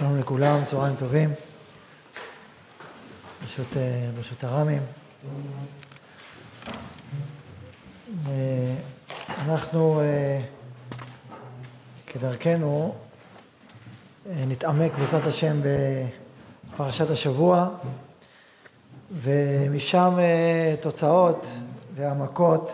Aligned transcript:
שלום 0.00 0.18
לכולם, 0.20 0.64
צהריים 0.64 0.96
טובים. 0.96 1.28
ברשות, 3.42 3.66
ברשות 4.16 4.44
הרמים. 4.44 4.82
אנחנו 9.48 10.00
כדרכנו 12.06 12.94
נתעמק 14.26 14.92
בעזרת 14.98 15.26
השם 15.26 15.60
בפרשת 16.74 17.10
השבוע 17.10 17.68
ומשם 19.12 20.18
תוצאות 20.80 21.46
והעמקות 21.94 22.70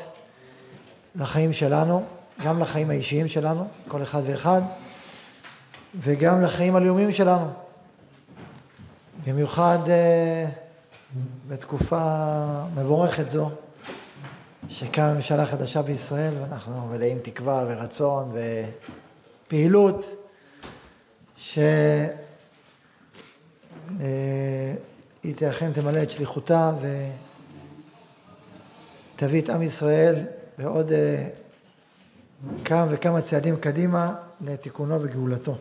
לחיים 1.16 1.52
שלנו, 1.52 2.04
גם 2.44 2.60
לחיים 2.60 2.90
האישיים 2.90 3.28
שלנו, 3.28 3.68
כל 3.88 4.02
אחד 4.02 4.22
ואחד. 4.26 4.60
וגם 6.00 6.42
לחיים 6.42 6.76
הלאומיים 6.76 7.12
שלנו. 7.12 7.50
במיוחד 9.26 9.78
בתקופה 11.48 12.24
מבורכת 12.74 13.30
זו, 13.30 13.50
שקמה 14.68 15.14
ממשלה 15.14 15.46
חדשה 15.46 15.82
בישראל, 15.82 16.34
ואנחנו 16.40 16.86
מלאים 16.86 17.18
תקווה 17.18 17.64
ורצון 17.68 18.32
ופעילות, 19.46 20.06
שהיא 21.36 22.08
אכן 25.50 25.72
תמלא 25.72 26.02
את 26.02 26.10
שליחותה 26.10 26.72
ותביא 29.14 29.42
את 29.42 29.48
עם 29.48 29.62
ישראל 29.62 30.24
בעוד 30.58 30.92
כמה 32.64 32.86
וכמה 32.90 33.20
צעדים 33.20 33.56
קדימה 33.56 34.14
לתיקונו 34.40 35.02
וגאולתו. 35.02 35.56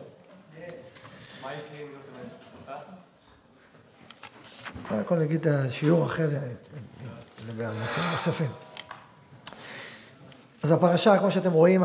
קודם 5.06 5.20
נגיד 5.20 5.46
את 5.46 5.54
השיעור 5.54 6.06
אחרי 6.06 6.28
זה, 6.28 6.38
נדבר 7.46 7.66
על 7.66 7.74
נושאים 7.80 8.04
נוספים. 8.12 8.50
אז 10.62 10.70
בפרשה, 10.70 11.18
כמו 11.18 11.30
שאתם 11.30 11.52
רואים, 11.52 11.84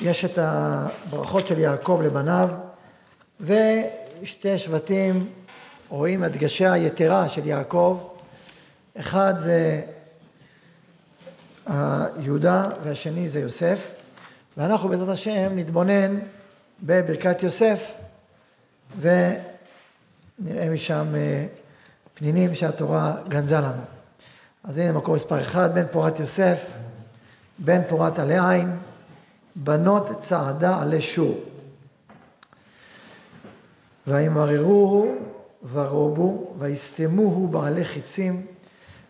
יש 0.00 0.24
את 0.24 0.38
הברכות 0.38 1.46
של 1.46 1.58
יעקב 1.58 2.00
לבניו, 2.04 2.48
ושתי 3.40 4.58
שבטים 4.58 5.28
רואים 5.88 6.22
הדגשה 6.22 6.72
היתרה 6.72 7.28
של 7.28 7.46
יעקב. 7.46 8.10
אחד 9.00 9.34
זה 9.36 9.80
יהודה 12.20 12.68
והשני 12.84 13.28
זה 13.28 13.40
יוסף, 13.40 13.90
ואנחנו 14.56 14.88
בעזרת 14.88 15.08
השם 15.08 15.52
נתבונן 15.56 16.18
בברכת 16.82 17.42
יוסף, 17.42 17.92
ו... 19.00 19.32
נראה 20.44 20.70
משם 20.70 21.06
פנינים 22.14 22.54
שהתורה 22.54 23.14
גנזה 23.28 23.56
לנו. 23.56 23.82
אז 24.64 24.78
הנה 24.78 24.92
מקור 24.92 25.14
מספר 25.14 25.40
אחד, 25.40 25.74
בן 25.74 25.84
פורת 25.90 26.20
יוסף, 26.20 26.66
בן 27.58 27.80
פורת 27.88 28.18
עלי 28.18 28.38
עין, 28.48 28.76
בנות 29.56 30.10
צעדה 30.18 30.82
עלי 30.82 31.00
שור. 31.00 31.40
וימררוהו 34.06 35.14
ורובו, 35.72 36.54
ויסתמוהו 36.58 37.48
בעלי 37.48 37.84
חיצים, 37.84 38.46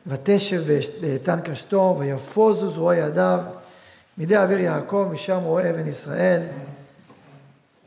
ותשב 0.06 0.62
באיתן 1.00 1.40
קשתו, 1.44 1.96
ויפוזו 1.98 2.68
זרועי 2.68 2.98
ידיו, 2.98 3.40
מידי 4.18 4.36
אוויר 4.36 4.58
יעקב, 4.58 5.08
משם 5.12 5.40
רואה 5.42 5.70
אבן 5.70 5.88
ישראל. 5.88 6.42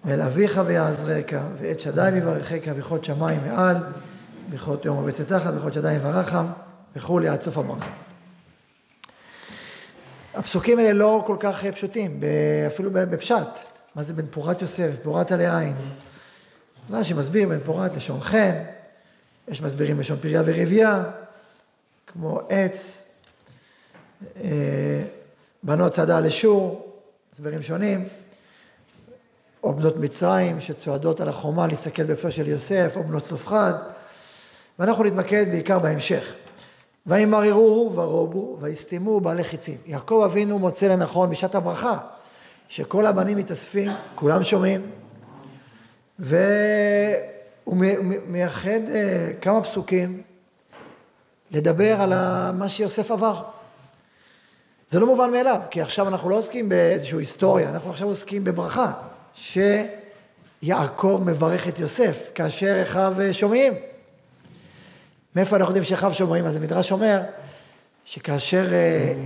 ואל 0.05 0.21
אביך 0.21 0.61
ויעזרך, 0.65 1.33
ואת 1.57 1.81
שדי 1.81 2.09
ויברכך, 2.13 2.71
ויכות 2.75 3.05
שמיים 3.05 3.41
מעל, 3.45 3.77
ויכות 4.49 4.85
יום 4.85 4.97
ובצאת 4.97 5.27
תחת, 5.27 5.53
ויכות 5.53 5.73
שדי 5.73 5.93
יברכם, 5.93 6.45
וכולי 6.95 7.27
עד 7.27 7.41
סוף 7.41 7.57
הברכה. 7.57 7.89
הפסוקים 10.33 10.79
האלה 10.79 10.93
לא 10.93 11.23
כל 11.25 11.37
כך 11.39 11.65
פשוטים, 11.65 12.21
אפילו 12.67 12.89
בפשט. 12.93 13.47
מה 13.95 14.03
זה 14.03 14.13
בן 14.13 14.25
פורת 14.31 14.61
יוסף, 14.61 14.91
פורת 15.03 15.31
עלי 15.31 15.57
עין? 15.57 15.75
אז 16.87 16.95
רש"י 16.95 17.13
מסביר 17.13 17.49
בן 17.49 17.59
פורת 17.59 17.95
לשון 17.95 18.21
חן, 18.21 18.53
יש 19.47 19.61
מסבירים 19.61 19.99
לשון 19.99 20.17
פריה 20.17 20.41
ורבייה, 20.45 21.03
כמו 22.07 22.41
עץ, 22.49 23.11
בנות 25.63 25.91
צעדה 25.91 26.19
לשור, 26.19 26.93
הסברים 27.33 27.61
שונים. 27.61 28.07
או 29.65 29.73
בנות 29.73 29.97
מצרים 29.97 30.59
שצועדות 30.59 31.21
על 31.21 31.29
החומה 31.29 31.67
להסתכל 31.67 32.03
בפה 32.03 32.31
של 32.31 32.47
יוסף, 32.47 32.93
או 32.95 33.03
בנות 33.03 33.23
צלופחד, 33.23 33.73
ואנחנו 34.79 35.03
נתמקד 35.03 35.45
בעיקר 35.51 35.79
בהמשך. 35.79 36.33
וימררו 37.07 37.91
ורובו 37.95 38.57
ויסתמו 38.61 39.19
בעלי 39.19 39.43
חיצים. 39.43 39.77
יעקב 39.85 40.21
אבינו 40.25 40.59
מוצא 40.59 40.87
לנכון 40.87 41.29
בשעת 41.29 41.55
הברכה, 41.55 41.97
שכל 42.67 43.05
הבנים 43.05 43.37
מתאספים, 43.37 43.91
כולם 44.15 44.43
שומעים, 44.43 44.81
והוא 46.19 47.77
מייחד 48.27 48.79
כמה 49.41 49.63
פסוקים 49.63 50.21
לדבר 51.51 52.01
על 52.01 52.13
מה 52.51 52.69
שיוסף 52.69 53.11
עבר. 53.11 53.43
זה 54.89 54.99
לא 54.99 55.05
מובן 55.05 55.31
מאליו, 55.31 55.61
כי 55.71 55.81
עכשיו 55.81 56.07
אנחנו 56.07 56.29
לא 56.29 56.35
עוסקים 56.37 56.69
באיזושהי 56.69 57.19
היסטוריה, 57.19 57.69
אנחנו 57.69 57.89
עכשיו 57.89 58.07
עוסקים 58.07 58.43
בברכה. 58.43 58.91
שיעקב 59.35 61.21
מברך 61.25 61.67
את 61.67 61.79
יוסף, 61.79 62.29
כאשר 62.35 62.83
אחיו 62.83 63.13
שומעים. 63.31 63.73
מאיפה 65.35 65.55
אנחנו 65.55 65.71
יודעים 65.71 65.83
שאחיו 65.83 66.13
שומעים? 66.13 66.45
אז 66.45 66.55
המדרש 66.55 66.91
אומר 66.91 67.21
שכאשר 68.05 68.65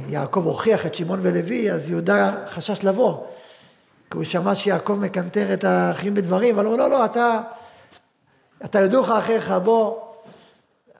יעקב 0.09 0.45
הוכיח 0.45 0.85
את 0.85 0.95
שמעון 0.95 1.19
ולוי, 1.21 1.71
אז 1.71 1.89
יהודה 1.89 2.45
חשש 2.49 2.83
לבוא. 2.83 3.17
כי 4.11 4.17
הוא 4.17 4.23
שמע 4.23 4.55
שיעקב 4.55 4.93
מקנטר 4.93 5.53
את 5.53 5.63
האחים 5.63 6.13
בדברים, 6.13 6.55
אבל 6.55 6.65
הוא 6.65 6.73
אומר, 6.73 6.87
לא, 6.87 6.89
לא, 6.89 7.05
אתה, 7.05 7.41
אתה 8.65 8.79
יודוך 8.79 9.09
אחיך, 9.09 9.53
בוא. 9.63 9.99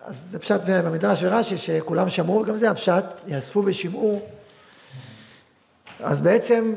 אז 0.06 0.28
זה 0.31 0.40
פשט 0.40 0.62
במדרש 0.66 1.19
ורש"י, 1.24 1.58
שכולם 1.58 2.09
שמעו, 2.09 2.46
גם 2.46 2.58
זה 2.58 2.69
הפשט, 2.72 3.03
יאספו 3.28 3.64
ושמעו. 3.66 4.22
אז 6.00 6.22
בעצם 6.22 6.74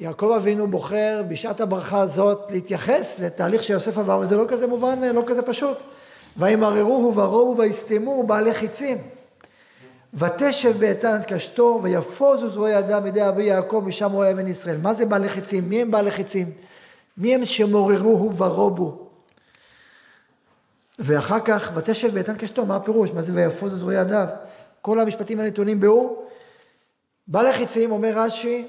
יעקב 0.00 0.32
אבינו 0.36 0.66
בוחר 0.66 1.22
בשעת 1.28 1.60
הברכה 1.60 2.00
הזאת 2.00 2.50
להתייחס 2.50 3.16
לתהליך 3.18 3.62
שיוסף 3.62 3.98
עבר, 3.98 4.18
וזה 4.18 4.36
לא 4.36 4.44
כזה 4.48 4.66
מובן, 4.66 5.02
לא 5.02 5.22
כזה 5.26 5.42
פשוט. 5.42 5.78
וימררוהו 6.36 7.14
ורובו 7.14 7.60
ויסתמו 7.60 8.26
בעלי 8.26 8.54
חיצים. 8.54 8.98
ותשב 10.14 10.78
באיתן 10.78 11.20
קשתו 11.26 11.80
ויפוזו 11.82 12.48
זרועי 12.48 12.78
ידם 12.78 13.04
מידי 13.04 13.28
אבי 13.28 13.44
יעקב 13.44 13.82
משם 13.86 14.12
רואה 14.12 14.30
אבן 14.30 14.48
ישראל. 14.48 14.76
מה 14.76 14.94
זה 14.94 15.06
בעלי 15.06 15.28
חיצים? 15.28 15.68
מי 15.68 15.82
הם 15.82 15.90
בעלי 15.90 16.10
חיצים? 16.10 16.50
מי 17.18 17.34
הם 17.34 17.44
שמוררוהו 17.44 18.36
ורובו? 18.36 19.06
ואחר 20.98 21.40
כך, 21.40 21.72
ותשב 21.74 22.14
באיתן 22.14 22.36
קשתו, 22.36 22.66
מה 22.66 22.76
הפירוש? 22.76 23.12
מה 23.12 23.22
זה 23.22 23.32
ויפוזו 23.34 23.76
זרועי 23.76 23.96
ידיו? 23.96 24.26
כל 24.82 25.00
המשפטים 25.00 25.40
הנתונים 25.40 25.80
באור. 25.80 26.26
בעלי 27.28 27.52
חיצים, 27.52 27.90
אומר 27.90 28.12
רש"י, 28.14 28.66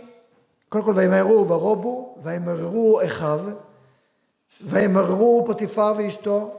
קודם 0.70 0.84
כל 0.84 0.94
וימהרו 0.96 1.48
ורובו, 1.48 2.16
וימררו 2.24 3.02
אחיו, 3.06 3.40
וימררו 4.62 5.44
פוטיפר 5.46 5.94
ואשתו, 5.98 6.56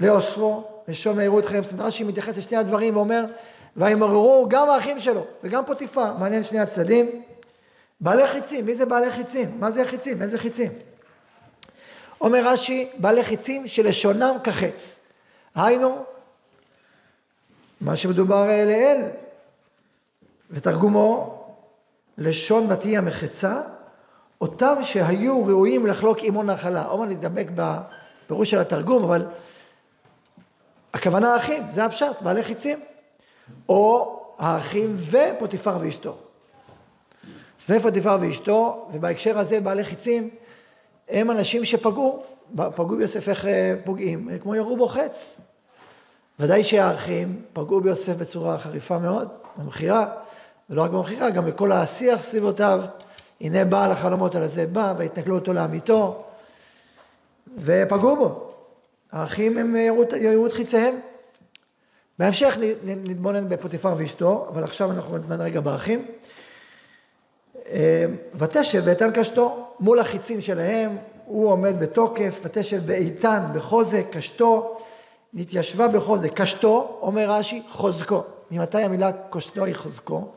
לאוסרו, 0.00 0.64
לשום 0.88 1.16
מהרו 1.16 1.38
את 1.38 1.44
חייהם. 1.44 1.64
זאת 1.64 1.72
אומרת, 1.72 1.86
רש"י 1.86 2.04
מתייחס 2.04 2.38
לשני 2.38 2.56
הדברים 2.56 2.96
ואומר, 2.96 3.24
וימררו 3.76 4.46
גם 4.48 4.70
האחים 4.70 5.00
שלו, 5.00 5.24
וגם 5.44 5.64
פוטיפר, 5.66 6.16
מעניין 6.16 6.42
שני 6.42 6.58
הצדדים. 6.58 7.22
בעלי 8.00 8.28
חיצים, 8.28 8.66
מי 8.66 8.74
זה 8.74 8.86
בעלי 8.86 9.10
חיצים? 9.10 9.60
מה 9.60 9.70
זה 9.70 9.82
החיצים? 9.82 10.22
איזה 10.22 10.38
חיצים? 10.38 10.72
אומר 12.20 12.48
רש"י, 12.48 12.90
בעלי 12.98 13.24
חיצים 13.24 13.66
שלשונם 13.66 14.36
כחץ. 14.44 14.96
היינו, 15.54 16.04
מה 17.80 17.96
שמדובר 17.96 18.44
לעיל, 18.46 19.02
ותרגומו, 20.50 21.33
לשון 22.18 22.72
ותהי 22.72 22.96
המחצה, 22.96 23.60
אותם 24.40 24.74
שהיו 24.82 25.46
ראויים 25.46 25.86
לחלוק 25.86 26.18
עמו 26.22 26.42
נחלה. 26.42 26.84
עומר 26.84 27.04
נדבק 27.04 27.46
בפירוש 27.54 28.50
של 28.50 28.58
התרגום, 28.58 29.04
אבל 29.04 29.26
הכוונה 30.94 31.34
האחים, 31.34 31.62
זה 31.70 31.84
הפשט, 31.84 32.22
בעלי 32.22 32.42
חיצים. 32.42 32.78
או 33.68 34.20
האחים 34.38 34.96
ופוטיפר 35.10 35.76
ואשתו. 35.80 36.16
ופוטיפר 37.68 38.18
ואשתו, 38.20 38.88
ובהקשר 38.92 39.38
הזה 39.38 39.60
בעלי 39.60 39.84
חיצים, 39.84 40.30
הם 41.08 41.30
אנשים 41.30 41.64
שפגעו, 41.64 42.22
פגעו 42.56 42.96
ביוסף 42.96 43.28
איך 43.28 43.46
פוגעים, 43.84 44.28
כמו 44.42 44.54
ירו 44.54 44.76
בו 44.76 44.88
חץ. 44.88 45.40
ודאי 46.38 46.64
שהאחים 46.64 47.42
פגעו 47.52 47.80
ביוסף 47.80 48.16
בצורה 48.16 48.58
חריפה 48.58 48.98
מאוד, 48.98 49.28
במכירה. 49.56 50.06
ולא 50.70 50.82
רק 50.82 50.90
במכירה, 50.90 51.30
גם 51.30 51.46
בכל 51.46 51.72
השיח 51.72 52.22
סביבותיו. 52.22 52.80
הנה 53.40 53.64
בעל 53.64 53.90
החלומות 53.90 54.34
על 54.34 54.42
הזה 54.42 54.66
בא, 54.66 54.94
והתנכלו 54.98 55.34
אותו 55.34 55.52
לעמיתו. 55.52 56.24
ופגעו 57.58 58.16
בו. 58.16 58.50
האחים 59.12 59.58
הם 59.58 59.76
יראו 60.16 60.46
את 60.46 60.52
חיציהם. 60.52 60.94
בהמשך 62.18 62.58
נתבונן 62.84 63.48
בפוטיפר 63.48 63.94
ואשתו, 63.96 64.46
אבל 64.48 64.64
עכשיו 64.64 64.90
אנחנו 64.90 65.18
נתבונן 65.18 65.40
רגע 65.40 65.60
באחים. 65.60 66.06
אה, 67.68 68.04
ותשב 68.34 68.84
באיתן 68.84 69.10
קשתו, 69.14 69.68
מול 69.80 69.98
החיצים 69.98 70.40
שלהם, 70.40 70.96
הוא 71.24 71.50
עומד 71.50 71.80
בתוקף, 71.80 72.40
ותשב 72.42 72.86
באיתן, 72.86 73.42
בחוזק, 73.54 74.04
קשתו, 74.12 74.78
נתיישבה 75.34 75.88
בחוזק. 75.88 76.40
קשתו, 76.40 76.98
אומר 77.00 77.30
רש"י, 77.30 77.62
חוזקו. 77.68 78.22
ממתי 78.50 78.82
המילה 78.82 79.10
קשתו 79.30 79.64
היא 79.64 79.74
חוזקו? 79.74 80.28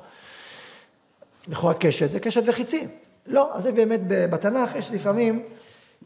לכאורה 1.49 1.73
קשת 1.73 2.11
זה 2.11 2.19
קשת 2.19 2.41
וחיצים. 2.45 2.87
לא, 3.27 3.57
אז 3.57 3.63
זה 3.63 3.71
באמת 3.71 3.99
בתנ"ך 4.07 4.75
יש 4.75 4.91
לפעמים 4.91 5.43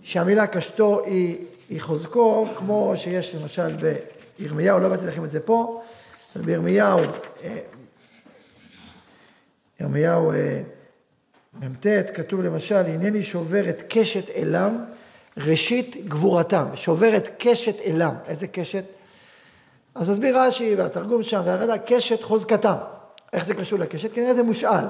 שהמילה 0.01 0.47
קשתו 0.47 1.05
היא, 1.05 1.37
היא 1.69 1.81
חוזקו, 1.81 2.47
כמו 2.55 2.93
שיש 2.95 3.35
למשל 3.35 3.75
בירמיהו, 4.39 4.79
לא 4.79 4.85
הבאתי 4.85 5.05
לכם 5.05 5.25
את 5.25 5.31
זה 5.31 5.39
פה, 5.39 5.81
אבל 6.35 6.45
בירמיהו, 6.45 6.99
אה, 7.43 7.59
ירמיהו 9.79 10.31
אה, 10.31 10.61
מ"ט, 11.53 11.87
כתוב 12.13 12.41
למשל, 12.41 12.75
הנני 12.75 13.23
שובר 13.23 13.69
את 13.69 13.83
קשת 13.89 14.29
אלם, 14.29 14.85
ראשית 15.37 16.07
גבורתם. 16.07 16.65
שובר 16.75 17.17
את 17.17 17.29
קשת 17.37 17.81
אלם. 17.85 18.13
איזה 18.27 18.47
קשת? 18.47 18.83
אז 19.95 20.09
מסביר 20.09 20.39
רש"י 20.39 20.75
והתרגום 20.75 21.23
שם 21.23 21.41
והרדה, 21.45 21.77
קשת 21.77 22.23
חוזקתם. 22.23 22.75
איך 23.33 23.45
זה 23.45 23.53
קשור 23.53 23.79
לקשת? 23.79 24.13
כנראה 24.13 24.33
זה 24.33 24.43
מושאל. 24.43 24.85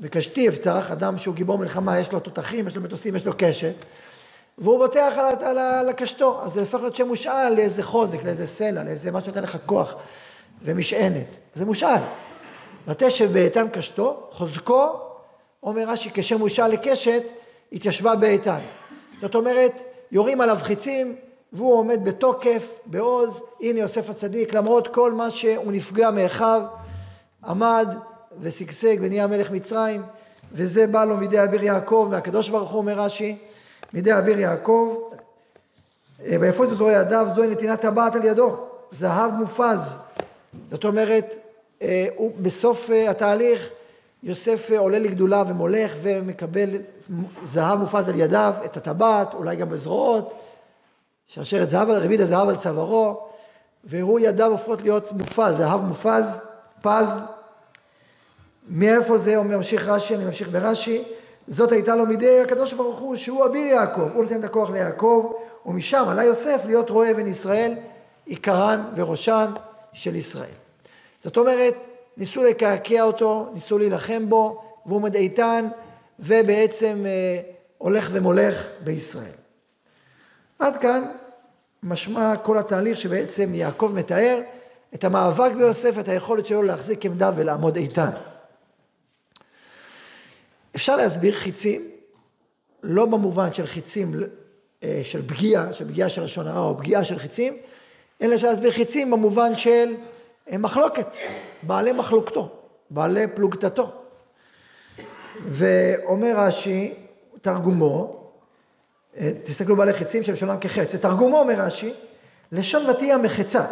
וקשתי 0.00 0.48
אבטח, 0.48 0.90
אדם 0.90 1.18
שהוא 1.18 1.34
גיבור 1.34 1.58
מלחמה, 1.58 1.98
יש 1.98 2.12
לו 2.12 2.20
תותחים, 2.20 2.66
יש 2.66 2.76
לו 2.76 2.82
מטוסים, 2.82 3.16
יש 3.16 3.26
לו 3.26 3.32
קשת, 3.38 3.74
והוא 4.58 4.78
בוטח 4.78 5.12
על, 5.16 5.34
על, 5.44 5.58
על 5.58 5.88
הקשתו, 5.88 6.40
אז 6.44 6.52
זה 6.52 6.60
הופך 6.60 6.78
להיות 6.80 6.96
שם 6.96 7.06
מושאל 7.06 7.54
לאיזה 7.54 7.82
חוזק, 7.82 8.24
לאיזה 8.24 8.46
סלע, 8.46 8.84
לאיזה 8.84 9.10
מה 9.10 9.20
שנותן 9.20 9.42
לך 9.42 9.56
כוח 9.66 9.94
ומשענת. 10.62 11.26
זה 11.54 11.64
מושאל. 11.64 12.00
ותשב 12.88 13.32
באיתן 13.32 13.68
קשתו, 13.68 14.28
חוזקו, 14.30 15.00
אומר 15.62 15.84
רש"י, 15.88 16.10
כשם 16.14 16.38
מושאל 16.38 16.68
לקשת, 16.68 17.22
התיישבה 17.72 18.16
באיתן. 18.16 18.58
זאת 19.20 19.34
אומרת, 19.34 19.72
יורים 20.12 20.40
עליו 20.40 20.58
חיצים, 20.62 21.16
והוא 21.52 21.78
עומד 21.78 22.04
בתוקף, 22.04 22.72
בעוז, 22.86 23.42
הנה 23.60 23.78
יוסף 23.78 24.10
הצדיק, 24.10 24.54
למרות 24.54 24.88
כל 24.88 25.12
מה 25.12 25.30
שהוא 25.30 25.72
נפגע 25.72 26.10
מאחיו, 26.10 26.62
עמד 27.44 27.88
ושגשג 28.40 28.96
ונהיה 29.00 29.26
מלך 29.26 29.50
מצרים, 29.50 30.02
וזה 30.52 30.86
בא 30.86 31.04
לו 31.04 31.16
מידי 31.16 31.44
אביר 31.44 31.62
יעקב, 31.64 32.08
מהקדוש 32.10 32.48
ברוך 32.48 32.70
הוא 32.70 32.78
אומר 32.78 33.00
רש"י, 33.00 33.38
מידי 33.92 34.18
אביר 34.18 34.40
יעקב, 34.40 34.96
אה, 36.24 36.36
ויפוץ 36.40 36.70
זרועי 36.70 36.94
ידיו, 36.94 37.28
זוהי 37.34 37.48
נתינת 37.48 37.80
טבעת 37.80 38.14
על 38.14 38.24
ידו, 38.24 38.56
זהב 38.90 39.32
מופז. 39.32 39.98
זאת 40.64 40.84
אומרת, 40.84 41.34
אה, 41.82 42.06
הוא 42.16 42.32
בסוף 42.42 42.90
אה, 42.90 43.10
התהליך, 43.10 43.68
יוסף 44.22 44.70
עולה 44.78 44.98
לגדולה 44.98 45.42
ומולך 45.48 45.92
ומקבל 46.02 46.68
זהב 47.42 47.78
מופז 47.78 48.08
על 48.08 48.20
ידיו, 48.20 48.54
את 48.64 48.76
הטבעת, 48.76 49.34
אולי 49.34 49.56
גם 49.56 49.68
בזרועות, 49.68 50.34
שרשרת 51.26 51.68
זהב, 51.68 51.90
רביד 51.90 52.20
הזהב 52.20 52.48
על 52.48 52.56
צווארו, 52.56 53.20
והראו 53.84 54.18
ידיו 54.18 54.50
הופכות 54.50 54.82
להיות 54.82 55.12
מופז, 55.12 55.56
זהב 55.56 55.80
מופז, 55.80 56.38
פז, 56.82 57.22
מאיפה 58.68 59.18
זה, 59.18 59.36
אומר, 59.36 59.56
ממשיך 59.56 59.88
רש"י, 59.88 60.14
אני 60.14 60.24
ממשיך 60.24 60.48
ברש"י, 60.48 61.02
זאת 61.48 61.72
הייתה 61.72 61.96
לו 61.96 62.06
מידי 62.06 62.40
הקדוש 62.40 62.72
ברוך 62.72 62.98
הוא, 62.98 63.16
שהוא 63.16 63.46
אביר 63.46 63.66
יעקב, 63.66 64.08
הוא 64.14 64.22
נותן 64.22 64.40
את 64.40 64.44
הכוח 64.44 64.70
ליעקב, 64.70 65.32
ומשם 65.66 66.04
עלה 66.08 66.24
יוסף 66.24 66.62
להיות 66.66 66.90
רועה 66.90 67.10
אבן 67.10 67.26
ישראל, 67.26 67.74
עיקרן 68.26 68.84
וראשן 68.96 69.52
של 69.92 70.14
ישראל. 70.14 70.54
זאת 71.18 71.36
אומרת, 71.36 71.74
ניסו 72.16 72.42
לקעקע 72.42 73.02
אותו, 73.02 73.50
ניסו 73.54 73.78
להילחם 73.78 74.28
בו, 74.28 74.62
והוא 74.86 74.96
עומד 74.96 75.14
איתן, 75.14 75.68
ובעצם 76.20 77.02
אה, 77.06 77.40
הולך 77.78 78.08
ומולך 78.12 78.66
בישראל. 78.84 79.36
עד 80.58 80.76
כאן 80.76 81.04
משמע 81.82 82.36
כל 82.36 82.58
התהליך 82.58 82.98
שבעצם 82.98 83.54
יעקב 83.54 83.92
מתאר 83.94 84.40
את 84.94 85.04
המאבק 85.04 85.52
ביוסף, 85.52 85.98
את 85.98 86.08
היכולת 86.08 86.46
שלו 86.46 86.62
להחזיק 86.62 87.04
עמדה 87.04 87.30
ולעמוד 87.36 87.76
איתן. 87.76 88.10
אפשר 90.76 90.96
להסביר 90.96 91.34
חיצים, 91.34 91.82
לא 92.82 93.06
במובן 93.06 93.52
של 93.52 93.66
חיצים 93.66 94.14
אה, 94.82 95.00
של 95.04 95.28
פגיעה, 95.28 95.72
של 95.72 95.88
פגיעה 95.88 96.08
של 96.08 96.24
לשון 96.24 96.46
הרע 96.46 96.68
או 96.68 96.78
פגיעה 96.78 97.04
של 97.04 97.18
חיצים, 97.18 97.56
אלא 98.22 98.34
אפשר 98.34 98.48
להסביר 98.48 98.70
חיצים 98.70 99.10
במובן 99.10 99.56
של 99.56 99.94
אה, 100.50 100.58
מחלוקת, 100.58 101.06
בעלי 101.62 101.92
מחלוקתו, 101.92 102.48
בעלי 102.90 103.26
פלוגתתו. 103.34 103.90
ואומר 105.48 106.32
רש"י, 106.36 106.94
תרגומו, 107.40 108.26
אה, 109.18 109.30
תסתכלו 109.44 109.76
בעלי 109.76 109.92
חיצים 109.92 110.22
של 110.22 110.32
לשונם 110.32 110.56
כחץ, 110.60 110.94
תרגומו 110.94 111.38
אומר 111.38 111.54
רש"י, 111.54 111.92
לשון 112.52 112.90
ותהיה 112.90 113.16
מחצה. 113.18 113.66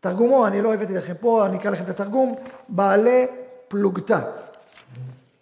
תרגומו, 0.00 0.46
אני 0.46 0.62
לא 0.62 0.74
הבאתי 0.74 0.94
לכם 0.94 1.14
פה, 1.20 1.46
אני 1.46 1.56
אקרא 1.56 1.70
לכם 1.70 1.84
את 1.84 1.88
התרגום, 1.88 2.34
בעלי 2.68 3.26
פלוגתה. 3.68 4.20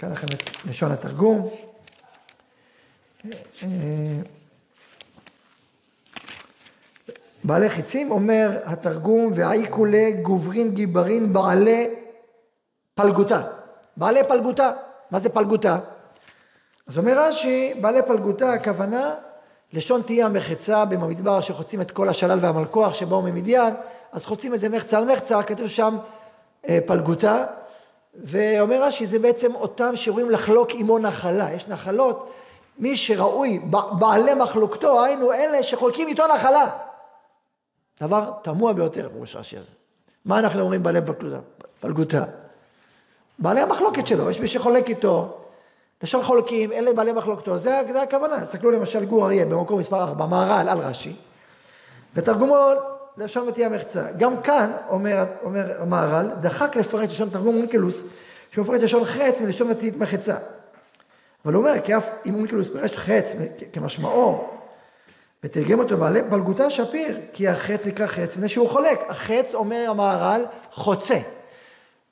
אקרא 0.01 0.09
לכם 0.09 0.27
את 0.27 0.67
לשון 0.67 0.93
התרגום. 0.93 1.49
בעלי 7.45 7.69
חיצים 7.69 8.11
אומר 8.11 8.59
התרגום, 8.65 9.33
והאיקולי 9.35 10.13
גוברין 10.13 10.75
גיברין 10.75 11.33
בעלי 11.33 11.95
פלגותה. 12.95 13.43
בעלי 13.97 14.25
פלגותה. 14.29 14.73
מה 15.11 15.19
זה 15.19 15.29
פלגותה? 15.29 15.79
אז 16.87 16.99
אומר 16.99 17.29
רש"י, 17.29 17.75
בעלי 17.81 18.03
פלגותה, 18.07 18.53
הכוונה, 18.53 19.15
לשון 19.73 20.03
תהיה 20.03 20.27
המחצה 20.27 20.85
במדבר 20.85 21.41
שחוצים 21.41 21.81
את 21.81 21.91
כל 21.91 22.09
השלל 22.09 22.39
והמלכוח 22.41 22.95
שבאו 22.95 23.23
ממדיין, 23.23 23.75
אז 24.13 24.27
חוצים 24.27 24.55
את 24.55 24.61
זה 24.61 24.69
מחצה 24.69 24.99
על 24.99 25.13
מחצה, 25.13 25.43
כתוב 25.43 25.69
שם 25.69 25.99
אה, 26.69 26.79
פלגותה, 26.87 27.45
ואומר 28.15 28.83
רש"י, 28.83 29.07
זה 29.07 29.19
בעצם 29.19 29.55
אותם 29.55 29.97
שרואים 29.97 30.31
לחלוק 30.31 30.71
עמו 30.75 30.99
נחלה. 30.99 31.53
יש 31.53 31.69
נחלות, 31.69 32.33
מי 32.79 32.97
שראוי, 32.97 33.61
בעלי 33.99 34.35
מחלוקתו, 34.35 35.05
היינו 35.05 35.33
אלה 35.33 35.63
שחולקים 35.63 36.09
איתו 36.09 36.27
נחלה. 36.35 36.71
דבר 38.01 38.33
תמוה 38.43 38.73
ביותר, 38.73 39.09
ראש 39.21 39.37
רש"י 39.37 39.57
הזה. 39.57 39.73
מה 40.25 40.39
אנחנו 40.39 40.61
אומרים 40.61 40.83
בעלי 40.83 41.01
פלגותה? 41.81 42.25
בעלי 43.39 43.61
המחלוקת 43.61 44.07
שלו, 44.07 44.31
יש 44.31 44.41
מי 44.41 44.49
שחולק 44.49 44.89
איתו, 44.89 45.37
לשון 46.03 46.23
חולקים, 46.23 46.73
אלה 46.73 46.93
בעלי 46.93 47.13
מחלוקתו, 47.13 47.59
זה, 47.59 47.81
זה 47.93 48.03
הכוונה. 48.03 48.41
תסתכלו 48.41 48.71
למשל 48.71 49.05
גור 49.05 49.27
אריה 49.27 49.45
במקום 49.45 49.79
מספר 49.79 50.03
4, 50.03 50.27
מהר"ל 50.27 50.69
על 50.69 50.79
רש"י, 50.79 51.17
ותרגומו 52.15 52.57
לשון 53.17 53.49
ותהיה 53.49 53.69
מחצה. 53.69 54.13
גם 54.17 54.43
כאן, 54.43 54.73
אומר, 54.89 55.25
אומר 55.43 55.83
המהר"ל, 55.83 56.31
דחק 56.41 56.77
לפרש 56.77 57.11
לשון 57.11 57.29
תרגום 57.31 57.57
אונקלוס, 57.57 58.03
שהוא 58.51 58.65
מפרש 58.65 58.83
לשון 58.83 59.05
חץ 59.05 59.41
מלשון 59.41 59.71
ותהיה 59.71 59.93
מחצה. 59.97 60.37
אבל 61.45 61.55
הוא 61.55 61.67
אומר, 61.67 61.81
כי 61.85 61.97
אף 61.97 62.09
אם 62.27 62.35
אונקלוס 62.35 62.71
פירש 62.71 62.97
חץ 62.97 63.35
כמשמעו, 63.73 64.49
ותרגם 65.45 65.79
אותו 65.79 65.97
בעלי 65.97 66.21
פלגותה 66.31 66.71
שפיר, 66.71 67.19
כי 67.33 67.49
החץ 67.49 67.87
נקרא 67.87 68.07
חץ, 68.07 68.37
מפני 68.37 68.49
שהוא 68.49 68.69
חולק. 68.69 69.01
החץ, 69.09 69.55
אומר 69.55 69.87
המהר"ל, 69.91 70.45
חוצה. 70.73 71.19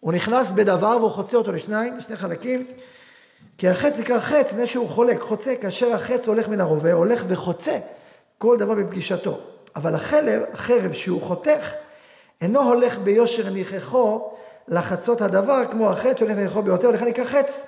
הוא 0.00 0.12
נכנס 0.12 0.50
בדבר 0.50 0.97
והוא 1.00 1.11
חוצה 1.11 1.37
אותו 1.37 1.52
לשניים, 1.52 1.99
לשני 1.99 2.17
חלקים. 2.17 2.67
כי 3.59 3.69
החץ 3.69 3.99
נקרא 3.99 4.19
חץ, 4.19 4.52
מפני 4.52 4.67
שהוא 4.67 4.88
חולק, 4.88 5.21
חוצה, 5.21 5.55
כאשר 5.61 5.95
החץ 5.95 6.28
הולך 6.28 6.49
מן 6.49 6.61
הרובה, 6.61 6.93
הולך 6.93 7.25
וחוצה 7.28 7.78
כל 8.38 8.57
דבר 8.59 8.75
בפגישתו. 8.75 9.38
אבל 9.78 9.94
החלב, 9.94 10.42
החרב 10.52 10.92
שהוא 10.92 11.23
חותך, 11.23 11.73
אינו 12.40 12.62
הולך 12.62 12.99
ביושר 12.99 13.50
ניחכו 13.50 14.35
לחצות 14.68 15.20
הדבר, 15.20 15.62
כמו 15.70 15.90
החץ 15.90 16.18
שהולך 16.18 16.37
ניחכו 16.37 16.62
ביותר, 16.62 16.88
ולכן 16.88 17.04
נקרא 17.04 17.25
חץ. 17.25 17.66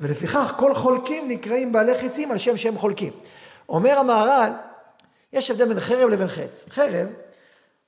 ולפיכך 0.00 0.54
כל 0.56 0.74
חולקים 0.74 1.28
נקראים 1.28 1.72
בעלי 1.72 1.98
חצים 1.98 2.30
על 2.30 2.38
שם 2.38 2.56
שהם 2.56 2.78
חולקים. 2.78 3.12
אומר 3.68 3.98
המהר"ל, 3.98 4.52
יש 5.32 5.50
הבדל 5.50 5.68
בין 5.68 5.80
חרב 5.80 6.08
לבין 6.08 6.28
חץ. 6.28 6.64
חרב, 6.70 7.08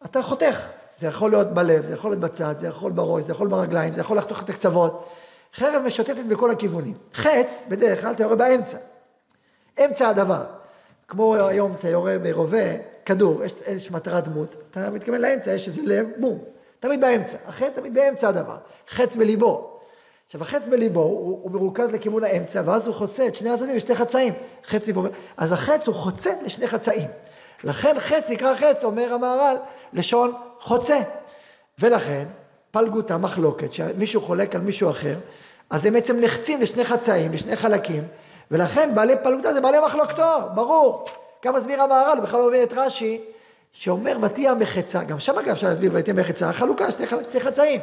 אתה 0.04 0.22
חותך. 0.22 0.60
זה 0.98 1.06
יכול 1.06 1.30
להיות 1.30 1.54
בלב, 1.54 1.84
זה 1.84 1.94
יכול 1.94 2.10
להיות 2.10 2.20
בצד, 2.20 2.54
זה 2.58 2.66
יכול 2.66 2.92
בראש, 2.92 3.24
זה 3.24 3.32
יכול 3.32 3.48
ברגליים, 3.48 3.94
זה 3.94 4.00
יכול 4.00 4.18
לחתוך 4.18 4.42
את 4.42 4.50
הקצוות. 4.50 5.08
חרב 5.54 5.82
משוטטת 5.86 6.24
בכל 6.28 6.50
הכיוונים. 6.50 6.94
חץ, 7.14 7.66
בדרך 7.70 8.00
כלל 8.00 8.12
אתה 8.12 8.22
יורה 8.22 8.36
באמצע. 8.36 8.78
אמצע 9.84 10.08
הדבר. 10.08 10.44
כמו 11.08 11.34
היום 11.34 11.74
אתה 11.78 11.88
יורה 11.88 12.18
ברובה, 12.18 12.66
כדור, 13.10 13.44
יש 13.44 13.54
איזושהי 13.66 13.94
מטרת 13.94 14.28
דמות, 14.28 14.56
אתה 14.70 14.90
מתכוון 14.90 15.20
לאמצע, 15.20 15.52
יש 15.52 15.68
איזה 15.68 15.80
לב, 15.84 16.06
בום. 16.16 16.38
תמיד 16.80 17.00
באמצע. 17.00 17.36
החץ 17.46 17.72
תמיד 17.74 17.94
באמצע 17.94 18.28
הדבר. 18.28 18.56
חץ 18.88 19.16
בליבו. 19.16 19.78
עכשיו 20.26 20.42
החץ 20.42 20.66
בליבו 20.66 21.00
הוא, 21.00 21.40
הוא 21.42 21.50
מרוכז 21.50 21.94
לכיוון 21.94 22.24
האמצע, 22.24 22.62
ואז 22.64 22.86
הוא 22.86 22.94
חוצה 22.94 23.26
את 23.26 23.36
שני 23.36 23.50
הצדדים 23.50 23.76
לשני 23.76 23.94
חצאים. 23.94 24.32
חץ 24.64 24.88
מפה, 24.88 25.06
אז 25.36 25.52
החץ 25.52 25.86
הוא 25.86 25.94
חוצה 25.94 26.30
לשני 26.44 26.68
חצאים. 26.68 27.08
לכן 27.64 27.96
חץ 28.00 28.30
נקרא 28.30 28.56
חץ, 28.56 28.84
אומר 28.84 29.12
המהר"ל, 29.12 29.56
לשון 29.92 30.32
חוצה. 30.60 30.98
ולכן 31.78 32.24
פלגותה 32.70 33.16
מחלוקת, 33.16 33.72
שמישהו 33.72 34.20
חולק 34.20 34.54
על 34.54 34.60
מישהו 34.60 34.90
אחר, 34.90 35.16
אז 35.70 35.86
הם 35.86 35.92
בעצם 35.92 36.20
נחצים 36.20 36.60
לשני 36.60 36.84
חצאים, 36.84 37.32
לשני 37.32 37.56
חלקים, 37.56 38.02
ולכן 38.50 38.94
בעלי 38.94 39.14
פלגותה 39.22 39.52
זה 39.52 39.60
בעלי 39.60 39.78
מחלוקתו, 39.86 40.38
ברור. 40.54 41.06
גם 41.44 41.54
מסביר 41.54 41.82
המהר"ל, 41.82 42.16
הוא 42.16 42.24
בכלל 42.24 42.40
לא 42.40 42.48
מבין 42.48 42.62
את 42.62 42.72
רש"י, 42.76 43.20
שאומר 43.72 44.16
ותהיה 44.22 44.54
מחצה, 44.54 45.04
גם 45.04 45.20
שם 45.20 45.38
אגב 45.38 45.48
אפשר 45.48 45.68
להסביר 45.68 45.90
ותהיה 45.94 46.14
מחצה, 46.14 46.52
חלוקה, 46.52 46.92
שני, 46.92 47.06
שני 47.30 47.40
חצאים. 47.40 47.80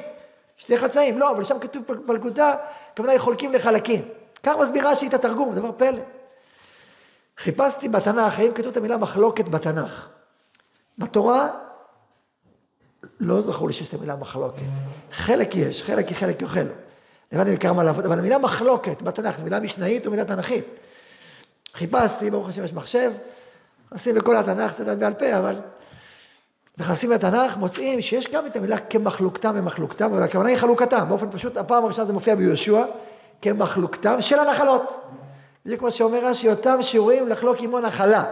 שני 0.58 0.78
חצאים, 0.78 1.20
לא, 1.20 1.32
אבל 1.32 1.44
שם 1.44 1.60
כתוב 1.60 1.84
פלגותה, 2.06 2.54
הכוונה 2.94 3.12
היא 3.12 3.20
חולקים 3.20 3.54
לחלקים. 3.54 4.02
כך 4.44 4.56
מסביר 4.60 4.88
רש"י 4.88 5.08
את 5.08 5.14
התרגום, 5.14 5.56
דבר 5.56 5.72
פלא. 5.78 6.02
חיפשתי 7.38 7.90
בתנ"ך, 7.90 8.40
האם 8.40 8.54
כתוב 8.54 8.68
את 8.68 8.78
המילה 8.78 8.98
מחלוקת 8.98 9.50
בתנ"ך. 9.50 10.08
בתורה 10.98 11.50
לא 13.20 13.42
זכור 13.42 13.68
לי 13.68 13.74
שיש 13.74 13.88
את 13.88 13.94
המילה 13.94 14.16
מחלוקת. 14.16 14.62
חלק 15.12 15.56
יש, 15.56 15.84
חלק 15.84 16.08
היא 16.08 16.18
חלק 16.18 16.42
יאכל. 16.42 16.60
למדתי 17.32 17.52
מכמה 17.52 17.84
לעבוד, 17.84 18.06
אבל 18.06 18.20
המילה 18.20 18.38
מחלוקת 18.38 19.02
בתנ"ך, 19.02 19.38
זו 19.38 19.44
מילה 19.44 19.60
משנאית 19.60 20.06
או 20.06 20.12
מילה 20.12 20.26
תנ"כית. 20.26 20.66
חיפשתי, 21.74 22.32
ברוך 22.32 22.50
השם 22.50 22.64
יש 22.64 22.74
מחשב, 22.74 23.12
נכנסים 23.92 24.16
בכל 24.16 24.38
התנ"ך, 24.38 24.78
זה 24.78 24.96
בעל 24.96 25.14
פה, 25.14 25.38
אבל... 25.38 25.56
נכנסים 26.78 27.12
לתנ"ך, 27.12 27.58
מוצאים 27.58 28.02
שיש 28.02 28.28
גם 28.28 28.46
את 28.46 28.56
המילה 28.56 28.78
כמחלוקתם 28.78 29.52
ומחלוקתם, 29.56 30.06
אבל 30.06 30.24
הכוונה 30.24 30.50
היא 30.50 30.58
חלוקתם, 30.58 31.06
באופן 31.10 31.32
פשוט, 31.32 31.58
הפעם 31.58 31.84
הראשונה 31.84 32.08
זה 32.08 32.14
מופיע 32.14 32.36
ביהושע, 32.36 32.86
כמחלוקתם 33.42 34.22
של 34.22 34.40
הנחלות. 34.40 35.02
זה 35.66 35.78
כמו 35.78 35.92
שאומר 35.92 36.26
רש"י, 36.26 36.50
אותם 36.50 36.78
שיעורים 36.82 37.28
לחלוק 37.28 37.58
עמו 37.62 37.80
נחלה. 37.80 38.24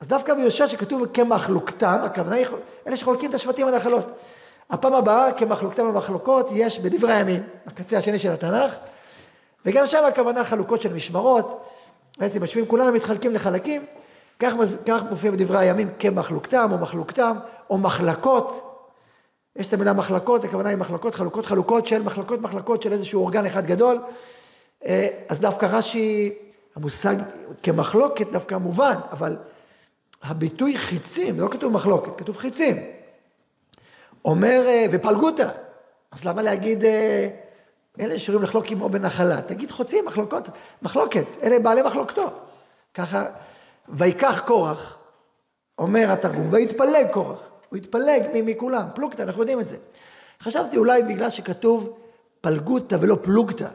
אז 0.00 0.08
דווקא 0.08 0.34
ביהושע 0.34 0.66
שכתוב 0.66 1.06
כמחלוקתם, 1.14 1.98
הכוונה 2.02 2.36
היא, 2.36 2.46
אלה 2.86 2.96
שחולקים 2.96 3.30
את 3.30 3.34
השבטים 3.34 3.68
הנחלות. 3.68 4.06
הפעם 4.70 4.94
הבאה, 4.94 5.32
כמחלוקתם 5.32 5.86
ומחלוקות, 5.86 6.48
יש 6.52 6.78
בדברי 6.78 7.12
הימים, 7.12 7.42
בקצה 7.66 7.98
השני 7.98 8.18
של 8.18 8.30
התנ"ך, 8.32 8.74
וגם 9.66 9.86
שם 9.86 10.04
הכוונה 10.08 10.44
חלוקות 10.44 10.80
של 10.82 10.92
משמרות, 10.92 11.64
בעצם 12.18 12.40
יושבים 12.42 12.66
כולם 12.66 12.86
ומתחלקים 12.86 13.34
לחלקים, 13.34 13.84
כך, 14.38 14.52
כך 14.86 15.02
מופיע 15.10 15.30
בדברי 15.30 15.58
הימים 15.58 15.88
כמחלוקתם 15.98 16.68
או 16.72 16.78
מחלוקתם, 16.78 17.36
או 17.70 17.78
מחלקות, 17.78 18.70
יש 19.56 19.66
את 19.66 19.72
המילה 19.72 19.92
מחלקות, 19.92 20.44
הכוונה 20.44 20.68
היא 20.68 20.78
מחלקות, 20.78 21.14
חלוקות, 21.14 21.46
חלוקות 21.46 21.86
של 21.86 22.02
מחלקות, 22.02 22.40
מחלקות 22.40 22.82
של 22.82 22.92
איזשהו 22.92 23.20
אורגן 23.20 23.46
אחד 23.46 23.66
גדול, 23.66 23.98
אה, 24.84 25.08
אז 25.28 25.40
דווקא 25.40 25.66
רש"י, 25.66 26.32
המושג 26.76 27.16
כמחלוקת 27.62 28.26
דווקא 28.32 28.54
מובן, 28.54 28.94
אבל 29.12 29.36
הביטוי 30.22 30.78
חיצים, 30.78 31.40
לא 31.40 31.48
כתוב 31.48 31.72
מחלוקת, 31.72 32.18
כתוב 32.18 32.36
חיצים. 32.36 32.76
אומר, 34.24 34.64
אה, 34.66 34.86
ופלגותא, 34.90 35.48
אז 36.12 36.24
למה 36.24 36.42
להגיד, 36.42 36.84
אה, 36.84 37.28
אלה 38.00 38.18
שירים 38.18 38.42
לחלוק 38.42 38.70
עמו 38.70 38.88
בנחלה? 38.88 39.42
תגיד 39.42 39.70
חוצים, 39.70 40.04
מחלוקות, 40.04 40.48
מחלוקת, 40.82 41.24
אלה 41.42 41.58
בעלי 41.58 41.82
מחלוקתו. 41.82 42.30
ככה, 42.94 43.24
ויקח 43.88 44.42
קורח, 44.46 44.98
אומר 45.78 46.12
התרגום, 46.12 46.48
ויתפלג 46.52 47.10
קורח, 47.12 47.38
הוא 47.68 47.76
התפלג 47.76 48.22
מכולם, 48.34 48.86
פלוגתא, 48.94 49.22
אנחנו 49.22 49.42
יודעים 49.42 49.60
את 49.60 49.66
זה. 49.66 49.76
חשבתי 50.42 50.76
אולי 50.76 51.02
בגלל 51.02 51.30
שכתוב 51.30 51.98
פלגותא 52.40 52.96
ולא 53.00 53.16
פלוגתא, 53.22 53.68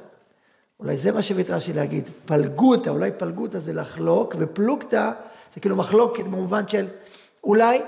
אולי 0.80 0.98
זה 0.98 1.12
מה 1.12 1.22
שהביא 1.22 1.44
את 1.44 1.50
רש"י 1.50 1.74
להגיד, 1.74 2.10
פלגותא, 2.25 2.89
אולי 2.89 3.12
פלגותא 3.18 3.60
זה 3.60 3.74
לחלוק, 3.74 4.36
ופלוגתא 4.39 5.12
זה 5.54 5.60
כאילו 5.60 5.75
מחלוקת 5.75 6.24
במובן 6.24 6.68
של 6.68 6.88
אולי, 7.44 7.82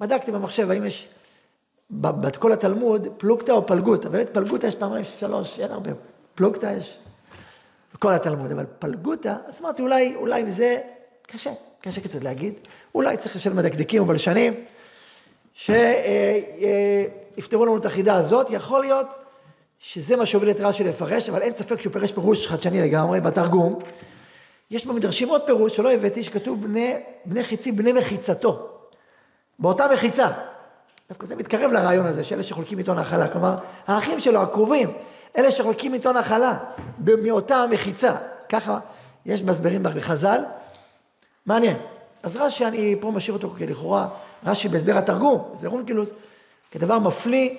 בדקתי 0.00 0.32
במחשב 0.32 0.70
האם 0.70 0.84
יש 0.84 1.08
בכל 1.90 2.52
התלמוד 2.52 3.08
פלוגתא 3.18 3.52
או 3.52 3.66
פלגותא, 3.66 4.08
באמת 4.08 4.28
פלגותא 4.28 4.66
יש 4.66 4.76
פעמיים 4.76 5.04
שלוש, 5.04 5.60
אין 5.60 5.70
הרבה, 5.70 5.90
פלוגתא 6.34 6.74
יש 6.78 6.98
בכל 7.94 8.12
התלמוד, 8.12 8.50
אבל 8.50 8.64
פלגותא, 8.78 9.34
אז 9.46 9.60
אמרתי 9.60 9.82
אולי, 9.82 10.16
אולי 10.16 10.50
זה 10.50 10.80
קשה, 11.32 11.50
קשה 11.80 12.00
קצת 12.00 12.24
להגיד, 12.24 12.54
אולי 12.94 13.16
צריך 13.16 13.36
לשאול 13.36 13.54
מדקדקים 13.54 14.02
או 14.02 14.06
בלשנים, 14.06 14.54
שיפתרו 15.54 15.86
לנו 17.66 17.76
את 17.76 17.84
החידה 17.84 18.14
הזאת, 18.14 18.46
יכול 18.50 18.80
להיות 18.80 19.06
שזה 19.78 20.16
מה 20.16 20.26
שהוביל 20.26 20.50
את 20.50 20.60
רש"י 20.60 20.84
לפרש, 20.84 21.28
אבל 21.28 21.42
אין 21.42 21.52
ספק 21.52 21.80
שהוא 21.80 21.92
פירש 21.92 22.12
פירוש 22.12 22.46
חדשני 22.46 22.80
לגמרי 22.80 23.20
בתרגום. 23.20 23.78
יש 24.70 24.86
במדרשים 24.86 25.28
עוד 25.28 25.42
פירוש 25.46 25.76
שלא 25.76 25.92
הבאתי, 25.92 26.22
שכתוב 26.22 26.64
בני, 26.64 26.94
בני 27.24 27.44
חיצים, 27.44 27.76
בני 27.76 27.92
מחיצתו. 27.92 28.68
באותה 29.58 29.86
מחיצה. 29.92 30.28
דווקא 31.08 31.26
זה 31.26 31.36
מתקרב 31.36 31.72
לרעיון 31.72 32.06
הזה, 32.06 32.24
שאלה 32.24 32.42
שחולקים 32.42 32.78
איתו 32.78 32.94
נחלה. 32.94 33.28
כלומר, 33.28 33.54
האחים 33.86 34.20
שלו, 34.20 34.42
הקרובים, 34.42 34.90
אלה 35.36 35.50
שחולקים 35.50 35.94
איתו 35.94 36.12
נחלה, 36.12 36.58
מאותה 37.22 37.56
המחיצה. 37.56 38.14
ככה 38.48 38.78
יש 39.26 39.42
מסברים 39.42 39.82
בחז"ל. 39.82 40.42
מעניין. 41.46 41.76
אז 42.22 42.36
רש"י, 42.36 42.66
אני 42.66 42.96
פה 43.00 43.10
משאיר 43.10 43.36
אותו 43.36 43.50
כלכאורה, 43.50 44.08
רש"י 44.44 44.68
בהסבר 44.68 44.98
התרגום, 44.98 45.50
זה 45.54 45.68
רונקילוס, 45.68 46.14
כדבר 46.70 46.98
מפליא, 46.98 47.56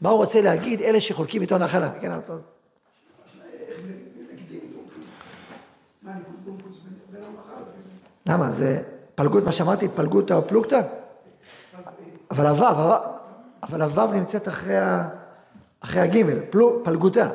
מה 0.00 0.08
הוא 0.08 0.18
רוצה 0.18 0.42
להגיד, 0.42 0.82
אלה 0.82 1.00
שחולקים 1.00 1.42
איתו 1.42 1.58
נחלה. 1.58 1.90
כן, 2.00 2.12
הרצון. 2.12 2.40
למה? 8.26 8.52
זה 8.52 8.82
פלגות, 9.14 9.44
מה 9.44 9.52
שאמרתי, 9.52 9.88
פלגותא 9.88 10.34
או 10.34 10.48
פלוגתא? 10.48 10.80
אבל 12.30 12.46
הוו, 12.46 12.94
אבל 13.62 13.82
הוו 13.82 14.12
נמצאת 14.12 14.48
אחרי, 14.48 14.76
הגימל, 15.82 16.38
פלגותא. 16.84 17.28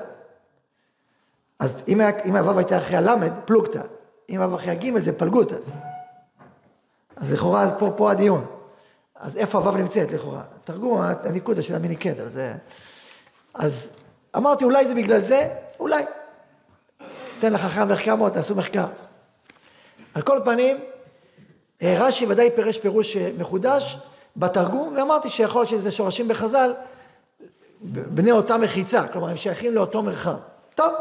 אז 1.60 1.84
אם, 1.88 2.02
אם 2.26 2.36
הוו 2.36 2.58
הייתה 2.58 2.78
אחרי 2.78 2.98
הלמד, 2.98 3.32
פלוגתא. 3.46 3.82
אם 4.32 4.42
הוו 4.42 4.56
אחרי 4.56 4.72
הגימל 4.72 5.00
זה 5.00 5.20
פלגותא. 5.20 5.56
אז 7.16 7.32
לכאורה, 7.32 7.64
אז 7.64 7.74
פה, 7.80 7.94
פה 7.98 8.12
הדיון. 8.12 8.46
אז 9.16 9.38
איפה 9.38 9.58
הוו 9.58 9.72
נמצאת 9.78 10.12
לכאורה? 10.12 10.44
תרגום, 10.64 11.02
הניקודה 11.02 11.62
של 11.62 11.76
המיניקד, 11.76 12.20
אבל 12.20 12.30
זה... 12.30 12.54
אז 13.54 13.90
אמרתי, 14.36 14.64
אולי 14.64 14.88
זה 14.88 14.96
בגלל 14.96 15.20
זה, 15.20 15.50
אולי. 15.80 16.04
תן 17.40 17.54
לחכם 17.54 17.92
מחקר 17.92 18.30
תעשו 18.30 18.56
מחקר. 18.56 18.86
על 20.14 20.22
כל 20.22 20.40
פנים, 20.46 20.78
אה, 21.82 21.96
רש"י 22.00 22.26
ודאי 22.26 22.50
פירש 22.56 22.78
פירוש 22.78 23.18
אה, 23.18 23.32
מחודש 23.38 23.98
בתרגום, 24.38 24.94
ואמרתי 24.98 25.30
שיכול 25.30 25.62
להיות 25.62 25.70
שזה 25.70 25.92
שורשים 25.92 26.28
בחז"ל, 26.28 26.74
בני 27.82 28.32
אותה 28.32 28.58
מחיצה, 28.58 29.08
כלומר 29.08 29.30
הם 29.30 29.38
שייכים 29.38 29.76
לאותו 29.76 30.04
מרחב. 30.04 30.36
טוב, 30.76 30.94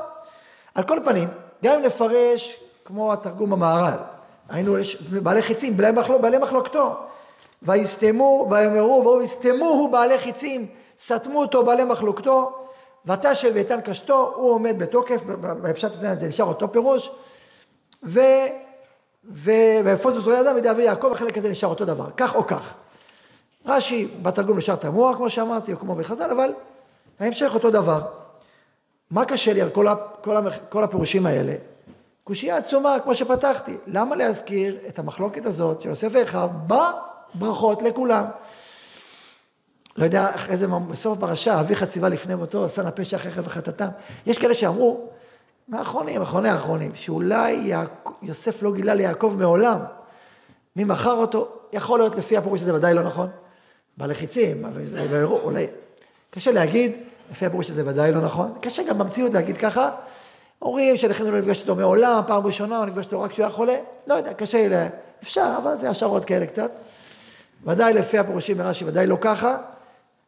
על 0.75 0.85
כל 0.85 0.99
פנים, 1.05 1.29
גם 1.65 1.75
אם 1.75 1.83
נפרש 1.83 2.65
כמו 2.91 3.13
התרגום 3.13 3.53
המהר"ל, 3.53 3.99
היינו 4.49 4.77
בעלי 5.23 5.43
חיצים, 5.43 5.77
בעלי, 5.77 6.01
מחלוק, 6.01 6.21
בעלי 6.21 6.39
מחלוקתו, 6.39 6.95
ויסתמו, 7.63 8.49
ויאמרו, 8.51 9.17
ויסתמו 9.19 9.89
בעלי 9.93 10.19
חיצים, 10.19 10.67
סתמו 11.01 11.41
אותו 11.41 11.65
בעלי 11.65 11.85
מחלוקתו, 11.85 12.67
ותשב 13.07 13.51
ואיתן 13.55 13.81
קשתו, 13.81 14.33
הוא 14.37 14.53
עומד 14.53 14.79
בתוקף, 14.79 15.21
בפשט 15.41 15.93
הזה 15.93 16.17
זה 16.21 16.29
נשאר 16.29 16.47
אותו 16.47 16.73
פירוש, 16.73 17.11
ו... 18.05 18.21
ויפוץ 19.25 20.15
זרועי 20.15 20.41
אדם 20.41 20.55
בידי 20.55 20.71
אבי 20.71 20.83
יעקב, 20.83 21.13
החלק 21.13 21.39
הזה 21.39 21.49
נשאר 21.49 21.69
אותו 21.69 21.85
דבר, 21.85 22.07
כך 22.17 22.35
או 22.35 22.47
כך. 22.47 22.75
רש"י 23.67 24.09
בתרגום 24.23 24.59
נשאר 24.59 24.77
תמוה, 24.77 25.17
כמו 25.17 25.31
שאמרתי, 25.31 25.73
או 25.73 25.79
כמו 25.79 25.95
בחז"ל, 25.95 26.31
אבל 26.31 26.53
ההמשך 27.21 27.51
אותו 27.55 27.71
דבר. 27.71 28.01
מה 29.11 29.25
קשה 29.25 29.53
לי 29.53 29.61
על 29.63 29.71
כל, 29.71 29.87
כל, 30.21 30.37
כל 30.69 30.85
הפירושים 30.85 31.27
האלה? 31.27 31.55
קושייה 32.25 32.57
עצומה, 32.57 32.97
כמו 33.03 33.15
שפתחתי. 33.15 33.77
למה 33.87 34.17
להזכיר 34.17 34.77
את 34.89 34.99
המחלוקת 34.99 35.47
הזאת 35.47 35.83
של 35.83 35.89
יוסף 35.89 36.09
ואחיו 36.13 36.51
בברכות 36.67 37.83
לכולם? 37.83 38.25
לא 39.97 40.05
יודע, 40.05 40.35
אחרי 40.35 40.57
זה 40.57 40.67
בסוף 40.67 41.19
פרשה, 41.19 41.61
אביך 41.61 41.85
ציווה 41.85 42.09
לפני 42.09 42.35
מותו, 42.35 42.65
עשה 42.65 42.83
לה 42.83 42.91
פשע 42.91 43.17
אחרי 43.17 43.33
וחטאתם. 43.45 43.89
יש 44.27 44.39
כאלה 44.39 44.55
שאמרו, 44.55 45.09
מהאחרונים, 45.69 46.23
אחרוני 46.23 46.49
האחרונים, 46.49 46.93
שאולי 46.95 47.53
יעק... 47.53 48.11
יוסף 48.23 48.63
לא 48.63 48.73
גילה 48.73 48.95
ליעקב 48.95 49.35
מעולם. 49.39 49.79
מי 50.77 50.85
מכר 50.85 51.13
אותו? 51.13 51.49
יכול 51.73 51.99
להיות 51.99 52.17
לפי 52.17 52.37
הפירוש 52.37 52.63
הזה 52.63 52.75
ודאי 52.75 52.95
לא 52.95 53.03
נכון. 53.03 53.29
בלחיצים, 53.97 54.65
אולי... 55.45 55.67
קשה 56.31 56.53
להגיד, 56.53 56.93
לפי 57.31 57.47
הפירוש 57.47 57.71
הזה 57.71 57.83
ודאי 57.87 58.13
לא 58.13 58.21
נכון. 58.21 58.53
קשה 58.61 58.83
גם 58.83 58.99
במציאות 58.99 59.33
להגיד 59.33 59.57
ככה. 59.57 59.91
אומרים 60.63 60.97
שלכן 60.97 61.25
לא 61.25 61.39
נפגש 61.39 61.61
איתו 61.61 61.75
מעולם, 61.75 62.23
פעם 62.27 62.47
ראשונה, 62.47 62.79
הוא 62.79 62.87
נפגש 62.87 63.07
איתו 63.07 63.21
רק 63.21 63.31
כשהוא 63.31 63.47
היה 63.47 63.55
חולה. 63.55 63.77
לא 64.07 64.15
יודע, 64.15 64.35
קשה 64.35 64.69
לי, 64.69 64.77
אפשר, 65.23 65.55
אבל 65.63 65.75
זה 65.75 65.91
השערות 65.91 66.25
כאלה 66.25 66.47
קצת. 66.47 66.71
ודאי 67.65 67.93
לפי 67.93 68.19
הפירושים 68.19 68.59
מרש"י, 68.59 68.85
ודאי 68.85 69.07
לא 69.07 69.17
ככה. 69.21 69.57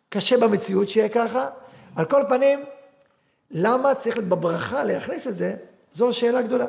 קשה 0.09 0.39
במציאות 0.39 0.89
שיהיה 0.89 1.09
ככה. 1.09 1.49
על 1.97 2.05
כל 2.05 2.23
פנים, 2.29 2.65
למה 3.51 3.95
צריך 3.95 4.19
בברכה 4.19 4.85
להכניס 4.85 5.29
את 5.29 5.37
זה, 5.37 5.57
זו 5.93 6.09
השאלה 6.09 6.43
גדולה. 6.43 6.67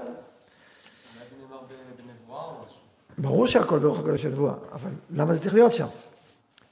ברור 3.17 3.47
שהכל 3.47 3.79
ברוך 3.79 3.99
הקודש 3.99 4.21
של 4.21 4.29
נבואה, 4.29 4.53
אבל 4.73 4.89
למה 5.11 5.33
זה 5.33 5.41
צריך 5.41 5.53
להיות 5.53 5.73
שם? 5.73 5.87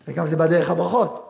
וגם 0.07 0.27
זה 0.27 0.35
בדרך 0.35 0.69
הברכות. 0.69 1.27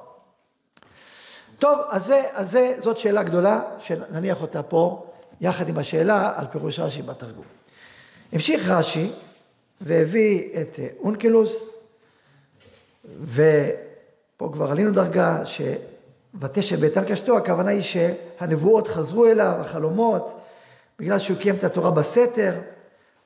טוב, 1.59 1.79
אז, 1.89 2.05
זה, 2.05 2.23
אז 2.33 2.51
זה, 2.51 2.73
זאת 2.79 2.97
שאלה 2.97 3.23
גדולה, 3.23 3.61
שנניח 3.79 4.41
אותה 4.41 4.63
פה, 4.63 5.10
יחד 5.41 5.69
עם 5.69 5.77
השאלה 5.77 6.33
על 6.35 6.45
פירוש 6.51 6.79
רש"י 6.79 7.01
בתרגום. 7.01 7.45
המשיך 8.31 8.69
רש"י 8.69 9.11
והביא 9.81 10.61
את 10.61 10.79
אונקלוס, 10.99 11.69
ופה 13.25 14.49
כבר 14.53 14.71
עלינו 14.71 14.91
דרגה, 14.91 15.43
ותשב 16.39 16.79
באיתן 16.79 17.03
קשתו, 17.05 17.37
הכוונה 17.37 17.71
היא 17.71 17.81
שהנבואות 17.81 18.87
חזרו 18.87 19.25
אליו, 19.25 19.55
החלומות, 19.59 20.39
בגלל 20.99 21.19
שהוא 21.19 21.37
קיים 21.37 21.55
את 21.55 21.63
התורה 21.63 21.91
בסתר, 21.91 22.53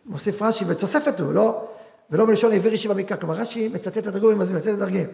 מוסיף 0.05 0.41
רש"י, 0.41 0.65
ותוספת 0.67 1.19
הוא, 1.19 1.33
לא? 1.33 1.67
ולא 2.11 2.27
מלשון 2.27 2.51
העביר 2.51 2.71
אישי 2.71 2.87
במקרא, 2.87 3.17
כלומר 3.17 3.35
רש"י 3.35 3.67
מצטט 3.67 3.97
את 3.97 4.07
התרגום, 4.07 4.39
מצטט 4.39 4.67
את 4.67 4.73
התרגים. 4.73 5.07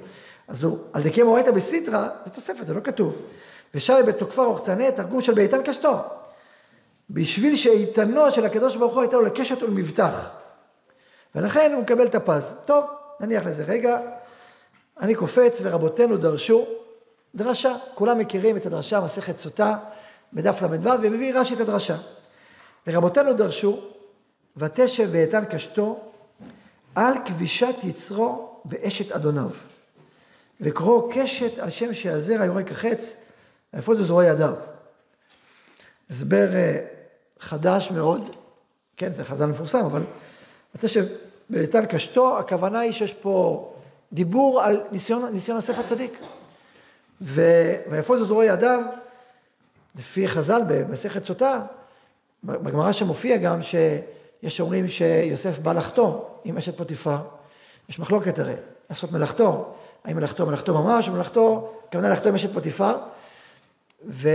אז 0.48 0.64
הוא, 0.64 0.78
על 0.94 1.04
דקי 1.04 1.24
מורייתא 1.24 1.52
בסיטרא, 1.52 2.08
זה 2.26 2.32
תוספת, 2.32 2.66
זה 2.66 2.74
לא 2.74 2.80
כתוב. 2.80 3.16
ושבי 3.76 4.04
בתוקפה 4.04 4.46
רוחצני, 4.46 4.92
תרגום 4.92 5.22
של 5.22 5.34
באיתן 5.34 5.64
קשתו. 5.64 6.21
בשביל 7.14 7.56
שאיתנו 7.56 8.32
של 8.32 8.46
הקדוש 8.46 8.76
ברוך 8.76 8.94
הוא 8.94 9.02
הייתה 9.02 9.16
לו 9.16 9.22
לקשת 9.22 9.64
ולמבטח. 9.64 10.30
ולכן 11.36 11.72
הוא 11.74 11.82
מקבל 11.82 12.06
את 12.06 12.16
הפז. 12.16 12.54
טוב, 12.66 12.86
נניח 13.20 13.46
לזה 13.46 13.64
רגע. 13.64 14.00
אני 15.00 15.16
קופץ 15.16 15.60
ורבותינו 15.64 16.18
דרשו 16.18 16.66
דרשה. 17.36 17.76
כולם 17.96 18.20
מכירים 18.20 18.58
את 18.58 18.66
הדרשה, 18.66 19.02
מסכת 19.02 19.38
סוטה, 19.38 19.78
בדף 20.34 20.62
ל"ו, 20.62 20.90
ומביא 21.02 21.34
רש"י 21.36 21.54
את 21.54 21.60
הדרשה. 21.60 21.96
ורבותינו 22.88 23.34
דרשו, 23.34 23.82
ותשב 24.58 25.12
באיתן 25.12 25.46
קשתו 25.46 26.00
על 26.96 27.14
כבישת 27.26 27.76
יצרו 27.84 28.62
באשת 28.66 29.12
אדוניו. 29.12 29.50
וקרוא 30.62 31.12
קשת 31.14 31.60
על 31.60 31.70
שם 31.70 31.94
שהזרע 31.94 32.46
יורק 32.46 32.72
החץ, 32.72 33.26
איפה 33.74 33.96
זה 33.96 34.04
זרוע 34.04 34.26
ידיו. 34.26 34.54
הסבר 36.10 36.56
אה, 36.56 36.86
חדש 37.42 37.92
מאוד, 37.92 38.36
כן, 38.98 39.14
זה 39.14 39.24
חז"ל 39.24 39.46
מפורסם, 39.46 39.86
אבל 39.86 40.04
ותשב 40.76 41.06
באיתן 41.50 41.86
קשתו, 41.86 42.40
הכוונה 42.40 42.80
היא 42.80 42.92
שיש 42.92 43.14
פה 43.14 43.68
דיבור 44.14 44.62
על 44.62 44.82
ניסיון, 44.92 45.34
ניסיון 45.34 45.56
יוסף 45.56 45.80
הצדיק. 45.80 46.20
ויפול 47.22 48.18
זו 48.18 48.26
זרוע 48.26 48.46
ידיו, 48.46 48.80
לפי 49.96 50.28
חז"ל 50.28 50.62
במסכת 50.68 51.24
סוטה, 51.24 51.62
בגמרא 52.44 52.92
שמופיע 52.92 53.38
גם 53.38 53.60
שיש 53.62 54.62
אומרים 54.62 54.88
שיוסף 54.88 55.60
בא 55.60 55.74
לחתום 55.74 56.24
עם 56.44 56.58
אשת 56.58 56.78
פוטיפר. 56.78 57.18
יש 57.90 58.00
מחלוקת 58.00 58.40
הרי, 58.40 58.54
לעשות 58.90 59.12
מלאכתו, 59.12 59.74
האם 60.04 60.16
מלאכתו 60.16 60.46
מלאכתו 60.46 60.84
ממש, 60.84 61.08
או 61.08 61.14
מלאכתו, 61.14 61.74
הכוונה 61.90 62.10
לחתום 62.10 62.30
עם 62.30 62.36
אשת 62.36 62.54
פוטיפר. 62.54 62.98
ו, 64.10 64.30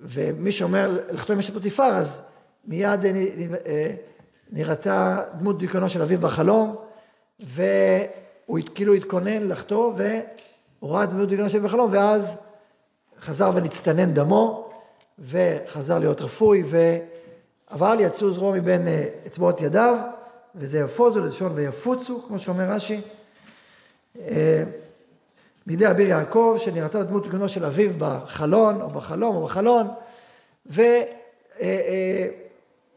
ומי 0.00 0.52
שאומר 0.52 0.98
לחתום 1.10 1.34
עם 1.34 1.38
אשת 1.38 1.54
פוטיפר, 1.54 1.82
אז 1.82 2.22
מיד 2.64 3.04
אה, 3.04 3.90
נראתה 4.52 5.22
דמות 5.38 5.58
דיוקנו 5.58 5.88
של 5.88 6.02
אביו 6.02 6.20
בחלום, 6.20 6.76
והוא 7.40 8.58
כאילו 8.74 8.94
התכונן 8.94 9.48
לחתום, 9.48 9.96
הוא 10.80 10.90
ראה 10.90 11.06
דמות 11.06 11.28
דיוקנו 11.28 11.50
של 11.50 11.58
אביו 11.58 11.68
בחלום, 11.68 11.92
ואז 11.92 12.38
חזר 13.20 13.50
ונצטנן 13.54 14.14
דמו, 14.14 14.70
וחזר 15.18 15.98
להיות 15.98 16.20
רפוי, 16.20 16.64
אבל 17.70 17.96
יצאו 18.00 18.30
זרוע 18.30 18.52
מבין 18.52 18.88
אה, 18.88 19.08
אצבעות 19.26 19.60
ידיו, 19.60 19.96
וזה 20.54 20.78
יפוזו 20.78 21.20
ללשון 21.20 21.52
ויפוצו, 21.54 22.22
כמו 22.28 22.38
שאומר 22.38 22.70
רש"י. 22.70 23.00
אה, 25.68 25.72
מידי 25.72 25.90
אביר 25.90 26.08
יעקב, 26.08 26.56
שנראתה 26.58 26.98
לדמות 26.98 27.22
דיוקנו 27.22 27.48
של 27.48 27.64
אביו 27.64 27.90
בחלון, 27.98 28.80
או 28.80 28.88
בחלום, 28.88 29.36
או 29.36 29.44
בחלון, 29.44 29.88
ו... 30.66 30.82
אה, 31.60 32.26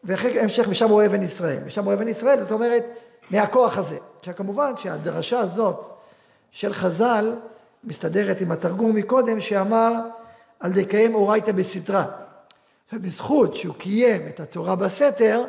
ואחרי 0.04 0.40
המשך 0.40 0.68
משם 0.68 0.90
הוא 0.90 1.06
אבן 1.06 1.24
ישראל. 1.24 1.60
משם 1.66 1.84
הוא 1.84 1.94
אבן 1.94 2.08
ישראל, 2.08 2.40
זאת 2.40 2.52
אומרת, 2.52 2.84
מהכוח 3.32 3.78
הזה. 3.78 3.98
עכשיו 4.20 4.36
כמובן 4.36 4.72
שהדרשה 4.78 5.40
הזאת 5.40 5.86
של 6.52 6.74
חז"ל 6.74 7.36
מסתדרת 7.84 8.42
עם 8.42 8.52
התרגום 8.52 8.96
מקודם 8.96 9.42
שאמר 9.42 9.94
על 10.60 10.72
דקיים 10.72 11.16
אורייתא 11.16 11.52
בסתרה. 11.52 12.06
ובזכות 12.94 13.56
שהוא 13.56 13.76
קיים 13.76 14.22
את 14.30 14.40
התורה 14.40 14.76
בסתר, 14.76 15.44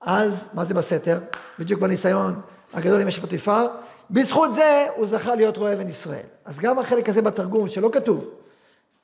אז, 0.00 0.48
מה 0.52 0.64
זה 0.64 0.74
בסתר? 0.74 1.18
בדיוק 1.58 1.80
בניסיון 1.80 2.40
הגדול 2.74 3.00
עם 3.00 3.08
אשת 3.08 3.20
פוטיפר, 3.20 3.66
בזכות 4.10 4.54
זה 4.54 4.86
הוא 4.96 5.06
זכה 5.06 5.34
להיות 5.34 5.56
רואה 5.56 5.72
אבן 5.72 5.88
ישראל. 5.88 6.26
אז 6.44 6.58
גם 6.58 6.78
החלק 6.78 7.08
הזה 7.08 7.22
בתרגום 7.22 7.68
שלא 7.68 7.90
כתוב 7.92 8.24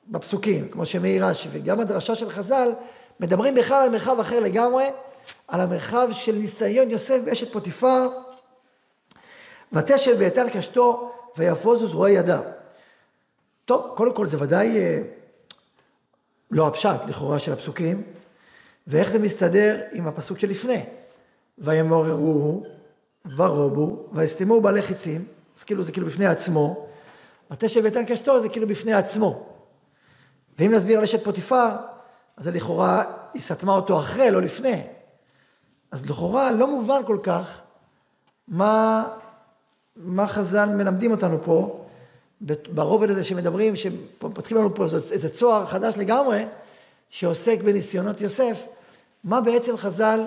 בפסוקים, 0.07 0.69
כמו 0.69 0.85
שמעיר 0.85 1.25
רש"י, 1.25 1.49
וגם 1.51 1.79
הדרשה 1.79 2.15
של 2.15 2.29
חז"ל, 2.29 2.71
מדברים 3.19 3.55
בכלל 3.55 3.83
על 3.83 3.89
מרחב 3.89 4.19
אחר 4.19 4.39
לגמרי, 4.39 4.85
על 5.47 5.61
המרחב 5.61 6.09
של 6.11 6.35
ניסיון 6.35 6.89
יוסף 6.89 7.19
באשת 7.25 7.51
פוטיפר, 7.51 8.09
ותשב 9.73 10.17
באיתן 10.17 10.49
קשתו 10.49 11.11
ויפוזו 11.37 11.87
זרועי 11.87 12.13
ידיו. 12.13 12.41
טוב, 13.65 13.91
קודם 13.95 14.13
כל 14.13 14.27
זה 14.27 14.37
ודאי 14.41 14.77
אה, 14.77 15.01
לא 16.51 16.67
הפשט 16.67 17.05
לכאורה 17.07 17.39
של 17.39 17.53
הפסוקים, 17.53 18.03
ואיך 18.87 19.11
זה 19.11 19.19
מסתדר 19.19 19.81
עם 19.91 20.07
הפסוק 20.07 20.39
שלפני. 20.39 20.85
וימוררו 21.57 22.63
ורובו 23.35 24.05
ויסתמו 24.13 24.61
בעלי 24.61 24.81
חיצים, 24.81 25.25
אז 25.57 25.63
כאילו 25.63 25.83
זה 25.83 25.91
כאילו 25.91 26.07
בפני 26.07 26.25
עצמו, 26.25 26.87
ותשב 27.51 27.85
איתן 27.85 28.05
קשתו 28.05 28.39
זה 28.39 28.49
כאילו 28.49 28.67
בפני 28.67 28.93
עצמו. 28.93 29.47
ואם 30.59 30.71
נסביר 30.71 30.97
על 30.97 31.03
אשת 31.03 31.23
פוטיפר, 31.23 31.69
אז 32.37 32.47
לכאורה 32.47 33.03
היא 33.33 33.41
סתמה 33.41 33.75
אותו 33.75 33.99
אחרי, 33.99 34.31
לא 34.31 34.41
לפני. 34.41 34.81
אז 35.91 36.09
לכאורה 36.09 36.51
לא 36.51 36.67
מובן 36.67 37.01
כל 37.07 37.17
כך 37.23 37.61
מה, 38.47 39.07
מה 39.95 40.27
חז"ל 40.27 40.65
מלמדים 40.65 41.11
אותנו 41.11 41.37
פה, 41.43 41.85
ברובד 42.73 43.09
הזה 43.09 43.23
שמדברים, 43.23 43.75
שפותחים 43.75 44.57
לנו 44.57 44.75
פה 44.75 44.83
איזה 44.83 45.29
צוהר 45.29 45.65
חדש 45.65 45.97
לגמרי, 45.97 46.45
שעוסק 47.09 47.57
בניסיונות 47.61 48.21
יוסף, 48.21 48.65
מה 49.23 49.41
בעצם 49.41 49.77
חז"ל 49.77 50.25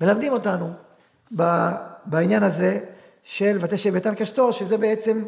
מלמדים 0.00 0.32
אותנו 0.32 0.72
בעניין 2.06 2.42
הזה 2.42 2.80
של 3.24 3.58
ותשב 3.60 3.92
ביתן 3.92 4.14
קשתו, 4.14 4.52
שזה 4.52 4.76
בעצם 4.78 5.24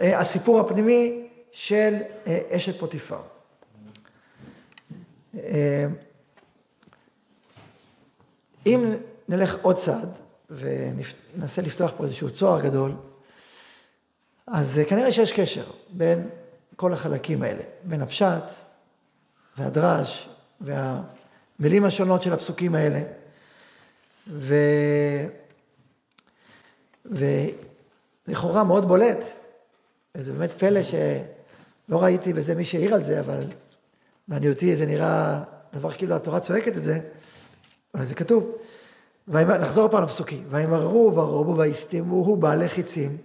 אה, 0.00 0.20
הסיפור 0.20 0.60
הפנימי 0.60 1.28
של 1.52 1.94
אה, 2.26 2.40
אשת 2.50 2.78
פוטיפר. 2.78 3.20
אה, 5.36 5.86
אם 8.66 8.94
נלך 9.28 9.56
עוד 9.62 9.76
צעד 9.76 10.08
וננסה 10.50 11.62
לפתוח 11.62 11.92
פה 11.96 12.04
איזשהו 12.04 12.30
צוהר 12.30 12.60
גדול, 12.60 12.92
אז 14.46 14.80
כנראה 14.88 15.12
שיש 15.12 15.32
קשר 15.32 15.64
בין 15.90 16.28
כל 16.76 16.92
החלקים 16.92 17.42
האלה, 17.42 17.62
בין 17.84 18.02
הפשט 18.02 18.44
והדרש 19.58 20.28
והמילים 20.60 21.84
השונות 21.84 22.22
של 22.22 22.32
הפסוקים 22.32 22.74
האלה. 22.74 23.02
ו... 24.28 24.54
ולכאורה 27.04 28.64
מאוד 28.64 28.88
בולט, 28.88 29.24
וזה 30.14 30.32
באמת 30.32 30.52
פלא 30.52 30.82
שלא 30.82 32.02
ראיתי 32.02 32.32
בזה 32.32 32.54
מי 32.54 32.64
שהעיר 32.64 32.94
על 32.94 33.02
זה, 33.02 33.20
אבל 33.20 33.40
לעניותי 34.28 34.76
זה 34.76 34.86
נראה 34.86 35.42
דבר 35.72 35.92
כאילו 35.92 36.16
התורה 36.16 36.40
צועקת 36.40 36.76
את 36.76 36.82
זה, 36.82 37.00
אבל 37.94 38.04
זה 38.04 38.14
כתוב. 38.14 38.56
נחזור 39.28 39.88
פעם 39.88 40.02
לפסוקים. 40.02 40.44
וימררו 40.50 41.12
ורובו 41.14 41.58
ויסתמו 41.58 42.36
בעלי 42.36 42.68
חיצים, 42.68 43.16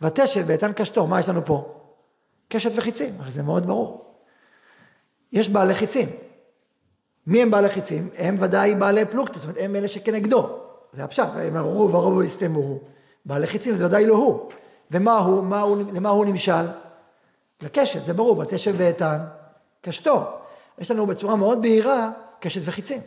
ותשב 0.00 0.46
באיתן 0.46 0.72
קשתו. 0.72 1.06
מה 1.06 1.20
יש 1.20 1.28
לנו 1.28 1.44
פה? 1.44 1.74
קשת 2.48 2.70
וחיצים, 2.74 3.14
הרי 3.18 3.30
זה 3.30 3.42
מאוד 3.42 3.66
ברור. 3.66 4.14
יש 5.32 5.48
בעלי 5.48 5.74
חיצים. 5.74 6.08
מי 7.26 7.42
הם 7.42 7.50
בעלי 7.50 7.68
חיצים? 7.68 8.08
הם 8.16 8.36
ודאי 8.40 8.74
בעלי 8.74 9.04
פלוגתא, 9.04 9.38
זאת 9.38 9.44
אומרת, 9.44 9.56
הם 9.60 9.76
אלה 9.76 9.88
שכנגדו. 9.88 10.58
זה 10.92 11.04
הפשט, 11.04 11.28
וימררו 11.36 11.92
ורובו 11.92 12.16
ויסתמו. 12.16 12.78
בעלי 13.24 13.46
חיצים 13.46 13.76
זה 13.76 13.86
ודאי 13.86 14.06
לא 14.06 14.14
הוא. 14.14 14.50
ומה 14.90 15.16
הוא, 15.16 15.44
מה 15.44 15.60
הוא, 15.60 15.76
למה 15.92 16.08
הוא 16.08 16.24
נמשל? 16.24 16.66
לקשת, 17.62 18.04
זה 18.04 18.12
ברור, 18.12 18.38
ותשב 18.38 18.76
באיתן 18.76 19.18
קשתו. 19.82 20.24
יש 20.78 20.90
לנו 20.90 21.06
בצורה 21.06 21.36
מאוד 21.36 21.62
בהירה 21.62 22.10
קשת 22.40 22.60
וחיצים. 22.64 23.00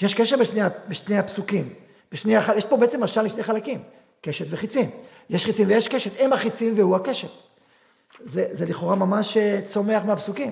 יש 0.00 0.14
קשר 0.14 0.36
בשני, 0.36 0.60
בשני 0.88 1.18
הפסוקים. 1.18 1.68
בשני, 2.12 2.34
יש 2.56 2.66
פה 2.66 2.76
בעצם 2.76 3.02
משל 3.02 3.22
לשני 3.22 3.42
חלקים, 3.42 3.82
קשת 4.20 4.46
וחיצים. 4.50 4.90
יש 5.30 5.44
חיצים 5.44 5.68
ויש 5.68 5.88
קשת, 5.88 6.10
הם 6.20 6.32
החיצים 6.32 6.74
והוא 6.76 6.96
הקשת. 6.96 7.28
זה, 8.24 8.46
זה 8.52 8.66
לכאורה 8.66 8.96
ממש 8.96 9.36
אה, 9.36 9.60
צומח 9.66 10.02
מהפסוקים. 10.04 10.50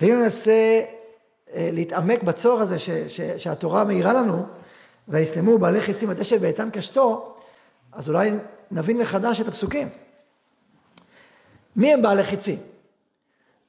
ואם 0.00 0.20
ננסה 0.20 0.82
אה, 1.54 1.68
להתעמק 1.72 2.22
בצוהר 2.22 2.60
הזה 2.60 2.78
ש, 2.78 2.90
ש, 2.90 3.20
שהתורה 3.20 3.84
מאירה 3.84 4.12
לנו, 4.12 4.46
ויסתמו 5.08 5.58
בעלי 5.58 5.80
חיצים 5.80 6.10
הדשא 6.10 6.38
באיתן 6.38 6.70
קשתו, 6.70 7.35
אז 7.96 8.08
אולי 8.08 8.30
נבין 8.70 8.98
מחדש 8.98 9.40
את 9.40 9.48
הפסוקים. 9.48 9.88
מי 11.76 11.92
הם 11.92 12.02
בעלי 12.02 12.24
חיצים? 12.24 12.58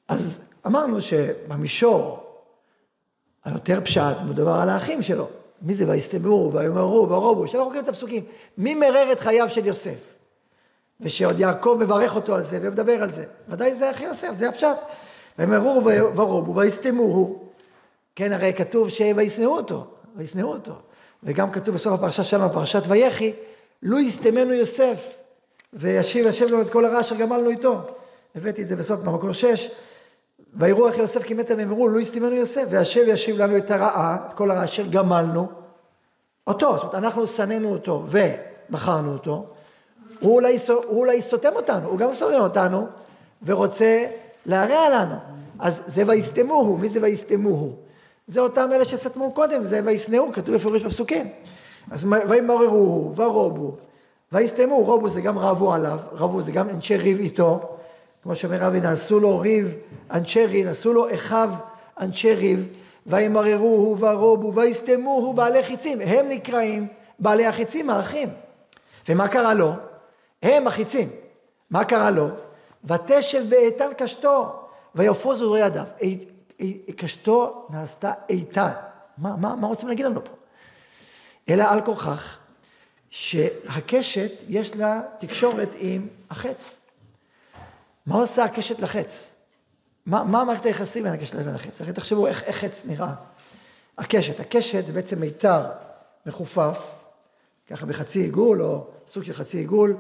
אז 0.07 0.41
אמרנו 0.65 1.01
שבמישור 1.01 2.23
היותר 3.45 3.81
פשט 3.81 4.17
מדובר 4.29 4.51
על 4.51 4.69
האחים 4.69 5.01
שלו. 5.01 5.27
מי 5.61 5.73
זה 5.73 5.89
ויסתמו 5.89 6.51
ויאמרו 6.53 7.09
ורובו, 7.09 7.47
שאנחנו 7.47 7.65
קוראים 7.65 7.83
את 7.83 7.89
הפסוקים. 7.89 8.23
מי 8.57 8.75
מרר 8.75 9.11
את 9.11 9.19
חייו 9.19 9.49
של 9.49 9.65
יוסף? 9.65 9.99
ושעוד 11.01 11.39
יעקב 11.39 11.77
מברך 11.79 12.15
אותו 12.15 12.35
על 12.35 12.41
זה 12.41 12.59
ומדבר 12.61 13.03
על 13.03 13.11
זה. 13.11 13.25
ודאי 13.49 13.75
זה 13.75 13.91
אחי 13.91 14.03
יוסף, 14.03 14.33
זה 14.33 14.49
הפשט. 14.49 14.77
ויאמרו 15.39 15.83
ורובו 16.15 16.55
ויסתמו 16.55 17.39
כן, 18.15 18.31
הרי 18.31 18.53
כתוב 18.53 18.89
שוישנאו 18.89 19.57
אותו, 19.57 19.85
וישנאו 20.15 20.47
אותו. 20.47 20.73
וגם 21.23 21.51
כתוב 21.51 21.75
בסוף 21.75 21.93
הפרשה 21.93 22.23
שלנו, 22.23 22.53
פרשת 22.53 22.81
ויחי, 22.87 23.33
לו 23.83 23.99
יסתמנו 23.99 24.53
יוסף, 24.53 25.13
וישיב 25.73 26.27
השם 26.27 26.45
לנו 26.45 26.61
את 26.61 26.69
כל 26.69 26.85
הרע 26.85 26.99
אשר 26.99 27.15
גמלנו 27.15 27.49
איתו. 27.49 27.81
הבאתי 28.35 28.61
את 28.61 28.67
זה 28.67 28.75
בסוף 28.75 28.99
במקור 28.99 29.33
שש. 29.33 29.71
ויראו 30.53 30.87
איך 30.87 30.97
יוסף 30.97 31.23
כי 31.23 31.33
מתה 31.33 31.55
והם 31.57 31.69
אמרו, 31.71 31.87
לו 31.87 31.99
יסתמנו 31.99 32.35
יוסף, 32.35 32.63
והשם 32.69 33.01
ישיב 33.07 33.41
לנו 33.41 33.57
את 33.57 33.71
הרעה, 33.71 34.17
את 34.27 34.33
כל 34.33 34.51
הרע 34.51 34.65
אשר 34.65 34.87
גמלנו 34.87 35.47
אותו. 36.47 36.73
זאת 36.73 36.81
אומרת, 36.81 36.95
אנחנו 36.95 37.27
שנאנו 37.27 37.71
אותו 37.71 38.05
ומכרנו 38.09 39.13
אותו. 39.13 39.45
הוא 40.19 40.35
אולי, 40.35 40.57
הוא 40.67 40.99
אולי 40.99 41.21
סותם 41.21 41.55
אותנו, 41.55 41.89
הוא 41.89 41.97
גם 41.99 42.13
סותם 42.13 42.41
אותנו, 42.41 42.87
ורוצה 43.45 44.05
להרע 44.45 44.89
לנו. 44.89 45.15
אז 45.59 45.83
זה 45.87 46.03
ויסתמוהו, 46.07 46.77
מי 46.77 46.89
זה 46.89 46.99
ויסתמוהו? 47.01 47.75
זה 48.27 48.39
אותם 48.39 48.69
אלה 48.73 48.85
שסתמו 48.85 49.31
קודם, 49.31 49.63
זה 49.63 49.81
וישנאו, 49.85 50.33
כתוב 50.33 50.55
בפירוש 50.55 50.81
בפסוקים. 50.81 51.29
אז 51.91 52.07
וימררו, 52.29 53.11
ורובו, 53.15 53.75
ויסתמו, 54.31 54.77
רובו 54.77 55.09
זה 55.09 55.21
גם 55.21 55.39
רבו 55.39 55.73
עליו, 55.73 55.99
רבו 56.11 56.41
זה 56.41 56.51
גם 56.51 56.69
אנשי 56.69 56.97
ריב 56.97 57.19
איתו, 57.19 57.77
כמו 58.23 58.35
שאומר 58.35 58.57
רבי, 58.59 58.79
נעשו 58.79 59.19
לו 59.19 59.39
ריב, 59.39 59.73
אנשי 60.11 60.45
ריב, 60.45 60.67
נעשו 60.67 60.93
לו 60.93 61.13
אחיו 61.13 61.49
אנשי 61.99 62.33
ריב, 62.33 62.67
וימררוהו 63.05 63.97
ורובו, 63.99 64.53
ויסתמוהו 64.53 65.33
בעלי 65.33 65.63
חיצים, 65.63 66.01
הם 66.01 66.29
נקראים 66.29 66.87
בעלי 67.19 67.45
החיצים, 67.45 67.89
האחים. 67.89 68.29
ומה 69.09 69.27
קרה 69.27 69.53
לו? 69.53 69.71
הם 70.43 70.67
החיצים. 70.67 71.09
מה 71.71 71.83
קרה 71.83 72.11
לו? 72.11 72.27
ותשב 72.85 73.49
באיתן 73.49 73.89
קשתו, 73.97 74.55
ויפוזו 74.95 75.57
ידיו. 75.57 75.83
קשתו 76.97 77.67
נעשתה 77.69 78.11
איתן. 78.29 78.69
מה, 79.17 79.35
מה, 79.35 79.55
מה 79.55 79.67
רוצים 79.67 79.89
להגיד 79.89 80.05
לנו 80.05 80.25
פה? 80.25 80.36
אלא 81.49 81.63
על 81.69 81.81
כורכך 81.81 82.37
שהקשת 83.09 84.31
יש 84.47 84.75
לה 84.75 85.01
תקשורת 85.19 85.69
עם 85.77 86.07
החץ. 86.29 86.79
מה 88.05 88.15
עושה 88.15 88.43
הקשת 88.43 88.79
לחץ? 88.79 89.35
מה, 90.05 90.23
מה 90.23 90.43
מערכת 90.43 90.65
היחסים 90.65 91.03
בין 91.03 91.13
הקשת 91.13 91.33
לבין 91.33 91.55
החץ? 91.55 91.81
הרי 91.81 91.93
תחשבו 91.93 92.27
איך, 92.27 92.43
איך 92.43 92.57
חץ 92.57 92.85
נראה. 92.85 93.13
הקשת, 93.97 94.39
הקשת 94.39 94.85
זה 94.85 94.93
בעצם 94.93 95.19
מיתר 95.19 95.61
מחופף, 96.25 96.79
ככה 97.69 97.85
בחצי 97.85 98.19
עיגול 98.19 98.61
או 98.61 98.87
סוג 99.07 99.23
של 99.23 99.33
חצי 99.33 99.57
עיגול, 99.57 99.97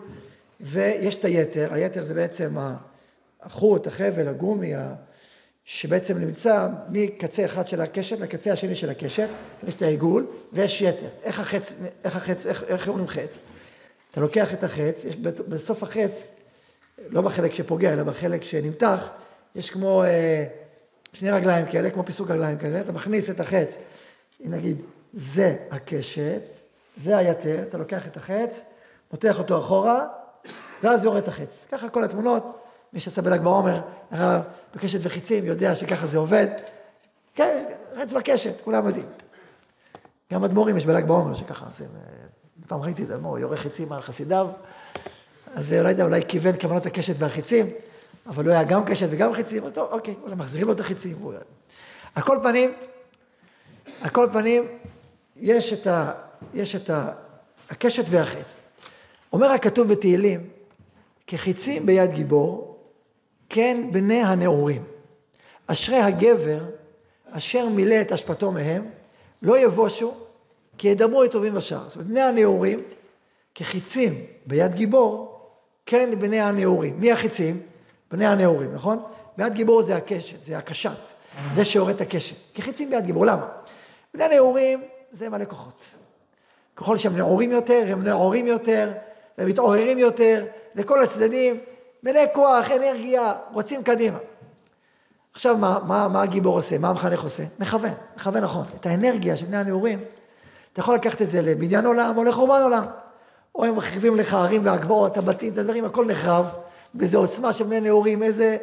ויש 0.59 1.17
את 1.17 1.25
היתר, 1.25 1.73
היתר 1.73 2.03
זה 2.03 2.13
בעצם 2.13 2.57
החוט, 3.41 3.87
החבל, 3.87 4.27
הגומי, 4.27 4.73
שבעצם 5.67 6.17
נמצא 6.17 6.67
מקצה 6.89 7.45
אחד 7.45 7.67
של 7.67 7.81
הקשת 7.81 8.19
לקצה 8.19 8.53
השני 8.53 8.75
של 8.75 8.89
הקשת, 8.89 9.27
יש 9.67 9.75
את 9.75 9.81
העיגול 9.81 10.27
ויש 10.53 10.81
יתר. 10.81 11.07
איך 11.23 11.39
החץ, 11.39 11.73
איך 12.03 12.15
החץ, 12.15 12.47
איך, 12.47 12.87
אומרים 12.87 13.07
חץ? 13.07 13.39
אתה 14.11 14.21
לוקח 14.21 14.53
את 14.53 14.63
החץ, 14.63 15.05
יש 15.05 15.17
בסוף 15.21 15.83
החץ, 15.83 16.27
לא 17.09 17.21
בחלק 17.21 17.53
שפוגע, 17.53 17.93
אלא 17.93 18.03
בחלק 18.03 18.43
שנמתח, 18.43 19.07
יש 19.55 19.69
כמו 19.69 20.03
אה, 20.03 20.45
שני 21.13 21.31
רגליים 21.31 21.65
כאלה, 21.65 21.89
כמו 21.89 22.05
פיסוק 22.05 22.31
רגליים 22.31 22.57
כזה, 22.57 22.81
אתה 22.81 22.91
מכניס 22.91 23.29
את 23.29 23.39
החץ, 23.39 23.77
נגיד, 24.39 24.77
זה 25.13 25.55
הקשת, 25.71 26.41
זה 26.95 27.17
היתר, 27.17 27.63
אתה 27.69 27.77
לוקח 27.77 28.07
את 28.07 28.17
החץ, 28.17 28.65
מותח 29.11 29.39
אותו 29.39 29.59
אחורה, 29.59 30.07
ואז 30.83 31.03
יורד 31.03 31.21
את 31.21 31.27
החץ. 31.27 31.65
ככה 31.71 31.89
כל 31.89 32.03
התמונות, 32.03 32.66
מי 32.93 32.99
שעשה 32.99 33.21
בל"ג 33.21 33.41
בעומר, 33.41 33.81
הרב 34.11 34.41
בקשת 34.75 34.99
וחיצים, 35.01 35.45
יודע 35.45 35.75
שככה 35.75 36.05
זה 36.05 36.17
עובד. 36.17 36.47
כן, 37.35 37.65
רץ 37.95 38.13
בקשת, 38.13 38.61
כולם 38.61 38.87
יודעים. 38.87 39.05
גם 40.33 40.43
אדמו"רים 40.43 40.77
יש 40.77 40.85
בל"ג 40.85 41.05
בעומר 41.05 41.33
שככה 41.33 41.65
עושים. 41.65 41.87
פעם 42.67 42.81
ראיתי 42.81 43.01
את 43.01 43.07
זה, 43.07 43.15
אדמו"ר 43.15 43.39
יורה 43.39 43.57
חיצים 43.57 43.91
על 43.91 44.01
חסידיו, 44.01 44.47
אז 45.55 45.73
אולי 45.73 45.89
יודע, 45.89 46.03
אולי 46.03 46.21
כיוון 46.27 46.55
כוונות 46.61 46.85
הקשת 46.85 47.15
והחיצים, 47.17 47.65
אבל 48.27 48.45
לא 48.45 48.51
היה 48.51 48.63
גם 48.63 48.85
קשת 48.85 49.07
וגם 49.09 49.33
חיצים, 49.33 49.65
אז 49.65 49.73
טוב, 49.73 49.89
אוקיי, 49.91 50.15
אולי 50.23 50.35
מחזירים 50.35 50.67
לו 50.67 50.73
את 50.73 50.79
החיצים. 50.79 51.17
על 52.15 52.23
כל 52.23 52.39
פנים, 52.43 52.73
על 54.01 54.09
כל 54.09 54.27
פנים, 54.33 54.67
יש 55.35 55.73
את, 55.73 55.87
ה, 55.87 56.11
יש 56.53 56.75
את 56.75 56.89
ה, 56.89 57.09
הקשת 57.69 58.03
והחץ. 58.09 58.59
אומר 59.33 59.51
הכתוב 59.51 59.87
בתהילים, 59.87 60.49
כחיצים 61.27 61.85
ביד 61.85 62.11
גיבור, 62.11 62.76
כן 63.57 63.89
בני 63.91 64.23
הנעורים. 64.23 64.83
אשרי 65.67 65.97
הגבר 65.97 66.59
אשר 67.31 67.69
מילא 67.69 68.01
את 68.01 68.11
אשפתו 68.11 68.51
מהם, 68.51 68.85
לא 69.41 69.57
יבושו, 69.57 70.13
כי 70.77 70.87
ידברו 70.87 71.23
את 71.23 71.31
טובים 71.31 71.53
בשער. 71.53 71.83
זאת 71.87 71.95
אומרת, 71.95 72.07
בני 72.07 72.21
הנעורים, 72.21 72.81
כחיצים 73.55 74.25
ביד 74.45 74.73
גיבור, 74.73 75.39
כן 75.85 76.09
בני 76.19 76.41
הנעורים. 76.41 76.99
מי 76.99 77.11
החיצים? 77.11 77.59
בני 78.11 78.27
הנעורים, 78.27 78.73
נכון? 78.73 79.03
ביד 79.37 79.53
גיבור 79.53 79.81
זה 79.81 79.95
הקשת, 79.95 80.43
זה 80.43 80.57
הקשת, 80.57 80.99
זה 81.53 81.65
שהורג 81.65 81.95
את 81.95 82.01
הקשת. 82.01 82.35
כחיצים 82.55 82.89
ביד 82.89 83.05
גיבור, 83.05 83.25
למה? 83.25 83.47
בני 84.13 84.23
הנעורים 84.23 84.83
זה 85.11 85.29
מלא 85.29 85.45
כוחות. 85.45 85.85
ככל 86.75 86.97
שהם 86.97 87.17
נעורים 87.17 87.51
יותר, 87.51 87.83
הם 87.87 88.03
נעורים 88.03 88.47
יותר, 88.47 88.91
הם 89.37 89.47
מתעוררים 89.47 89.97
יותר, 89.97 90.45
לכל 90.75 91.03
הצדדים, 91.03 91.59
מלא 92.03 92.21
כוח, 92.33 92.71
אנרגיה, 92.71 93.33
רוצים 93.53 93.83
קדימה. 93.83 94.17
עכשיו, 95.33 95.57
מה, 95.57 95.79
מה, 95.87 96.07
מה 96.07 96.21
הגיבור 96.21 96.55
עושה? 96.55 96.77
מה 96.77 96.89
המחנך 96.89 97.23
עושה? 97.23 97.43
מכוון, 97.59 97.91
מכוון 98.17 98.43
נכון. 98.43 98.65
את 98.79 98.85
האנרגיה 98.85 99.37
של 99.37 99.45
בני 99.45 99.57
הנעורים, 99.57 99.99
אתה 100.73 100.79
יכול 100.79 100.95
לקחת 100.95 101.21
את 101.21 101.27
זה 101.27 101.41
לבניין 101.41 101.85
עולם 101.85 102.17
או 102.17 102.23
לחורבן 102.23 102.61
עולם. 102.61 102.83
או 103.55 103.65
הם 103.65 103.75
מחריבים 103.75 104.15
לך 104.15 104.33
ערים 104.33 104.65
והגבעות, 104.65 105.17
הבתים, 105.17 105.53
את 105.53 105.57
הדברים, 105.57 105.85
הכל 105.85 106.05
נחרב, 106.05 106.45
באיזו 106.93 107.19
עוצמה 107.19 107.53
של 107.53 107.63
בני 107.63 107.79
נעורים, 107.79 108.23
איזה, 108.23 108.57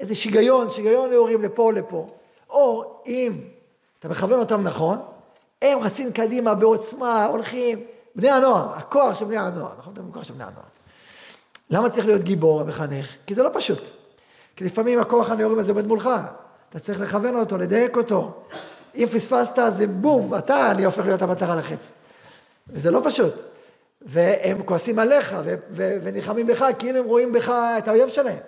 איזה 0.00 0.14
שיגיון, 0.14 0.70
שיגיון 0.70 1.10
נעורים 1.10 1.42
לפה 1.42 1.72
לפה. 1.72 2.06
או 2.50 2.94
אם 3.06 3.40
אתה 3.98 4.08
מכוון 4.08 4.38
אותם 4.38 4.62
נכון, 4.62 4.98
הם 5.62 5.78
רצים 5.78 6.12
קדימה 6.12 6.54
בעוצמה, 6.54 7.26
הולכים, 7.26 7.80
בני 8.16 8.30
הנוער, 8.30 8.74
הכוח 8.76 9.14
של 9.14 9.24
בני 9.24 9.38
הנוער, 9.38 9.72
נכון? 9.78 9.92
אתה 9.92 10.00
הכוח 10.10 10.22
של 10.24 10.34
בני 10.34 10.44
הנוער. 10.44 10.73
למה 11.70 11.90
צריך 11.90 12.06
להיות 12.06 12.22
גיבור 12.22 12.60
המחנך? 12.60 13.08
כי 13.26 13.34
זה 13.34 13.42
לא 13.42 13.50
פשוט. 13.52 13.80
כי 14.56 14.64
לפעמים 14.64 14.98
הכוח 14.98 15.30
הנאורים 15.30 15.58
הזה 15.58 15.72
עומד 15.72 15.86
מולך, 15.86 16.10
אתה 16.70 16.78
צריך 16.78 17.00
לכוון 17.00 17.36
אותו, 17.36 17.58
לדייק 17.58 17.96
אותו. 17.96 18.42
אם 18.94 19.06
פספסת, 19.06 19.58
זה 19.68 19.86
בום, 19.86 20.34
אתה, 20.34 20.70
אני 20.70 20.84
הופך 20.84 21.06
להיות 21.06 21.22
המטרה 21.22 21.56
לחץ. 21.56 21.92
וזה 22.68 22.90
לא 22.90 23.00
פשוט. 23.04 23.34
והם 24.02 24.62
כועסים 24.62 24.98
עליך 24.98 25.36
ונלחמים 25.74 26.46
בך, 26.46 26.64
כאילו 26.78 26.98
הם 26.98 27.04
רואים 27.04 27.32
בך 27.32 27.54
את 27.78 27.88
האויב 27.88 28.08
שלהם. 28.08 28.38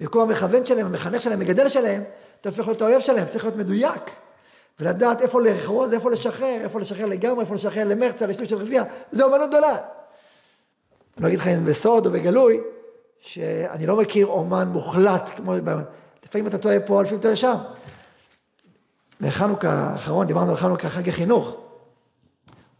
במקום 0.00 0.22
המכוון 0.22 0.66
שלהם, 0.66 0.86
המחנך 0.86 1.22
שלהם, 1.22 1.40
המגדל 1.40 1.68
שלהם, 1.68 2.02
אתה 2.40 2.48
הופך 2.48 2.66
להיות 2.66 2.80
האויב 2.80 3.00
שלהם, 3.00 3.26
צריך 3.26 3.44
להיות 3.44 3.56
מדויק. 3.56 4.10
ולדעת 4.80 5.20
איפה 5.20 5.40
לאחוז, 5.42 5.92
איפה 5.92 6.10
לשחרר, 6.10 6.58
איפה 6.60 6.80
לשחרר 6.80 7.06
לגמרי, 7.06 7.40
איפה 7.40 7.54
לשחרר 7.54 7.84
למרצה, 7.84 8.26
לשטוי 8.26 8.46
של 8.46 8.56
רבייה, 8.56 8.84
זה 9.12 9.24
אומנות 9.24 9.48
גדולה. 9.48 9.76
אני 11.16 11.24
לא 11.24 11.28
אגיד 11.28 11.40
אם 11.40 11.64
בסוד 11.64 12.06
או 12.06 12.10
בגלוי, 12.10 12.60
שאני 13.20 13.86
לא 13.86 13.96
מכיר 13.96 14.26
אומן 14.26 14.68
מוחלט, 14.68 15.30
כמו, 15.36 15.54
לפעמים 16.24 16.46
אתה 16.46 16.58
טועה 16.58 16.80
פה, 16.80 17.02
לפעמים 17.02 17.20
אתה 17.20 17.22
טועה 17.22 17.36
שם. 17.36 17.56
בחנוכה 19.20 19.70
האחרון, 19.70 20.26
דיברנו 20.26 20.50
על 20.50 20.56
חנוכה 20.56 20.88
חג 20.88 21.08
החינוך. 21.08 21.56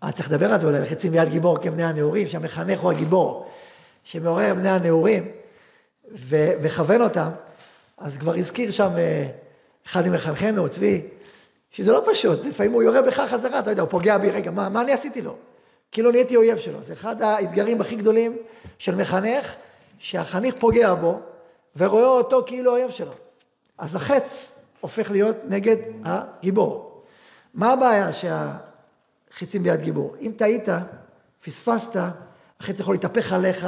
אה, 0.03 0.13
צריך 0.13 0.31
לדבר 0.31 0.53
על 0.53 0.61
זה 0.61 0.67
אולי, 0.67 0.79
על 0.79 0.85
חצים 0.85 1.13
ביד 1.13 1.29
גיבור 1.29 1.59
כבני 1.59 1.85
הנעורים, 1.85 2.29
שהמחנך 2.29 2.81
הוא 2.81 2.91
הגיבור, 2.91 3.51
שמעורר 4.05 4.55
בני 4.55 4.71
הנעורים 4.71 5.29
ומכוון 6.13 7.03
אותם. 7.03 7.29
אז 7.99 8.17
כבר 8.17 8.35
הזכיר 8.35 8.71
שם 8.71 8.91
אה, 8.99 9.27
אחד 9.87 10.09
ממחנכנו, 10.09 10.69
צבי, 10.69 11.03
שזה 11.71 11.93
לא 11.93 12.03
פשוט, 12.13 12.45
לפעמים 12.45 12.73
הוא 12.73 12.83
יורה 12.83 13.03
בך 13.03 13.21
חזרה, 13.31 13.59
אתה 13.59 13.71
יודע, 13.71 13.83
הוא 13.83 13.91
פוגע 13.91 14.19
בי, 14.19 14.31
רגע, 14.31 14.51
מה, 14.51 14.69
מה 14.69 14.83
אני 14.83 14.93
עשיתי 14.93 15.23
לו? 15.23 15.37
כאילו 15.93 16.11
נהייתי 16.11 16.37
אויב 16.37 16.59
שלו. 16.59 16.83
זה 16.83 16.93
אחד 16.93 17.23
האתגרים 17.23 17.81
הכי 17.81 17.97
גדולים 17.97 18.37
של 18.79 18.95
מחנך, 18.95 19.55
שהחניך 19.99 20.55
פוגע 20.59 20.95
בו, 20.95 21.21
ורואה 21.77 22.07
אותו 22.07 22.43
כאילו 22.47 22.73
אויב 22.73 22.91
שלו. 22.91 23.13
אז 23.79 23.95
החץ 23.95 24.59
הופך 24.81 25.11
להיות 25.11 25.37
נגד 25.49 25.77
הגיבור. 26.05 27.03
מה 27.55 27.73
הבעיה 27.73 28.09
שהחיצים 28.13 29.63
ביד 29.63 29.81
גיבור? 29.81 30.17
אם 30.21 30.33
טעית, 30.37 30.69
פספסת, 31.45 32.01
החץ 32.61 32.81
יכול 32.81 32.95
להתהפך 32.95 33.33
עליך, 33.33 33.67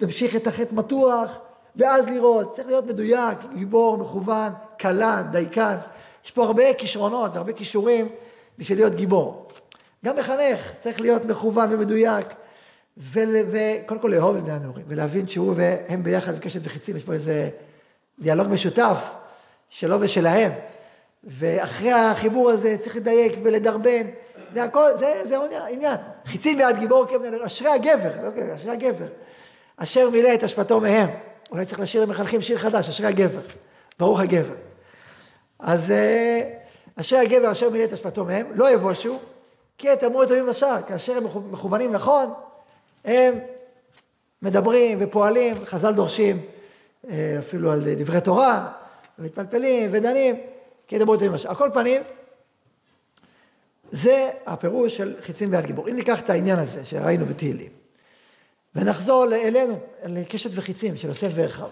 להמשיך 0.00 0.36
את 0.36 0.46
החטא 0.46 0.74
מתוח, 0.74 1.38
ואז 1.76 2.08
לראות. 2.08 2.54
צריך 2.54 2.68
להיות 2.68 2.86
מדויק, 2.86 3.38
גיבור, 3.54 3.98
מכוון, 3.98 4.52
קלן, 4.78 5.22
דייקן. 5.30 5.76
יש 6.24 6.30
פה 6.30 6.44
הרבה 6.44 6.74
כישרונות 6.74 7.30
והרבה 7.34 7.52
כישורים 7.52 8.08
בשביל 8.58 8.78
להיות 8.78 8.94
גיבור. 8.94 9.47
גם 10.04 10.16
מחנך 10.16 10.72
צריך 10.80 11.00
להיות 11.00 11.24
מכוון 11.24 11.72
ומדויק, 11.72 12.26
וקודם 12.96 14.00
כל 14.00 14.08
לאהוב 14.08 14.36
את 14.36 14.42
בני 14.42 14.52
הנעורים, 14.52 14.84
ולהבין 14.88 15.28
שהוא 15.28 15.54
והם 15.56 16.02
ביחד 16.02 16.36
בקשת 16.36 16.60
וחיצים, 16.62 16.96
יש 16.96 17.04
פה 17.04 17.12
איזה 17.12 17.48
דיאלוג 18.18 18.48
משותף 18.48 18.98
שלו 19.68 20.00
ושלהם. 20.00 20.52
ואחרי 21.24 21.92
החיבור 21.92 22.50
הזה 22.50 22.76
צריך 22.78 22.96
לדייק 22.96 23.32
ולדרבן, 23.42 24.06
זה 24.54 24.64
הכל, 24.64 24.88
זה, 24.98 25.20
זה 25.24 25.36
עניין. 25.68 25.96
חיצים 26.26 26.58
ביד 26.58 26.78
גיבור 26.78 27.06
כבני, 27.06 27.36
אשרי 27.46 27.68
הגבר, 27.68 28.10
לא 28.22 28.30
כבני, 28.30 28.54
אשרי 28.54 28.70
הגבר. 28.70 29.06
אשר 29.76 30.10
מילא 30.10 30.34
את 30.34 30.44
אשפתו 30.44 30.80
מהם. 30.80 31.08
אולי 31.50 31.66
צריך 31.66 31.80
לשיר 31.80 32.02
למחנכים 32.02 32.42
שיר 32.42 32.58
חדש, 32.58 32.88
אשרי 32.88 33.06
הגבר. 33.06 33.40
ברוך 33.98 34.20
הגבר. 34.20 34.54
אז 35.58 35.90
אה, 35.90 36.50
אשרי 37.00 37.18
הגבר 37.18 37.52
אשר 37.52 37.70
מילא 37.70 37.84
את 37.84 37.92
אשפתו 37.92 38.24
מהם, 38.24 38.46
לא 38.54 38.70
יבושו, 38.70 39.18
כי 39.78 39.92
את 39.92 40.04
אמרו 40.04 40.26
טובים 40.26 40.46
בשער, 40.46 40.82
כאשר 40.86 41.16
הם 41.16 41.24
מכוונים 41.50 41.92
נכון, 41.92 42.34
הם 43.04 43.38
מדברים 44.42 44.98
ופועלים, 45.00 45.64
חז"ל 45.64 45.94
דורשים 45.94 46.40
אה, 47.08 47.36
אפילו 47.38 47.72
על 47.72 47.94
דברי 47.96 48.20
תורה, 48.20 48.72
ומתפלפלים 49.18 49.90
ודנים, 49.92 50.36
כי 50.86 50.96
את 50.96 51.00
טובים 51.00 51.32
בשער. 51.32 51.50
על 51.50 51.56
כל 51.56 51.70
פנים, 51.74 52.02
זה 53.90 54.30
הפירוש 54.46 54.96
של 54.96 55.14
חיצים 55.20 55.50
ביד 55.50 55.66
גיבור. 55.66 55.88
אם 55.88 55.96
ניקח 55.96 56.20
את 56.20 56.30
העניין 56.30 56.58
הזה 56.58 56.84
שראינו 56.84 57.26
בתהילים, 57.26 57.70
ונחזור 58.74 59.24
אלינו, 59.24 59.78
לקשת 60.06 60.50
וחיצים 60.54 60.96
של 60.96 61.08
יוסף 61.08 61.30
ואחיו. 61.34 61.68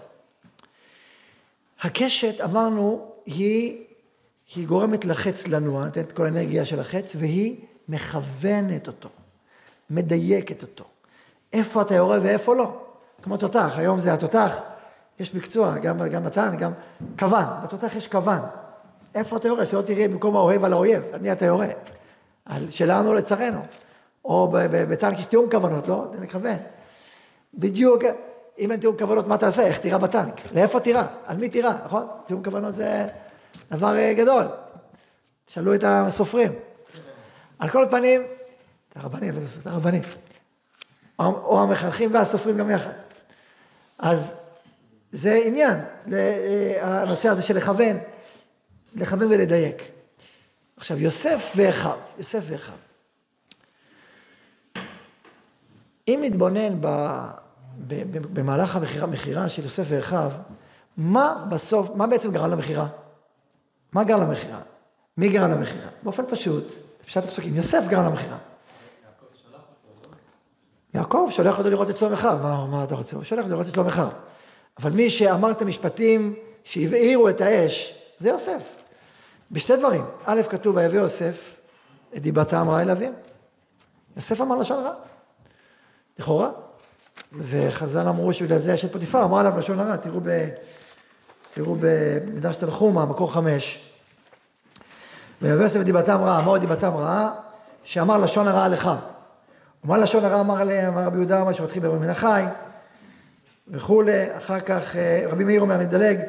הקשת, 1.81 2.41
אמרנו, 2.41 3.11
היא, 3.25 3.83
היא 4.55 4.67
גורמת 4.67 5.05
לחץ 5.05 5.47
לנוע, 5.47 5.85
נותנת 5.85 6.07
את 6.07 6.11
כל 6.11 6.25
האנרגיה 6.25 6.65
של 6.65 6.79
החץ, 6.79 7.15
והיא 7.19 7.55
מכוונת 7.89 8.87
אותו, 8.87 9.09
מדייקת 9.89 10.61
אותו. 10.61 10.83
איפה 11.53 11.81
אתה 11.81 11.95
יורה 11.95 12.19
ואיפה 12.23 12.55
לא. 12.55 12.81
כמו 13.21 13.37
תותח, 13.37 13.73
היום 13.77 13.99
זה 13.99 14.13
התותח, 14.13 14.59
יש 15.19 15.35
מקצוע, 15.35 15.77
גם, 15.77 16.07
גם 16.07 16.25
מתן, 16.25 16.55
גם 16.57 16.71
כוון, 17.19 17.45
בתותח 17.63 17.95
יש 17.95 18.07
כוון. 18.07 18.39
איפה 19.15 19.37
אתה 19.37 19.47
יורה? 19.47 19.65
שלא 19.65 19.81
תראה 19.81 20.07
במקום 20.07 20.35
האוהב 20.35 20.63
על 20.63 20.73
האויב, 20.73 21.03
על 21.13 21.19
מי 21.19 21.31
אתה 21.31 21.45
יורה? 21.45 21.67
על 22.45 22.69
שלנו 22.69 23.13
לצרינו. 23.13 23.59
או 24.25 24.47
בטנק 24.71 25.19
יש 25.19 25.25
תיאום 25.25 25.49
כוונות, 25.51 25.87
לא? 25.87 26.05
תן 26.11 26.23
לכוון. 26.23 26.55
בדיוק, 27.53 28.03
אם 28.59 28.71
אין 28.71 28.79
תיאום 28.79 28.97
כוונות, 28.97 29.27
מה 29.27 29.37
תעשה? 29.37 29.61
איך 29.61 29.79
תירה 29.79 29.97
בטנק? 29.97 30.41
לאיפה 30.53 30.79
תירה? 30.79 31.07
על 31.25 31.37
מי 31.37 31.49
תירה, 31.49 31.73
נכון? 31.85 32.07
תיאום 32.25 32.43
כוונות 32.43 32.75
זה 32.75 33.05
דבר 33.71 33.97
אה, 33.97 34.13
גדול. 34.13 34.43
שאלו 35.47 35.75
את 35.75 35.83
הסופרים. 35.87 36.51
על 37.59 37.69
כל 37.69 37.85
פנים, 37.91 38.21
את 38.89 38.97
הרבנים, 38.97 39.35
לא 39.35 39.41
את 39.61 39.67
הרבנים. 39.67 40.01
או 41.19 41.61
המחנכים 41.61 42.13
והסופרים 42.13 42.57
גם 42.57 42.71
יחד. 42.71 42.93
אז 43.99 44.33
זה 45.11 45.41
עניין, 45.45 45.77
אה, 46.13 46.77
הנושא 46.81 47.29
הזה 47.29 47.41
של 47.41 47.57
לכוון, 47.57 47.97
לכוון 48.95 49.27
ולדייק. 49.27 49.83
עכשיו, 50.77 50.99
יוסף 50.99 51.53
ואחיו, 51.55 51.97
יוסף 52.17 52.43
ואחיו. 52.47 52.75
אם 56.07 56.19
נתבונן 56.23 56.81
ב, 56.81 56.87
ב, 57.77 57.93
ב, 58.11 58.39
במהלך 58.39 58.77
המכירה 59.01 59.49
של 59.49 59.63
יוסף 59.63 59.85
ואחיו, 59.87 60.31
מה 60.97 61.45
בסוף, 61.49 61.95
מה 61.95 62.07
בעצם 62.07 62.31
גרם 62.31 62.51
למכירה? 62.51 62.87
מה 63.93 64.03
גרם 64.03 64.21
למכירה? 64.21 64.61
מי 65.17 65.29
גרם 65.29 65.51
למכירה? 65.51 65.89
באופן 66.03 66.23
פשוט, 66.29 66.86
פשט 67.07 67.23
הפסוקים, 67.23 67.55
יוסף 67.55 67.83
גרם 67.87 68.05
למכירה. 68.05 68.37
יעקב 70.93 71.27
שולח 71.31 71.57
אותו 71.57 71.69
לראות 71.69 71.89
את 71.89 71.95
צום 71.95 72.13
אחיו, 72.13 72.37
מה, 72.41 72.65
מה 72.65 72.83
אתה 72.83 72.95
רוצה? 72.95 73.15
הוא 73.15 73.23
שולח 73.23 73.43
אותו 73.43 73.53
לראות 73.53 73.67
את 73.67 73.73
צום 73.73 73.87
אחיו. 73.87 74.07
אבל 74.79 74.91
מי 74.91 75.09
שאמר 75.09 75.51
את 75.51 75.61
המשפטים 75.61 76.35
שהבעירו 76.63 77.29
את 77.29 77.41
האש, 77.41 78.01
זה 78.19 78.29
יוסף. 78.29 78.61
בשתי 79.51 79.77
דברים. 79.77 80.05
א', 80.25 80.41
כתוב, 80.49 80.75
ויביא 80.75 80.99
יוסף 80.99 81.59
את 82.15 82.21
דיבתם 82.21 82.69
רעה 82.69 82.81
אל 82.81 82.91
אביהם. 82.91 83.13
יוסף 84.15 84.41
אמר 84.41 84.55
לשון 84.55 84.83
רע. 84.83 84.93
לכאורה. 86.19 86.49
וחז"ל 87.31 88.07
אמרו 88.07 88.33
שבגלל 88.33 88.57
זה 88.57 88.71
יש 88.71 88.85
את 88.85 88.91
פוטיפר, 88.91 89.23
אמר 89.23 89.39
עליו 89.39 89.57
לשון 89.57 89.79
הרע, 89.79 89.95
תראו, 89.95 90.19
ב, 90.23 90.49
תראו 91.53 91.75
במדרש 91.79 92.55
תנחומה, 92.55 93.05
מקור 93.05 93.33
חמש. 93.33 93.86
יוסף 95.41 95.79
דיבתם 95.81 96.21
רעה, 96.21 96.39
אמרו 96.39 96.57
דיבתם 96.57 96.91
רעה, 96.95 97.31
שאמר 97.83 98.17
לשון 98.17 98.47
הרע 98.47 98.67
לך. 98.67 98.91
ומה 99.85 99.97
לשון 99.97 100.25
הרע 100.25 100.39
אמר 100.39 100.61
עליהם, 100.61 100.93
אמר 100.93 101.03
רבי 101.03 101.17
יהודה, 101.17 101.43
מה 101.43 101.53
שמתחיל 101.53 101.83
ברבי 101.83 101.99
מן 101.99 102.09
החי, 102.09 102.43
וכולי, 103.67 104.37
אחר 104.37 104.59
כך 104.59 104.95
אה, 104.95 105.23
רבי 105.27 105.43
מאיר 105.43 105.61
אומר, 105.61 105.75
אני 105.75 105.85
מדלג, 105.85 106.19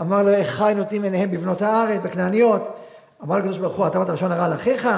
אמר 0.00 0.22
לו, 0.22 0.28
איך 0.28 0.50
חי 0.50 0.72
נותנים 0.76 1.02
עיניהם 1.02 1.30
בבנות 1.30 1.62
הארץ, 1.62 2.00
בכנעניות, 2.04 2.76
אמר 3.24 3.36
לקדוש 3.36 3.58
ברוך 3.58 3.76
הוא, 3.76 3.86
אתה 3.86 3.98
אמרת 3.98 4.08
לשון 4.08 4.32
הרע 4.32 4.48
לאחיך, 4.48 4.88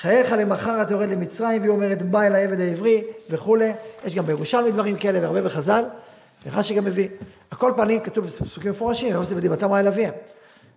חייך 0.00 0.32
למחר 0.32 0.82
אתה 0.82 0.94
יורד 0.94 1.08
למצרים, 1.08 1.60
והיא 1.60 1.70
אומרת 1.70 2.02
בא 2.02 2.22
אל 2.22 2.34
העבד 2.34 2.60
העברי 2.60 3.04
וכולי. 3.30 3.72
יש 4.04 4.14
גם 4.14 4.26
בירושלמי 4.26 4.72
דברים 4.72 4.96
כאלה 4.96 5.20
והרבה 5.20 5.42
בחז"ל, 5.42 5.84
ורש"י 6.46 6.74
גם 6.74 6.84
מביא. 6.84 7.08
על 7.50 7.58
כל 7.58 7.72
פנים 7.76 8.00
כתוב 8.00 8.24
בפסוקים 8.24 8.70
מפורשים, 8.70 9.14
לא 9.14 9.22
בדיבתם 9.36 9.72
רע 9.72 9.80
אל 9.80 9.88
אביהם. 9.88 10.14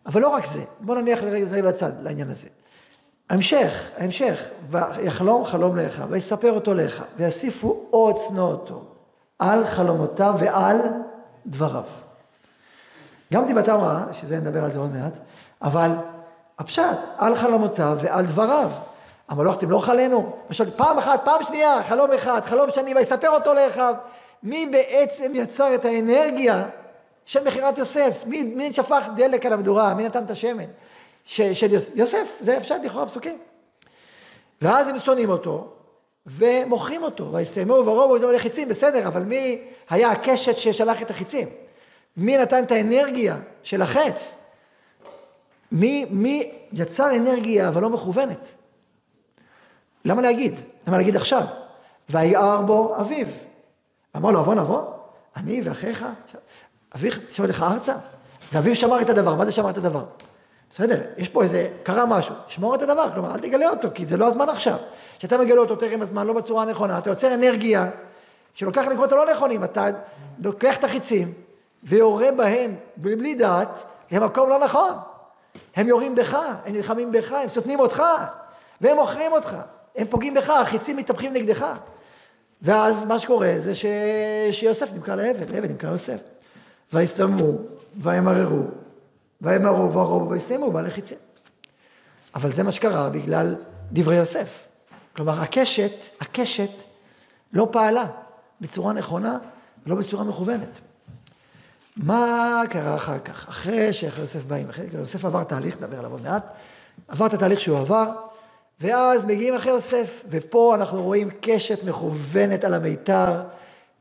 אבל 0.07 0.21
לא 0.21 0.29
רק 0.29 0.45
זה, 0.45 0.63
בואו 0.79 0.99
נניח 0.99 1.23
לרגע 1.23 1.45
זה 1.45 1.61
לצד, 1.61 1.91
לעניין 2.03 2.29
הזה. 2.29 2.47
ההמשך, 3.29 3.89
ההמשך, 3.97 4.43
ויחלום 4.69 5.45
חלום 5.45 5.77
לאחיו, 5.77 6.07
ויספר 6.09 6.51
אותו 6.51 6.73
לאחיו, 6.73 7.05
ויוסיפו 7.17 7.85
עוד 7.89 8.15
צנועותו 8.15 8.81
על 9.39 9.65
חלומותיו 9.65 10.35
ועל 10.37 10.77
דבריו. 11.45 11.83
גם 13.33 13.45
דיבתם 13.45 13.75
רע, 13.75 14.03
שזה 14.13 14.37
נדבר 14.37 14.63
על 14.63 14.71
זה 14.71 14.79
עוד 14.79 14.91
מעט, 14.95 15.13
אבל 15.61 15.91
הפשט, 16.59 16.97
על 17.17 17.35
חלומותיו 17.35 17.97
ועל 18.01 18.25
דבריו. 18.25 18.69
המלוך 19.29 19.57
תמלוך 19.59 19.89
עלינו. 19.89 20.33
למשל, 20.47 20.71
פעם 20.71 20.97
אחת, 20.97 21.21
פעם 21.25 21.43
שנייה, 21.43 21.83
חלום 21.89 22.13
אחד, 22.13 22.41
חלום 22.45 22.69
שני, 22.69 22.95
ויספר 22.95 23.29
אותו 23.29 23.53
לאחיו. 23.53 23.95
מי 24.43 24.65
בעצם 24.65 25.31
יצר 25.35 25.75
את 25.75 25.85
האנרגיה 25.85 26.65
של 27.27 27.43
מכירת 27.43 27.77
יוסף? 27.77 28.25
מי, 28.25 28.43
מי 28.43 28.73
שפך 28.73 29.07
דלק 29.15 29.45
על 29.45 29.53
המדורה? 29.53 29.93
מי 29.93 30.03
נתן 30.03 30.23
את 30.23 30.29
השמן? 30.29 30.63
ש, 31.25 31.41
של 31.41 31.71
יוסף, 31.71 31.91
יוסף, 31.95 32.27
זה 32.39 32.57
אפשר 32.57 32.75
לכאורה 32.83 33.07
פסוקים. 33.07 33.37
ואז 34.61 34.87
הם 34.87 34.99
שונאים 34.99 35.29
אותו, 35.29 35.73
ומוכרים 36.25 37.03
אותו, 37.03 37.31
ויסתיימו 37.33 37.73
ורובו 37.73 38.13
וזהו 38.13 38.31
לחיצים, 38.31 38.69
בסדר, 38.69 39.07
אבל 39.07 39.23
מי 39.23 39.61
היה 39.89 40.11
הקשת 40.11 40.57
ששלח 40.57 41.01
את 41.01 41.09
החיצים? 41.09 41.47
מי 42.17 42.37
נתן 42.37 42.63
את 42.63 42.71
האנרגיה 42.71 43.37
של 43.63 43.81
החץ? 43.81 44.45
מי, 45.71 46.05
מי 46.09 46.51
יצר 46.73 47.15
אנרגיה 47.15 47.67
אבל 47.67 47.81
לא 47.81 47.89
מכוונת? 47.89 48.49
למה 50.05 50.21
להגיד? 50.21 50.53
למה 50.87 50.97
להגיד 50.97 51.15
עכשיו? 51.15 51.43
ויער 52.09 52.61
בו 52.61 52.95
אביו. 53.01 53.27
אמר 54.15 54.31
לו, 54.31 54.39
עוון 54.39 54.59
עוון? 54.59 54.85
אני 55.35 55.61
ואחיך? 55.61 56.05
אביך 56.95 57.19
לך 57.39 57.63
ארצה? 57.63 57.93
ואביו 58.53 58.75
שמר 58.75 59.01
את 59.01 59.09
הדבר, 59.09 59.35
מה 59.35 59.45
זה 59.45 59.51
שמר 59.51 59.69
את 59.69 59.77
הדבר? 59.77 60.03
בסדר, 60.71 61.01
יש 61.17 61.29
פה 61.29 61.43
איזה, 61.43 61.69
קרה 61.83 62.05
משהו, 62.05 62.35
שמור 62.47 62.75
את 62.75 62.81
הדבר, 62.81 63.09
כלומר, 63.13 63.33
אל 63.33 63.39
תגלה 63.39 63.69
אותו, 63.69 63.87
כי 63.93 64.05
זה 64.05 64.17
לא 64.17 64.27
הזמן 64.27 64.49
עכשיו. 64.49 64.77
כשאתה 65.19 65.37
מגלה 65.37 65.59
אותו 65.59 65.75
טרם 65.75 66.01
הזמן, 66.01 66.27
לא 66.27 66.33
בצורה 66.33 66.63
הנכונה, 66.63 66.97
אתה 66.97 67.09
יוצר 67.09 67.33
אנרגיה 67.33 67.89
שלוקח 68.53 68.81
למקומות 68.81 69.11
הלא 69.11 69.31
נכונים, 69.33 69.63
אתה 69.63 69.87
לוקח 70.39 70.77
את 70.77 70.83
החיצים 70.83 71.33
ויורה 71.83 72.31
בהם 72.31 72.75
בלי 72.97 73.35
דעת 73.35 73.83
למקום 74.11 74.49
לא 74.49 74.59
נכון. 74.59 74.91
הם 75.75 75.87
יורים 75.87 76.15
בך, 76.15 76.37
הם 76.65 76.73
נלחמים 76.73 77.11
בך, 77.11 77.31
הם 77.31 77.47
סותנים 77.47 77.79
אותך, 77.79 78.03
והם 78.81 78.95
מוכרים 78.95 79.31
אותך. 79.31 79.55
הם 79.95 80.07
פוגעים 80.07 80.33
בך, 80.33 80.49
החיצים 80.49 80.97
מתהפכים 80.97 81.33
נגדך. 81.33 81.65
ואז 82.61 83.03
מה 83.03 83.19
שקורה 83.19 83.53
זה 83.59 83.75
ש... 83.75 83.85
שיוסף 84.51 84.93
נמכר 84.93 85.15
לעבד, 85.15 85.49
לעבד 85.49 85.71
נמכר 85.71 85.91
יוסף. 85.91 86.36
ויסתמו, 86.93 87.51
וימררו, 88.01 88.63
וימרו 89.41 89.93
ורובו, 89.93 90.29
ויסתמו 90.29 90.71
בעלי 90.71 90.89
חיצים. 90.89 91.17
אבל 92.35 92.51
זה 92.51 92.63
מה 92.63 92.71
שקרה 92.71 93.09
בגלל 93.09 93.55
דברי 93.91 94.15
יוסף. 94.15 94.67
כלומר, 95.15 95.41
הקשת, 95.41 95.91
הקשת 96.21 96.69
לא 97.53 97.67
פעלה 97.71 98.05
בצורה 98.61 98.93
נכונה 98.93 99.37
ולא 99.85 99.95
בצורה 99.95 100.23
מכוונת. 100.23 100.79
מה 101.97 102.61
קרה 102.69 102.95
אחר 102.95 103.19
כך? 103.19 103.49
אחרי 103.49 103.93
שאחרי 103.93 104.21
יוסף 104.21 104.43
באים, 104.43 104.69
אחרי 104.69 104.85
יוסף 104.93 105.25
עבר 105.25 105.43
תהליך, 105.43 105.77
נדבר 105.77 105.99
עליו 105.99 106.11
עוד 106.11 106.21
מעט, 106.21 106.51
עבר 107.07 107.25
את 107.25 107.33
התהליך 107.33 107.59
שהוא 107.59 107.77
עבר, 107.77 108.11
ואז 108.81 109.25
מגיעים 109.25 109.55
אחרי 109.55 109.71
יוסף, 109.71 110.23
ופה 110.29 110.75
אנחנו 110.75 111.03
רואים 111.03 111.29
קשת 111.41 111.83
מכוונת 111.83 112.63
על 112.63 112.73
המיתר, 112.73 113.43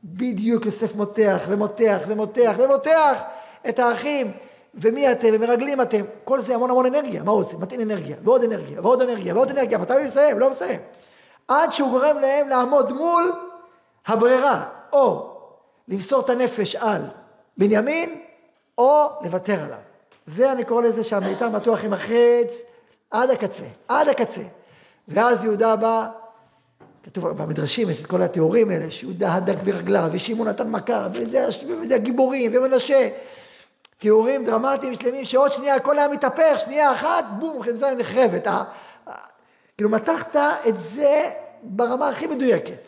בדיוק 0.03 0.65
יוסף 0.65 0.95
מותח 0.95 1.41
ומותח 1.47 1.99
ומותח 2.07 2.53
ומותח 2.57 3.21
את 3.69 3.79
האחים, 3.79 4.31
ומי 4.73 5.11
אתם, 5.11 5.27
ומרגלים 5.33 5.81
אתם, 5.81 6.01
כל 6.23 6.39
זה 6.39 6.55
המון 6.55 6.69
המון 6.69 6.85
אנרגיה, 6.85 7.23
מה 7.23 7.31
הוא 7.31 7.39
עושה? 7.39 7.57
מטעין 7.57 7.81
אנרגיה, 7.81 8.15
ועוד 8.23 8.43
אנרגיה, 8.43 8.81
ועוד 8.81 9.01
אנרגיה, 9.01 9.33
ועוד 9.33 9.49
אנרגיה, 9.49 9.77
מתי 9.77 9.93
הוא 9.93 10.03
מסיים? 10.03 10.39
לא 10.39 10.49
מסיים. 10.49 10.79
עד 11.47 11.73
שהוא 11.73 11.89
גורם 11.89 12.19
להם 12.19 12.49
לעמוד 12.49 12.93
מול 12.93 13.33
הברירה, 14.07 14.65
או 14.93 15.37
למסור 15.87 16.19
את 16.19 16.29
הנפש 16.29 16.75
על 16.75 17.01
בנימין, 17.57 18.21
או 18.77 19.07
לוותר 19.23 19.59
עליו. 19.63 19.77
זה 20.25 20.51
אני 20.51 20.63
קורא 20.63 20.81
לזה 20.81 21.03
שהמיתר 21.03 21.49
מתוח 21.49 21.83
עם 21.83 21.93
החץ 21.93 22.53
עד 23.11 23.29
הקצה, 23.29 23.65
עד 23.87 24.07
הקצה. 24.07 24.41
ואז 25.07 25.43
יהודה 25.43 25.75
בא, 25.75 26.07
כתוב 27.07 27.27
במדרשים, 27.27 27.89
יש 27.89 28.01
את 28.01 28.05
כל 28.05 28.21
התיאורים 28.21 28.69
האלה, 28.69 28.91
שיהודה 28.91 29.35
הדק 29.35 29.55
ברגליו, 29.63 30.09
ושמעון 30.11 30.47
נתן 30.47 30.69
מכה, 30.69 31.07
וזה, 31.13 31.47
וזה 31.81 31.95
הגיבורים, 31.95 32.51
ומנשה. 32.55 33.09
תיאורים 33.97 34.45
דרמטיים 34.45 34.95
שלמים, 34.95 35.25
שעוד 35.25 35.53
שנייה 35.53 35.75
הכל 35.75 35.99
היה 35.99 36.07
מתהפך, 36.07 36.59
שנייה 36.65 36.93
אחת, 36.93 37.25
בום, 37.39 37.63
חנזר 37.63 37.95
נחרבת. 37.95 38.47
כאילו 39.77 39.89
מתחת 39.89 40.35
את 40.67 40.77
זה 40.77 41.29
ברמה 41.63 42.09
הכי 42.09 42.27
מדויקת. 42.27 42.87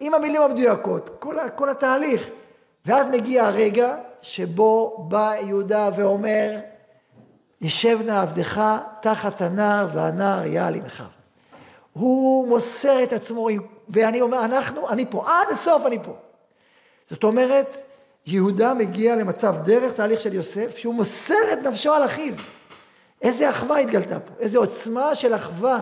עם 0.00 0.14
המילים 0.14 0.42
המדויקות, 0.42 1.10
כל, 1.18 1.36
כל 1.54 1.68
התהליך. 1.68 2.28
ואז 2.86 3.08
מגיע 3.08 3.46
הרגע 3.46 3.96
שבו 4.22 5.04
בא 5.08 5.34
יהודה 5.40 5.90
ואומר, 5.96 6.50
ישב 7.60 7.98
נא 8.06 8.22
עבדך 8.22 8.62
תחת 9.00 9.42
הנער 9.42 9.88
והנער 9.94 10.46
יעל 10.46 10.74
עמך. 10.74 11.04
הוא 11.94 12.48
מוסר 12.48 13.02
את 13.02 13.12
עצמו, 13.12 13.48
ואני 13.88 14.20
אומר, 14.20 14.44
אנחנו, 14.44 14.88
אני 14.88 15.06
פה, 15.10 15.24
עד 15.26 15.48
הסוף 15.52 15.86
אני 15.86 15.98
פה. 16.02 16.12
זאת 17.06 17.24
אומרת, 17.24 17.76
יהודה 18.26 18.74
מגיע 18.74 19.16
למצב 19.16 19.54
דרך 19.64 19.92
תהליך 19.92 20.20
של 20.20 20.34
יוסף, 20.34 20.76
שהוא 20.76 20.94
מוסר 20.94 21.52
את 21.52 21.58
נפשו 21.58 21.92
על 21.92 22.04
אחיו. 22.04 22.34
איזה 23.22 23.50
אחווה 23.50 23.78
התגלתה 23.78 24.20
פה, 24.20 24.32
איזה 24.40 24.58
עוצמה 24.58 25.14
של 25.14 25.34
אחווה 25.34 25.80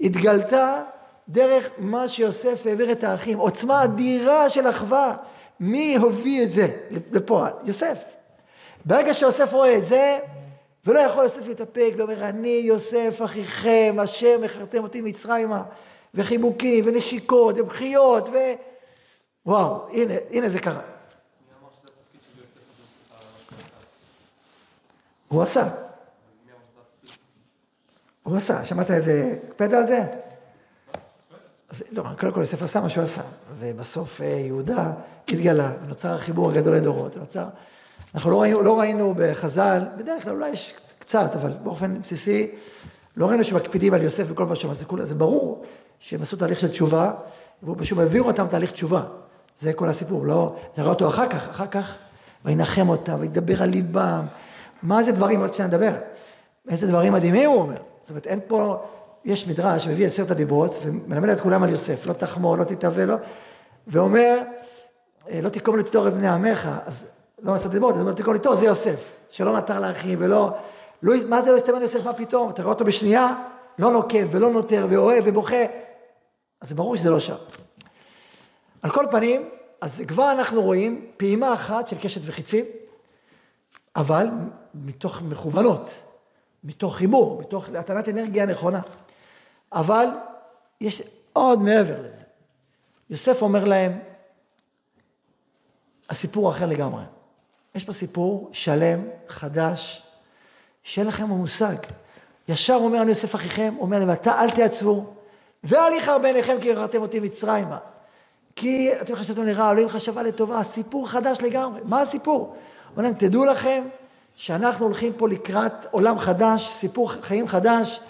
התגלתה 0.00 0.82
דרך 1.28 1.68
מה 1.78 2.08
שיוסף 2.08 2.66
העביר 2.66 2.92
את 2.92 3.04
האחים, 3.04 3.38
עוצמה 3.38 3.84
אדירה 3.84 4.50
של 4.50 4.68
אחווה. 4.68 5.16
מי 5.60 5.96
הוביא 5.96 6.42
את 6.42 6.52
זה 6.52 6.68
לפועל? 7.12 7.52
יוסף. 7.64 8.04
ברגע 8.84 9.14
שיוסף 9.14 9.52
רואה 9.52 9.76
את 9.76 9.84
זה, 9.84 10.18
ולא 10.86 10.98
יכול 10.98 11.22
יוסף 11.22 11.46
להתאפק, 11.46 11.92
ואומר, 11.96 12.28
אני 12.28 12.48
יוסף 12.48 13.20
אחיכם, 13.24 13.96
אשר 14.04 14.38
מכרתם 14.42 14.82
אותי 14.82 15.00
מצרימה, 15.00 15.62
וחיבוקים, 16.14 16.84
ונשיקות, 16.86 17.58
ובכיות, 17.58 18.28
ו... 18.28 18.36
וואו, 19.46 19.88
הנה, 19.92 20.14
הנה 20.30 20.48
זה 20.48 20.60
קרה. 20.60 20.80
הוא 25.28 25.42
עשה. 25.42 25.68
הוא 28.22 28.36
עשה, 28.36 28.64
שמעת 28.64 28.90
איזה 28.90 29.38
קפדה 29.50 29.78
על 29.78 29.86
זה? 29.86 30.04
אז 31.68 31.82
לא, 31.92 32.02
קודם 32.18 32.32
כל 32.32 32.40
יוסף 32.40 32.62
עשה 32.62 32.80
מה 32.80 32.88
שהוא 32.88 33.02
עשה, 33.02 33.22
ובסוף 33.58 34.20
אה, 34.20 34.26
יהודה 34.26 34.92
התגלה, 35.28 35.72
ונוצר 35.84 36.14
החיבור 36.14 36.50
הגדול 36.50 36.76
לדורות, 36.76 37.16
ונוצר... 37.16 37.44
אנחנו 38.14 38.30
לא 38.30 38.40
ראינו, 38.40 38.62
לא 38.62 38.80
ראינו 38.80 39.14
בחז"ל, 39.16 39.82
בדרך 39.96 40.22
כלל 40.22 40.32
אולי 40.32 40.48
יש 40.48 40.74
קצת, 40.98 41.30
אבל 41.34 41.52
באופן 41.62 42.02
בסיסי, 42.02 42.50
לא 43.16 43.26
ראינו 43.26 43.44
שמקפידים 43.44 43.94
על 43.94 44.02
יוסף 44.02 44.24
וכל 44.28 44.46
מה 44.46 44.56
שאומר, 44.56 44.74
זה, 44.74 44.84
זה 45.02 45.14
ברור 45.14 45.64
שהם 46.00 46.22
עשו 46.22 46.36
תהליך 46.36 46.60
של 46.60 46.68
תשובה, 46.68 47.12
והוא 47.62 47.76
פשוט 47.78 47.98
העביר 47.98 48.22
אותם 48.22 48.46
תהליך 48.46 48.72
תשובה. 48.72 49.02
זה 49.60 49.72
כל 49.72 49.88
הסיפור, 49.88 50.26
לא, 50.26 50.56
נראה 50.78 50.90
אותו 50.90 51.08
אחר 51.08 51.28
כך, 51.28 51.48
אחר 51.48 51.66
כך, 51.66 51.94
וינחם 52.44 52.88
אותם, 52.88 53.16
וידבר 53.20 53.62
על 53.62 53.68
ליבם, 53.68 54.26
מה 54.82 55.02
זה 55.02 55.12
דברים, 55.12 55.40
עוד 55.40 55.54
שניה 55.54 55.68
נדבר, 55.68 55.92
איזה 56.68 56.86
דברים 56.86 57.12
מדהימים 57.12 57.50
הוא 57.50 57.60
אומר. 57.60 57.76
זאת 58.00 58.10
אומרת, 58.10 58.26
אין 58.26 58.40
פה, 58.46 58.82
יש 59.24 59.48
מדרש 59.48 59.84
שמביא 59.84 60.06
עשרת 60.06 60.30
הדיברות, 60.30 60.74
ומלמד 60.82 61.28
את 61.28 61.40
כולם 61.40 61.62
על 61.62 61.70
יוסף, 61.70 62.06
לא 62.06 62.12
תחמור, 62.12 62.58
לא 62.58 62.64
תתהווה, 62.64 63.06
לא, 63.06 63.16
ואומר, 63.86 64.38
אה, 65.30 65.40
לא 65.42 65.48
תקום 65.48 65.78
לתתור 65.78 66.08
את 66.08 66.14
בני 66.14 66.28
עמך, 66.28 66.68
אז 66.86 67.04
לא 67.46 67.54
עשרת 67.54 67.70
הדיברות, 67.70 67.94
אז 67.94 68.00
אומר, 68.00 68.12
תקום 68.12 68.34
לתתור, 68.34 68.54
זה 68.54 68.66
יוסף, 68.66 69.12
שלא 69.30 69.58
נטר 69.58 69.80
לאחים, 69.80 70.18
ולא, 70.22 70.50
לא, 71.02 71.14
מה 71.28 71.42
זה 71.42 71.52
לא 71.52 71.56
הסתמן 71.56 71.82
יוסף, 71.82 72.04
מה 72.04 72.12
פתאום, 72.12 72.50
אתה 72.50 72.62
רואה 72.62 72.74
אותו 72.74 72.84
בשנייה, 72.84 73.44
לא 73.78 73.90
נוקב 73.90 74.26
ולא 74.30 74.50
נותר 74.50 74.86
ואוהב 74.90 75.24
ובוכה, 75.26 75.62
אז 76.60 76.68
זה 76.68 76.74
ברור 76.74 76.96
שזה 76.96 77.10
לא 77.10 77.20
שם. 77.20 77.34
על 78.82 78.90
כל 78.90 79.06
פנים, 79.10 79.48
אז 79.80 80.02
כבר 80.08 80.32
אנחנו 80.32 80.62
רואים 80.62 81.06
פעימה 81.16 81.54
אחת 81.54 81.88
של 81.88 81.96
קשת 82.02 82.20
וחיצים, 82.24 82.64
אבל 83.96 84.26
מתוך 84.74 85.22
מכוונות, 85.22 85.90
מתוך 86.64 86.96
חיבור, 86.96 87.40
מתוך 87.40 87.68
הטענת 87.78 88.08
אנרגיה 88.08 88.46
נכונה. 88.46 88.80
אבל 89.72 90.06
יש 90.80 91.02
עוד 91.32 91.62
מעבר 91.62 92.00
לזה. 92.00 92.22
יוסף 93.10 93.42
אומר 93.42 93.64
להם, 93.64 93.98
הסיפור 96.10 96.50
אחר 96.50 96.66
לגמרי. 96.66 97.02
יש 97.76 97.84
פה 97.84 97.92
סיפור 97.92 98.50
שלם, 98.52 99.02
חדש, 99.28 100.02
שאין 100.82 101.06
לכם 101.06 101.24
מושג. 101.24 101.76
ישר 102.48 102.74
אומר 102.74 103.02
אני 103.02 103.08
יוסף 103.08 103.34
אחיכם, 103.34 103.74
אומר 103.78 103.98
להם, 103.98 104.08
ואתה 104.08 104.40
אל 104.40 104.50
תעצבו, 104.50 105.06
ואל 105.64 105.92
יכר 105.92 106.18
בעיניכם 106.18 106.56
כי 106.60 106.68
ירדתם 106.68 107.02
אותי 107.02 107.20
מצרימה. 107.20 107.78
כי 108.56 108.90
אתם 109.00 109.14
חשבתם 109.14 109.44
לרעה, 109.44 109.70
אלוהים 109.70 109.88
חשבה 109.88 110.22
לטובה, 110.22 110.62
סיפור 110.62 111.08
חדש 111.08 111.38
לגמרי. 111.40 111.80
מה 111.84 112.00
הסיפור? 112.00 112.56
אומר 112.92 113.04
להם, 113.04 113.14
תדעו 113.14 113.44
לכם 113.44 113.84
שאנחנו 114.36 114.84
הולכים 114.86 115.12
פה 115.16 115.28
לקראת 115.28 115.72
עולם 115.90 116.18
חדש, 116.18 116.68
סיפור 116.68 117.12
חיים 117.12 117.48
חדש, 117.48 118.00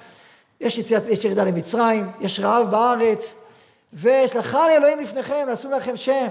יש, 0.61 0.79
יציאת, 0.79 1.03
יש 1.09 1.25
ירידה 1.25 1.45
למצרים, 1.45 2.11
יש 2.21 2.41
רעב 2.41 2.71
בארץ, 2.71 3.47
ושלחני 3.93 4.77
אלוהים 4.77 5.01
לפניכם, 5.01 5.45
לעשו 5.49 5.71
לכם 5.71 5.97
שם. 5.97 6.29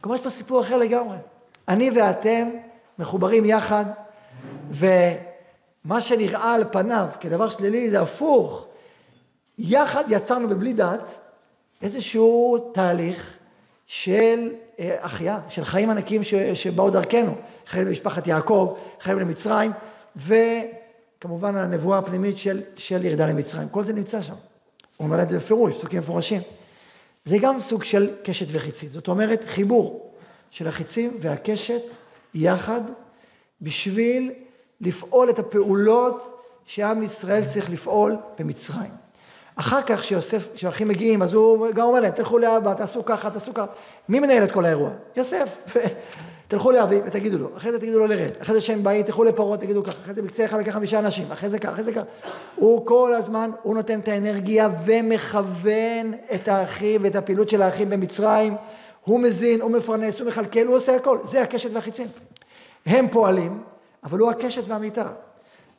כלומר, 0.00 0.16
יש 0.16 0.22
פה 0.22 0.30
סיפור 0.30 0.60
אחר 0.60 0.76
לגמרי. 0.76 1.16
אני 1.72 1.90
ואתם 1.90 2.48
מחוברים 2.98 3.44
יחד, 3.44 3.84
ומה 4.70 6.00
שנראה 6.00 6.54
על 6.54 6.64
פניו 6.72 7.06
כדבר 7.20 7.50
שלילי 7.50 7.90
זה 7.90 8.00
הפוך. 8.00 8.64
יחד 9.58 10.04
יצרנו 10.08 10.48
בבלי 10.48 10.72
דעת 10.72 11.00
איזשהו 11.82 12.58
תהליך 12.72 13.36
של 13.86 14.50
אה, 14.80 14.96
החיה, 15.00 15.40
של 15.48 15.64
חיים 15.64 15.90
ענקים 15.90 16.20
שבאו 16.54 16.90
דרכנו. 16.90 17.34
חיים 17.66 17.86
למשפחת 17.86 18.26
יעקב, 18.26 18.74
חיים 19.00 19.18
למצרים, 19.18 19.72
וכמובן 20.16 21.56
הנבואה 21.56 21.98
הפנימית 21.98 22.38
של, 22.38 22.62
של 22.76 23.04
ירידה 23.04 23.26
למצרים. 23.26 23.68
כל 23.68 23.84
זה 23.84 23.92
נמצא 23.92 24.22
שם. 24.22 24.34
הוא 24.96 25.06
אומר 25.06 25.22
את 25.22 25.28
זה 25.28 25.36
בפירוש, 25.36 25.72
פסוקים 25.78 25.98
מפורשים. 25.98 26.40
זה 27.24 27.38
גם 27.38 27.60
סוג 27.60 27.84
של 27.84 28.10
קשת 28.22 28.46
וחיצים. 28.48 28.88
זאת 28.90 29.08
אומרת, 29.08 29.44
חיבור 29.46 30.11
של 30.52 30.68
החיצים 30.68 31.16
והקשת 31.20 31.82
יחד, 32.34 32.80
בשביל 33.62 34.32
לפעול 34.80 35.30
את 35.30 35.38
הפעולות 35.38 36.42
שעם 36.66 37.02
ישראל 37.02 37.44
צריך 37.44 37.70
לפעול 37.70 38.16
במצרים. 38.38 38.90
אחר 39.56 39.82
כך 39.82 40.00
כשיוסף, 40.00 40.54
כשהאחים 40.54 40.88
מגיעים, 40.88 41.22
אז 41.22 41.34
הוא 41.34 41.66
גם 41.74 41.86
אומר 41.86 42.00
להם, 42.00 42.12
תלכו 42.12 42.38
לאבא, 42.38 42.74
תעשו 42.74 43.04
ככה, 43.04 43.30
תעשו 43.30 43.54
ככה. 43.54 43.66
מי 44.08 44.20
מנהל 44.20 44.44
את 44.44 44.52
כל 44.52 44.64
האירוע? 44.64 44.90
יוסף. 45.16 45.48
תלכו 46.48 46.70
לאבי 46.70 47.00
ותגידו 47.06 47.38
לו, 47.38 47.56
אחרי 47.56 47.72
זה 47.72 47.78
תגידו 47.78 47.98
לו 47.98 48.06
לרד, 48.06 48.30
אחרי 48.42 48.54
זה 48.54 48.60
שהם 48.60 48.82
באים, 48.82 49.02
תלכו 49.02 49.24
לפרעה, 49.24 49.58
תגידו 49.58 49.82
ככה, 49.84 50.02
אחרי 50.02 50.14
זה 50.14 50.22
בקצה 50.22 50.44
אחד 50.44 50.60
לקח 50.60 50.72
חמישה 50.72 50.98
אנשים, 50.98 51.32
אחרי 51.32 51.48
זה 51.48 51.58
ככה, 51.58 51.72
אחרי 51.72 51.84
זה 51.84 51.92
ככה. 51.92 52.04
הוא 52.56 52.86
כל 52.86 53.14
הזמן, 53.14 53.50
הוא 53.62 53.74
נותן 53.74 53.98
את 54.00 54.08
האנרגיה 54.08 54.68
ומכוון 54.84 56.14
את 56.34 56.48
האחים 56.48 57.04
ואת 57.04 57.16
הפעילות 57.16 57.48
של 57.48 57.62
האחים 57.62 57.90
במצרים. 57.90 58.56
הוא 59.04 59.20
מזין, 59.20 59.60
הוא 59.60 59.70
מפרנס, 59.70 60.20
הוא 60.20 60.28
מכלכל, 60.28 60.66
הוא 60.66 60.76
עושה 60.76 60.96
הכל. 60.96 61.18
זה 61.24 61.42
הקשת 61.42 61.70
והחיצים. 61.72 62.08
הם 62.86 63.08
פועלים, 63.08 63.62
אבל 64.04 64.18
הוא 64.18 64.30
הקשת 64.30 64.62
והמיתר. 64.66 65.06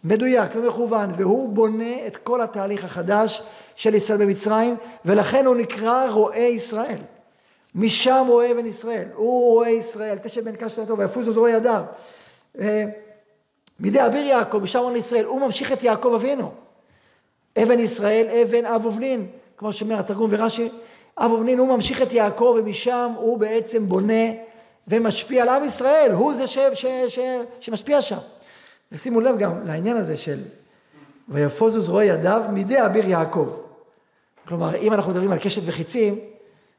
מדויק 0.03 0.51
ומכוון, 0.55 1.11
והוא 1.17 1.49
בונה 1.49 2.07
את 2.07 2.17
כל 2.17 2.41
התהליך 2.41 2.83
החדש 2.83 3.43
של 3.75 3.95
ישראל 3.95 4.25
במצרים, 4.25 4.75
ולכן 5.05 5.45
הוא 5.45 5.55
נקרא 5.55 6.09
רועה 6.09 6.39
ישראל. 6.39 6.97
משם 7.75 8.25
רואה 8.29 8.51
אבן 8.51 8.65
ישראל, 8.65 9.07
הוא 9.15 9.53
רואה 9.53 9.69
ישראל, 9.69 10.17
תשע 10.17 10.41
בן 10.41 10.55
קש 10.55 10.79
טוב, 10.87 10.99
ויפוזו 10.99 11.31
זרוע 11.31 11.49
ידיו. 11.49 11.83
אה, 12.59 12.85
מידי 13.79 14.05
אביר 14.05 14.25
יעקב, 14.25 14.57
משם 14.57 14.79
רואה 14.79 14.97
ישראל, 14.97 15.25
הוא 15.25 15.41
ממשיך 15.41 15.71
את 15.71 15.83
יעקב 15.83 16.13
אבינו. 16.15 16.51
אבן 17.63 17.79
ישראל, 17.79 18.27
אבן 18.27 18.65
אב 18.65 18.85
ובנין, 18.85 19.27
כמו 19.57 19.73
שאומר 19.73 19.99
התרגום 19.99 20.29
ורש"י, 20.33 20.69
אב 21.17 21.31
ובנין, 21.31 21.59
הוא 21.59 21.67
ממשיך 21.67 22.01
את 22.01 22.13
יעקב, 22.13 22.55
ומשם 22.59 23.11
הוא 23.15 23.37
בעצם 23.37 23.89
בונה 23.89 24.23
ומשפיע 24.87 25.43
על 25.43 25.49
עם 25.49 25.63
ישראל, 25.63 26.11
הוא 26.11 26.33
זה 26.33 26.47
ש, 26.47 26.57
ש, 26.73 26.85
ש, 27.07 27.19
שמשפיע 27.59 28.01
שם. 28.01 28.17
ושימו 28.91 29.21
לב 29.21 29.37
גם 29.37 29.65
לעניין 29.65 29.97
הזה 29.97 30.17
של 30.17 30.39
ויפוזו 31.29 31.81
זרועי 31.81 32.07
ידיו 32.07 32.43
מידי 32.49 32.85
אביר 32.85 33.09
יעקב. 33.09 33.49
כלומר, 34.47 34.75
אם 34.75 34.93
אנחנו 34.93 35.11
מדברים 35.11 35.31
על 35.31 35.39
קשת 35.39 35.61
וחיצים, 35.65 36.19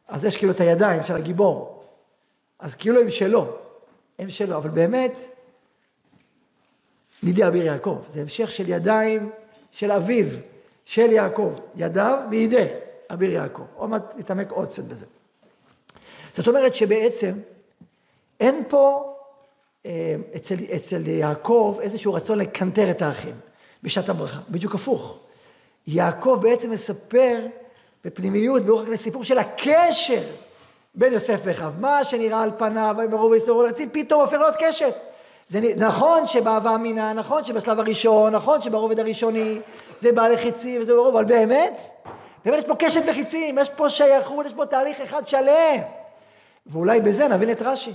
אז 0.09 0.25
יש 0.25 0.37
כאילו 0.37 0.53
את 0.53 0.61
הידיים 0.61 1.03
של 1.03 1.17
הגיבור. 1.17 1.85
אז 2.59 2.75
כאילו 2.75 3.01
הם 3.01 3.11
שלו, 3.11 3.47
הם 4.19 4.31
שלו, 4.31 4.57
אבל 4.57 4.71
באמת, 4.71 5.13
מידי 7.23 7.47
אביר 7.47 7.65
יעקב. 7.65 7.99
זה 8.09 8.21
המשך 8.21 8.51
של 8.51 8.69
ידיים 8.69 9.31
של 9.71 9.93
אביו, 9.93 10.27
של 10.85 11.13
יעקב. 11.13 11.53
ידיו 11.77 12.19
מידי 12.31 12.67
אביר 13.11 13.33
יעקב. 13.33 13.63
עוד 13.75 13.91
מעט 13.91 14.03
נתעמק 14.17 14.51
עוד 14.51 14.69
קצת 14.69 14.85
בזה. 14.85 15.07
זאת 16.33 16.49
אומרת 16.49 16.75
שבעצם 16.75 17.33
אין 18.41 18.63
פה 18.69 19.15
אה, 19.87 20.17
אצל, 20.37 20.55
אצל 20.77 21.07
יעקב 21.07 21.79
איזשהו 21.81 22.15
רצון 22.15 22.39
לקנטר 22.39 22.91
את 22.91 23.03
האחים 23.03 23.35
בשעת 23.83 24.09
הברכה, 24.09 24.41
בדיוק 24.51 24.75
הפוך. 24.75 25.19
יעקב 25.87 26.39
בעצם 26.43 26.71
מספר 26.71 27.47
בפנימיות, 28.05 28.63
ברוך 28.63 28.83
הכלל, 28.83 28.97
סיפור 28.97 29.25
של 29.25 29.39
הקשר 29.39 30.23
בין 30.95 31.13
יוסף 31.13 31.41
ואחיו. 31.45 31.73
מה 31.81 32.05
שנראה 32.05 32.43
על 32.43 32.51
פניו, 32.59 32.97
מרוב 33.11 33.31
ויסתובבו 33.31 33.63
לרצים, 33.63 33.89
פתאום 33.93 34.21
הופך 34.21 34.33
להיות 34.33 34.55
קשת. 34.59 34.95
זה 35.49 35.61
נכון 35.77 36.27
שבאהבה 36.27 36.75
אמינה, 36.75 37.13
נכון 37.13 37.45
שבשלב 37.45 37.81
הראשון, 37.81 38.35
נכון 38.35 38.63
שברובד 38.63 39.01
הראשוני 39.01 39.59
זה 40.01 40.13
בעלי 40.13 40.37
חיצים 40.37 40.81
וזה 40.81 40.93
ברוב, 40.95 41.17
אבל 41.17 41.25
באמת, 41.25 41.81
באמת 42.45 42.59
יש 42.59 42.65
פה 42.65 42.75
קשת 42.75 43.03
וחיצים, 43.11 43.59
יש 43.59 43.71
פה 43.71 43.91
שייכות, 43.91 44.47
יש 44.47 44.53
פה 44.55 44.67
תהליך 44.67 45.01
אחד 45.01 45.29
שלם. 45.29 45.81
ואולי 46.67 47.01
בזה 47.01 47.29
נבין 47.29 47.51
את 47.51 47.63
רש"י. 47.63 47.93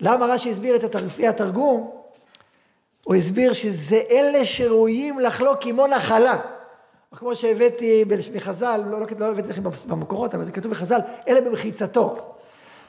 למה 0.00 0.26
רש"י 0.26 0.50
הסביר 0.50 0.76
את 0.76 0.94
לפי 0.94 1.28
התרגום? 1.28 1.90
הוא 3.04 3.14
הסביר 3.14 3.52
שזה 3.52 4.00
אלה 4.10 4.44
שראויים 4.44 5.20
לחלוק 5.20 5.66
עמו 5.66 5.86
נחלה. 5.86 6.40
כמו 7.16 7.36
שהבאתי 7.36 8.04
מחז"ל, 8.34 8.80
לא, 8.86 9.00
לא, 9.00 9.06
לא 9.18 9.26
הבאתי 9.26 9.48
לכם 9.48 9.62
במקורות, 9.88 10.34
אבל 10.34 10.44
זה 10.44 10.52
כתוב 10.52 10.72
בחז"ל, 10.72 11.00
אלה 11.28 11.40
במחיצתו. 11.40 12.16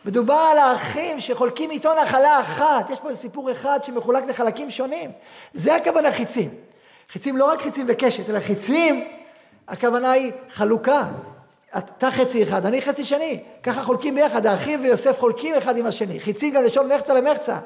מדובר 0.05 0.33
על 0.51 0.57
האחים 0.57 1.19
שחולקים 1.19 1.71
איתו 1.71 1.93
נחלה 1.93 2.39
אחת, 2.39 2.89
יש 2.89 2.99
פה 2.99 3.15
סיפור 3.15 3.51
אחד 3.51 3.79
שמחולק 3.83 4.23
לחלקים 4.27 4.69
שונים. 4.69 5.11
זה 5.53 5.75
הכוונה 5.75 6.11
חיצים. 6.11 6.49
חיצים 7.09 7.37
לא 7.37 7.45
רק 7.45 7.61
חיצים 7.61 7.85
וקשת, 7.89 8.29
אלא 8.29 8.39
חיצים, 8.39 9.07
הכוונה 9.67 10.11
היא 10.11 10.31
חלוקה. 10.49 11.05
אתה 11.77 12.11
חצי 12.11 12.43
אחד, 12.43 12.65
אני 12.65 12.81
חצי 12.81 13.03
שני. 13.03 13.43
ככה 13.63 13.83
חולקים 13.83 14.15
ביחד, 14.15 14.45
האחים 14.45 14.81
ויוסף 14.81 15.19
חולקים 15.19 15.55
אחד 15.55 15.77
עם 15.77 15.85
השני. 15.85 16.19
חיצים 16.19 16.53
גם 16.53 16.63
לשון 16.63 16.91
מחצה 16.91 17.13
למחצה. 17.13 17.57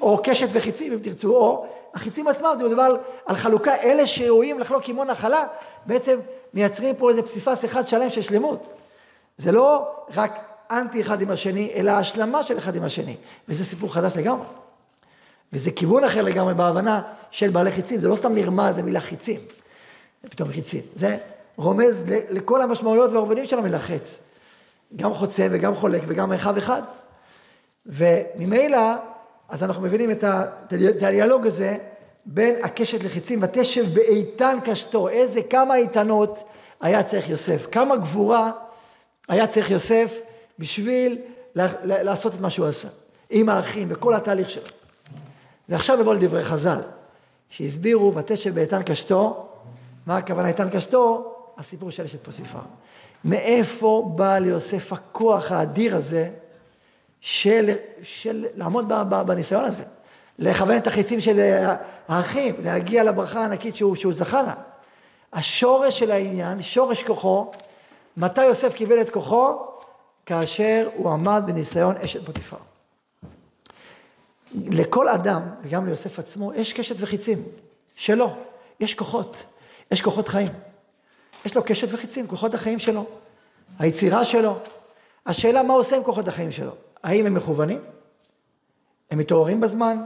או 0.00 0.20
קשת 0.22 0.48
וחיצים 0.52 0.92
אם 0.92 0.98
תרצו, 0.98 1.36
או 1.36 1.66
החיצים 1.94 2.28
עצמם, 2.28 2.54
זה 2.58 2.64
מדובר 2.64 2.96
על 3.26 3.36
חלוקה, 3.36 3.74
אלה 3.76 4.06
שראויים 4.06 4.58
לחלוק 4.58 4.88
עמו 4.88 5.04
נחלה, 5.04 5.44
בעצם 5.86 6.18
מייצרים 6.54 6.94
פה 6.94 7.10
איזה 7.10 7.22
פסיפס 7.22 7.64
אחד 7.64 7.88
שלם 7.88 8.10
של 8.10 8.22
שלמות. 8.22 8.72
זה 9.36 9.52
לא 9.52 9.88
רק 10.14 10.38
אנטי 10.70 11.00
אחד 11.00 11.22
עם 11.22 11.30
השני, 11.30 11.70
אלא 11.74 11.90
השלמה 11.90 12.42
של 12.42 12.58
אחד 12.58 12.76
עם 12.76 12.82
השני. 12.82 13.16
וזה 13.48 13.64
סיפור 13.64 13.94
חדש 13.94 14.16
לגמרי. 14.16 14.46
וזה 15.52 15.70
כיוון 15.70 16.04
אחר 16.04 16.22
לגמרי 16.22 16.54
בהבנה 16.54 17.02
של 17.30 17.50
בעלי 17.50 17.70
חיצים, 17.70 18.00
זה 18.00 18.08
לא 18.08 18.16
סתם 18.16 18.34
נרמז, 18.34 18.74
זה 18.74 18.82
מילה 18.82 19.00
חיצים. 19.00 19.40
זה 20.22 20.28
פתאום 20.28 20.48
חיצים. 20.52 20.80
זה 20.96 21.16
רומז 21.60 22.04
לכל 22.06 22.62
המשמעויות 22.62 23.10
והרבדים 23.10 23.44
של 23.44 23.58
המילה 23.58 23.78
חץ. 23.78 24.22
גם 24.96 25.14
חוצה 25.14 25.46
וגם 25.50 25.74
חולק 25.74 26.02
וגם 26.06 26.30
מרחב 26.30 26.56
אחד. 26.56 26.82
וממילא, 27.86 28.78
אז 29.48 29.64
אנחנו 29.64 29.82
מבינים 29.82 30.10
את 30.10 30.24
הדיאלוג 30.72 31.46
הזה 31.46 31.76
בין 32.26 32.54
הקשת 32.62 33.04
לחיצים, 33.04 33.42
ותשב 33.42 33.94
באיתן 33.94 34.58
קשתו, 34.64 35.08
איזה, 35.08 35.42
כמה 35.42 35.76
איתנות 35.76 36.38
היה 36.80 37.02
צריך 37.02 37.30
יוסף, 37.30 37.66
כמה 37.72 37.96
גבורה 37.96 38.52
היה 39.28 39.46
צריך 39.46 39.70
יוסף 39.70 40.20
בשביל 40.58 41.18
לעשות 41.84 42.34
את 42.34 42.40
מה 42.40 42.50
שהוא 42.50 42.66
עשה, 42.66 42.88
עם 43.30 43.48
האחים, 43.48 43.88
וכל 43.90 44.14
התהליך 44.14 44.50
שלו. 44.50 44.68
ועכשיו 45.68 45.96
נבוא 45.96 46.14
לדברי 46.14 46.44
חז"ל, 46.44 46.80
שהסבירו, 47.48 48.14
ותשב 48.14 48.54
באיתן 48.54 48.82
קשתו, 48.82 49.48
מה 50.06 50.16
הכוונה 50.16 50.48
איתן 50.48 50.68
קשתו? 50.70 51.36
הסיפור 51.60 51.90
של 51.90 52.04
אשת 52.04 52.24
פוסיפר. 52.24 52.58
מאיפה 53.24 54.10
בא 54.14 54.38
ליוסף 54.38 54.92
הכוח 54.92 55.52
האדיר 55.52 55.96
הזה 55.96 56.30
של, 57.20 57.70
של 58.02 58.46
לעמוד 58.56 58.88
בניסיון 59.26 59.64
הזה? 59.64 59.84
לכוון 60.38 60.76
את 60.76 60.86
החיצים 60.86 61.20
של 61.20 61.60
האחים, 62.08 62.54
להגיע 62.62 63.04
לברכה 63.04 63.40
הענקית 63.40 63.76
שהוא, 63.76 63.96
שהוא 63.96 64.12
זכה 64.12 64.42
לה. 64.42 64.54
השורש 65.32 65.98
של 65.98 66.10
העניין, 66.10 66.62
שורש 66.62 67.02
כוחו, 67.02 67.50
מתי 68.16 68.44
יוסף 68.44 68.74
קיבל 68.74 69.00
את 69.00 69.10
כוחו? 69.10 69.66
כאשר 70.26 70.88
הוא 70.96 71.10
עמד 71.10 71.42
בניסיון 71.46 71.96
אשת 71.96 72.26
פוטיפר. 72.26 72.56
לכל 74.54 75.08
אדם, 75.08 75.42
וגם 75.62 75.86
ליוסף 75.86 76.18
עצמו, 76.18 76.54
יש 76.54 76.72
קשת 76.72 76.96
וחיצים, 76.98 77.42
שלו, 77.96 78.30
יש 78.80 78.94
כוחות, 78.94 79.44
יש 79.90 80.02
כוחות 80.02 80.28
חיים. 80.28 80.69
יש 81.44 81.56
לו 81.56 81.62
קשת 81.62 81.88
וחיצים, 81.90 82.26
כוחות 82.26 82.54
החיים 82.54 82.78
שלו, 82.78 83.04
היצירה 83.78 84.24
שלו. 84.24 84.56
השאלה 85.26 85.62
מה 85.62 85.74
עושה 85.74 85.96
עם 85.96 86.02
כוחות 86.02 86.28
החיים 86.28 86.52
שלו, 86.52 86.72
האם 87.02 87.26
הם 87.26 87.34
מכוונים? 87.34 87.78
הם 89.10 89.18
מתעוררים 89.18 89.60
בזמן? 89.60 90.02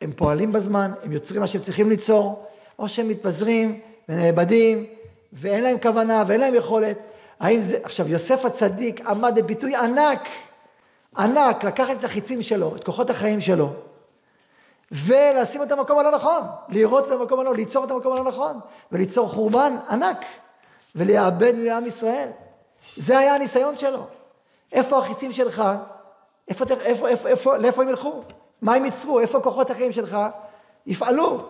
הם 0.00 0.12
פועלים 0.12 0.52
בזמן, 0.52 0.92
הם 1.02 1.12
יוצרים 1.12 1.40
מה 1.40 1.46
שהם 1.46 1.62
צריכים 1.62 1.88
ליצור, 1.90 2.46
או 2.78 2.88
שהם 2.88 3.08
מתפזרים 3.08 3.80
ונאבדים, 4.08 4.86
ואין 5.32 5.64
להם 5.64 5.76
כוונה 5.82 6.24
ואין 6.26 6.40
להם 6.40 6.54
יכולת. 6.54 6.98
האם 7.40 7.60
זה, 7.60 7.78
עכשיו 7.82 8.08
יוסף 8.08 8.44
הצדיק 8.44 9.06
עמד 9.06 9.34
בביטוי 9.36 9.76
ענק, 9.76 10.28
ענק, 11.18 11.64
לקחת 11.64 11.96
את 11.98 12.04
החיצים 12.04 12.42
שלו, 12.42 12.76
את 12.76 12.84
כוחות 12.84 13.10
החיים 13.10 13.40
שלו, 13.40 13.68
ולשים 14.92 15.62
את 15.62 15.72
המקום 15.72 15.98
הלא 15.98 16.10
נכון, 16.10 16.42
לראות 16.68 17.06
את 17.06 17.12
המקום 17.12 17.40
הלא, 17.40 17.54
ליצור 17.54 17.84
את 17.84 17.90
המקום 17.90 18.12
הלא 18.12 18.24
נכון, 18.24 18.60
וליצור 18.92 19.28
חורבן 19.28 19.76
ענק, 19.90 20.24
ולאבד 20.94 21.52
לעם 21.56 21.86
ישראל. 21.86 22.28
זה 22.96 23.18
היה 23.18 23.34
הניסיון 23.34 23.76
שלו. 23.76 24.06
איפה 24.72 24.98
החיצים 24.98 25.32
שלך? 25.32 25.62
איפה, 26.48 26.64
איפה, 26.84 27.08
איפה, 27.08 27.28
איפה, 27.28 27.56
לאיפה 27.56 27.82
הם 27.82 27.88
ילכו? 27.88 28.22
מה 28.62 28.74
הם 28.74 28.84
ייצרו? 28.84 29.20
איפה 29.20 29.40
כוחות 29.40 29.70
החיים 29.70 29.92
שלך 29.92 30.16
יפעלו? 30.86 31.46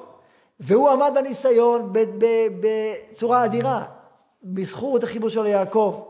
והוא 0.61 0.91
עמד 0.91 1.13
בניסיון 1.15 1.93
בצורה 2.61 3.45
אדירה, 3.45 3.85
בזכות 4.43 5.03
החיבור 5.03 5.29
שלו 5.29 5.43
ליעקב, 5.43 6.05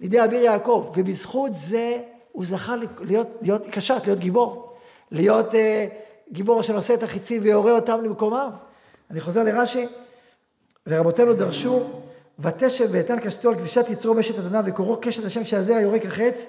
לידי 0.00 0.24
אביר 0.24 0.42
יעקב, 0.42 0.92
ובזכות 0.96 1.50
זה 1.54 2.02
הוא 2.32 2.44
זכה 2.44 2.74
להיות, 3.00 3.26
להיות 3.42 3.66
קשת, 3.66 4.02
להיות 4.04 4.18
גיבור, 4.18 4.76
להיות 5.10 5.54
אה, 5.54 5.86
גיבור 6.32 6.62
שנושא 6.62 6.94
את 6.94 7.02
החיצים 7.02 7.42
ויורה 7.42 7.72
אותם 7.72 8.04
למקומם. 8.04 8.50
אני 9.10 9.20
חוזר 9.20 9.42
לרש"י, 9.42 9.86
ורבותינו 10.86 11.34
דרשו, 11.34 11.82
ותשב 12.42 12.88
ואיתן 12.90 13.20
קשתו 13.20 13.48
על 13.48 13.54
כבישת 13.54 13.90
יצרו 13.90 14.14
משת 14.14 14.38
אדוניו 14.38 14.62
וקוראו 14.66 14.96
קשת 15.00 15.24
השם 15.24 15.44
שהזרע 15.44 15.80
יורק 15.80 16.06
החץ, 16.06 16.48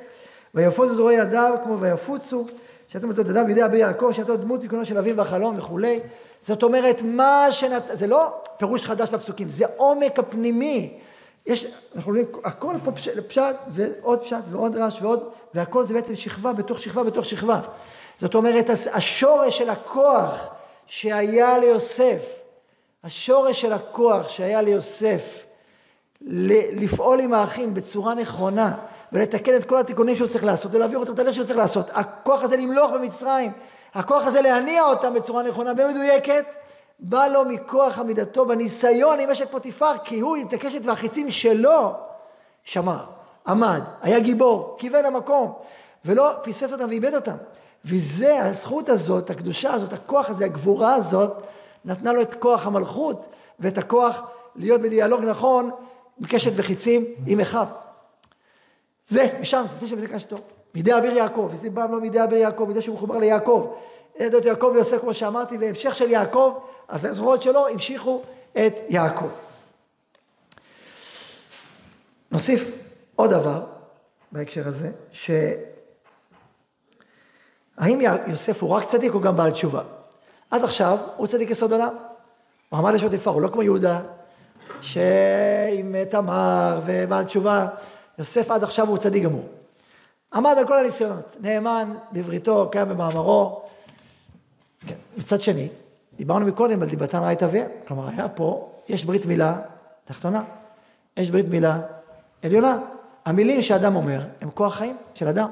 ויפוז 0.56 0.92
זרועי 0.92 1.16
ידיו 1.16 1.56
כמו 1.64 1.80
ויפוצו 1.80 2.46
שעצם 2.88 3.10
מצוות 3.10 3.30
אדם 3.30 3.48
בידי 3.48 3.66
אבי 3.66 3.78
יעקב, 3.78 4.12
שנתנו 4.12 4.38
דמות 4.38 4.62
תיקונו 4.62 4.86
של 4.86 4.98
אביו 4.98 5.18
והחלום 5.18 5.58
וכולי. 5.58 6.00
זאת 6.42 6.64
אומרת, 6.64 7.02
מה 7.04 7.48
שנת... 7.52 7.84
זה 7.94 8.08
לא 8.08 8.42
פירוש 8.58 8.86
חדש 8.86 9.10
בפסוקים, 9.10 9.52
זה 9.52 9.66
עומק 9.78 10.20
הפנימי. 10.20 11.00
יש, 11.46 11.68
אנחנו 11.96 12.12
רואים, 12.12 12.26
הכל 12.44 12.76
פה 12.84 12.92
פש... 12.92 13.10
פשט 13.10 13.56
ועוד 13.68 14.22
פשט 14.22 14.44
ועוד 14.52 14.76
רעש 14.76 15.02
ועוד, 15.02 15.30
והכל 15.54 15.84
זה 15.84 15.94
בעצם 15.94 16.16
שכבה 16.16 16.54
בתוך 16.54 16.80
שכבה 16.80 17.04
בתוך 17.04 17.26
שכבה. 17.26 17.60
זאת 18.16 18.36
אומרת, 18.36 18.70
השורש 18.94 19.58
של 19.58 19.70
הכוח 19.70 20.48
שהיה 20.88 21.58
ליוסף, 21.58 22.22
השורש 23.04 23.62
של 23.62 23.74
הכוח 23.74 24.30
שהיה 24.30 24.62
ליוסף 24.62 25.44
לפעול 26.22 27.20
עם 27.20 27.34
האחים 27.34 27.74
בצורה 27.74 28.14
נכונה, 28.14 28.74
ולתקן 29.12 29.56
את 29.56 29.64
כל 29.64 29.78
התיקונים 29.78 30.16
שהוא 30.16 30.28
צריך 30.28 30.44
לעשות 30.44 30.74
ולהעביר 30.74 31.00
אותם 31.00 31.14
את 31.14 31.20
הדרך 31.20 31.34
שהוא 31.34 31.46
צריך 31.46 31.60
לעשות. 31.60 31.90
הכוח 31.94 32.44
הזה 32.44 32.58
למלוך 32.58 32.92
במצרים, 32.92 33.52
הכוח 33.94 34.24
הזה 34.26 34.42
להניע 34.42 34.84
אותם 34.84 35.14
בצורה 35.14 35.44
נכונה 35.44 35.72
ומדויקת, 35.78 36.46
בא 37.00 37.28
לו 37.28 37.46
מכוח 37.46 38.00
עמידתו 38.00 38.46
בניסיון 38.46 39.20
עם 39.20 39.30
אשת 39.30 39.52
פוטיפר, 39.52 39.92
כי 40.04 40.20
הוא 40.20 40.38
את 40.48 40.54
הקשת 40.54 40.86
והחיצים 40.86 41.32
שלו 41.32 41.94
שמר, 42.64 43.04
עמד, 43.48 43.82
היה 44.02 44.20
גיבור, 44.20 44.76
כיוון 44.78 45.06
למקום, 45.06 45.54
ולא 46.06 46.32
פספס 46.44 46.74
אותם 46.74 46.90
ואיבד 46.90 47.14
אותם. 47.14 47.36
וזה, 47.86 48.44
הזכות 48.44 48.90
הזאת, 48.90 49.30
הקדושה 49.30 49.74
הזאת, 49.74 49.94
הכוח 49.94 50.30
הזה, 50.30 50.46
הגבורה 50.46 50.94
הזאת, 50.94 51.34
נתנה 51.86 52.14
לו 52.14 52.22
את 52.22 52.34
כוח 52.34 52.68
המלכות 52.68 53.26
ואת 53.60 53.78
הכוח 53.78 54.22
להיות 54.56 54.82
בדיאלוג 54.82 55.26
נכון 55.26 55.72
עם 56.22 56.28
קשת 56.28 56.52
וחיצים 56.56 57.06
עם 57.28 57.40
אחיו. 57.40 57.66
זה, 59.08 59.38
משם, 59.40 59.64
זה 59.80 59.88
שבזה 59.88 60.08
קשתו. 60.08 60.38
מידי 60.76 60.98
אביר 60.98 61.18
יעקב, 61.18 61.50
וזה 61.52 61.70
בא 61.70 61.86
לו 61.86 62.02
מידי 62.02 62.24
אביר 62.24 62.38
יעקב, 62.38 62.66
מידי 62.68 62.82
שהוא 62.82 62.96
מחובר 62.96 63.18
ליעקב. 63.18 63.74
עדות 64.20 64.46
יעקב 64.46 64.72
ויוסף, 64.74 65.02
כמו 65.02 65.14
שאמרתי, 65.14 65.58
והמשך 65.58 65.96
של 65.96 66.10
יעקב, 66.10 66.60
אז 66.88 67.06
הזרועות 67.06 67.42
שלו 67.42 67.68
המשיכו 67.68 68.22
את 68.54 68.74
יעקב. 68.90 69.28
נוסיף 72.32 72.84
עוד 73.16 73.30
דבר 73.30 73.66
בהקשר 74.32 74.68
הזה, 74.68 74.92
שהאם 75.12 75.42
יוסף 78.28 78.64
הוא 78.64 78.70
רק 78.70 78.84
צדיק 78.84 79.14
או 79.14 79.22
גם 79.22 79.38
בעל 79.38 79.52
תשובה? 79.52 79.84
עד 80.52 80.64
עכשיו 80.64 80.98
הוא 81.18 81.28
צדיק 81.28 81.50
יסוד 81.50 81.72
עולם. 81.72 81.96
הוא 82.70 82.80
עמד 82.80 82.94
לשעות 82.94 83.14
יפה, 83.14 83.32
הוא 83.32 83.42
לא 83.42 83.48
כמו 83.48 83.64
יהודה, 83.64 84.02
שעם 84.82 85.96
תמר 86.10 86.82
ובעל 86.86 87.24
תשובה, 87.24 87.68
יוסף 88.20 88.52
עד 88.52 88.64
עכשיו 88.64 88.88
הוא 88.88 88.98
צדיק 88.98 89.24
גמור. 89.24 89.48
עמד 90.34 90.56
על 90.58 90.68
כל 90.68 90.80
הניסיונות, 90.80 91.36
נאמן 91.42 91.94
בבריתו, 92.12 92.70
קיים 92.72 92.90
במאמרו. 92.90 93.62
כן. 94.88 94.96
מצד 95.18 95.42
שני, 95.42 95.68
דיברנו 96.16 96.46
מקודם 96.46 96.82
על 96.82 96.90
דיבתן 96.90 97.18
רעית 97.18 97.44
אביה, 97.44 97.66
כלומר 97.88 98.10
היה 98.10 98.30
פה, 98.30 98.70
יש 98.90 99.06
ברית 99.06 99.26
מילה 99.26 99.62
תחתונה, 100.06 100.44
יש 101.18 101.32
ברית 101.32 101.48
מילה 101.50 101.80
עליונה. 102.44 102.80
המילים 103.26 103.62
שאדם 103.62 103.96
אומר 103.96 104.22
הם 104.42 104.50
כוח 104.54 104.76
חיים 104.76 104.98
של 105.14 105.28
אדם, 105.28 105.50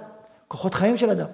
כוחות 0.48 0.74
חיים 0.74 0.98
של 0.98 1.10
אדם. 1.10 1.28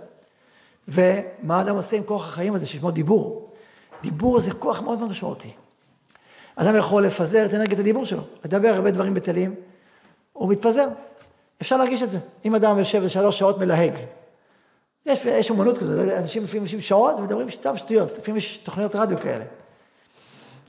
ומה 0.87 1.61
אדם 1.61 1.75
עושה 1.75 1.97
עם 1.97 2.03
כוח 2.03 2.27
החיים 2.27 2.55
הזה 2.55 2.65
ששמו 2.65 2.91
דיבור? 2.91 3.53
דיבור 4.01 4.39
זה 4.39 4.51
כוח 4.53 4.81
מאוד 4.81 4.99
מאוד 4.99 5.09
משמעותי. 5.09 5.51
אדם 6.55 6.75
יכול 6.75 7.05
לפזר 7.05 7.45
את 7.45 7.53
אנרגיית 7.53 7.79
הדיבור 7.79 8.05
שלו, 8.05 8.21
לדבר 8.45 8.69
הרבה 8.69 8.91
דברים 8.91 9.13
בטלים, 9.13 9.55
הוא 10.33 10.49
מתפזר. 10.49 10.87
אפשר 11.61 11.77
להרגיש 11.77 12.03
את 12.03 12.09
זה. 12.09 12.19
אם 12.45 12.55
אדם 12.55 12.79
יושב 12.79 13.03
לשלוש 13.03 13.39
שעות 13.39 13.57
מלהג, 13.57 13.93
יש, 15.05 15.25
יש 15.25 15.49
אומנות 15.49 15.77
כזאת, 15.77 16.07
לא 16.07 16.17
אנשים 16.17 16.43
לפעמים 16.43 16.63
יושבים 16.63 16.81
שעות 16.81 17.15
ומדברים 17.19 17.51
סתם 17.51 17.77
שטויות, 17.77 18.17
לפעמים 18.17 18.37
יש 18.37 18.57
תוכניות 18.57 18.95
רדיו 18.95 19.19
כאלה. 19.19 19.43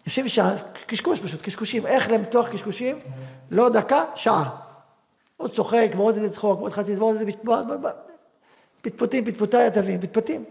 יושבים 0.07 0.29
שעה, 0.29 0.55
קשקוש 0.87 1.21
פשוט, 1.21 1.43
קשקושים, 1.43 1.87
איך 1.87 2.11
למתוח 2.11 2.49
קשקושים? 2.49 2.99
לא 3.51 3.69
דקה, 3.69 4.05
שעה. 4.15 4.51
הוא 5.37 5.49
צוחק, 5.49 5.89
ועוד 5.97 6.15
איזה 6.15 6.31
צחוק, 6.31 6.59
ועוד 6.61 6.73
חצי, 6.73 6.97
ועוד 6.97 7.17
איזה 7.17 7.27
פטפוטים, 8.83 9.25
פטפוטי 9.25 9.57
התווים, 9.57 10.01
פטפטים. 10.01 10.45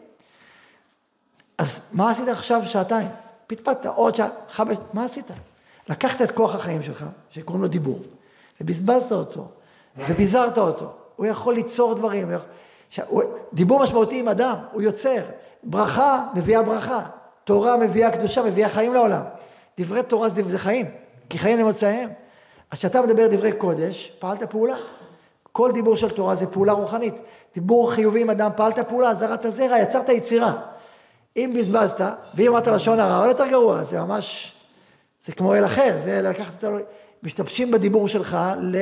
אז 1.58 1.90
מה 1.94 2.10
עשית 2.12 2.28
עכשיו 2.28 2.62
שעתיים? 2.66 3.08
פטפטת, 3.48 3.86
עוד 3.86 4.16
שעה, 4.16 4.28
חמש, 4.50 4.78
מה 4.94 5.06
עשית? 5.06 5.26
לקחת 5.90 6.22
את 6.22 6.32
כוח 6.32 6.56
החיים 6.56 6.84
שלך, 6.84 7.06
שקוראים 7.30 7.64
לו 7.64 7.68
דיבור, 7.68 8.00
ובזבזת 8.62 9.12
אותו, 9.12 9.48
ופיזרת 9.98 10.58
אותו. 10.58 10.92
הוא 11.16 11.26
יכול 11.26 11.54
ליצור 11.54 11.94
דברים. 11.94 12.32
הוא... 13.08 13.24
דיבור 13.54 13.80
משמעותי 13.80 14.20
עם 14.20 14.28
אדם, 14.28 14.56
הוא 14.72 14.82
יוצר. 14.82 15.22
ברכה 15.64 16.28
מביאה 16.36 16.64
ברכה. 16.64 17.02
תורה 17.44 17.78
מביאה 17.78 18.12
קדושה, 18.12 18.44
מביאה 18.44 18.70
חיים 18.70 18.94
לעולם. 18.94 19.22
דברי 19.78 20.04
תורה 20.04 20.30
זה 20.30 20.58
חיים, 20.58 20.86
כי 21.30 21.38
חיים 21.38 21.60
למוצאיהם. 21.60 22.10
אז 22.72 22.78
כשאתה 22.78 23.02
מדבר 23.02 23.28
דברי 23.28 23.52
קודש, 23.52 24.12
פעלת 24.20 24.44
פעולה. 24.44 24.76
כל 25.52 25.72
דיבור 25.72 25.98
של 25.98 26.10
תורה 26.10 26.36
זה 26.36 26.48
פעולה 26.48 26.74
רוחנית. 26.74 27.14
דיבור 27.54 27.92
חיובי 27.92 28.22
עם 28.22 28.30
אדם, 28.30 28.52
פעלת 28.56 28.80
פעולה, 28.80 29.16
זרעת 29.16 29.46
זרע, 29.50 29.80
יצרת 29.80 30.10
יצירה. 30.10 30.62
אם 31.38 31.54
בזבזת, 31.58 32.02
ואם 32.34 32.48
אמרת 32.48 32.68
לשון 32.68 33.00
הרע, 33.00 33.18
עוד 33.18 33.30
יותר 33.30 33.48
גרוע, 33.48 33.84
זה 33.84 34.00
ממש, 34.00 34.54
זה 35.26 35.32
כמו 35.32 35.56
אל 35.56 35.66
אחר, 35.66 35.98
זה 36.04 36.22
לקחת 36.22 36.64
אותו, 36.64 36.78
משתמשים 37.24 37.72
בדיבור 37.72 38.08
שלך 38.08 38.38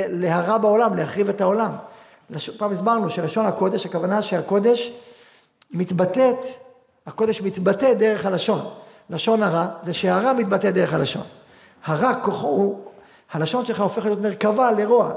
להרע 0.10 0.58
בעולם, 0.58 0.95
להחריב 0.95 1.30
את 1.30 1.41
העולם. 1.41 1.72
פעם 2.58 2.72
הסברנו 2.72 3.10
שלשון 3.10 3.45
הקודש, 3.45 3.86
הכוונה 3.86 4.22
שהקודש 4.22 4.99
מתבטאת, 5.72 6.45
הקודש 7.08 7.41
מתבטא 7.41 7.93
דרך 7.93 8.26
הלשון. 8.26 8.60
לשון 9.10 9.43
הרע 9.43 9.68
זה 9.82 9.93
שהרע 9.93 10.34
מתבטא 10.34 10.72
דרך 10.72 10.93
הלשון. 10.93 11.24
הרע 11.86 12.16
כוחו 12.24 12.47
הוא, 12.47 12.80
הלשון 13.32 13.66
שלך 13.66 13.82
הופכת 13.82 14.06
להיות 14.06 14.20
מרכבה 14.20 14.72
לרוע, 14.72 15.14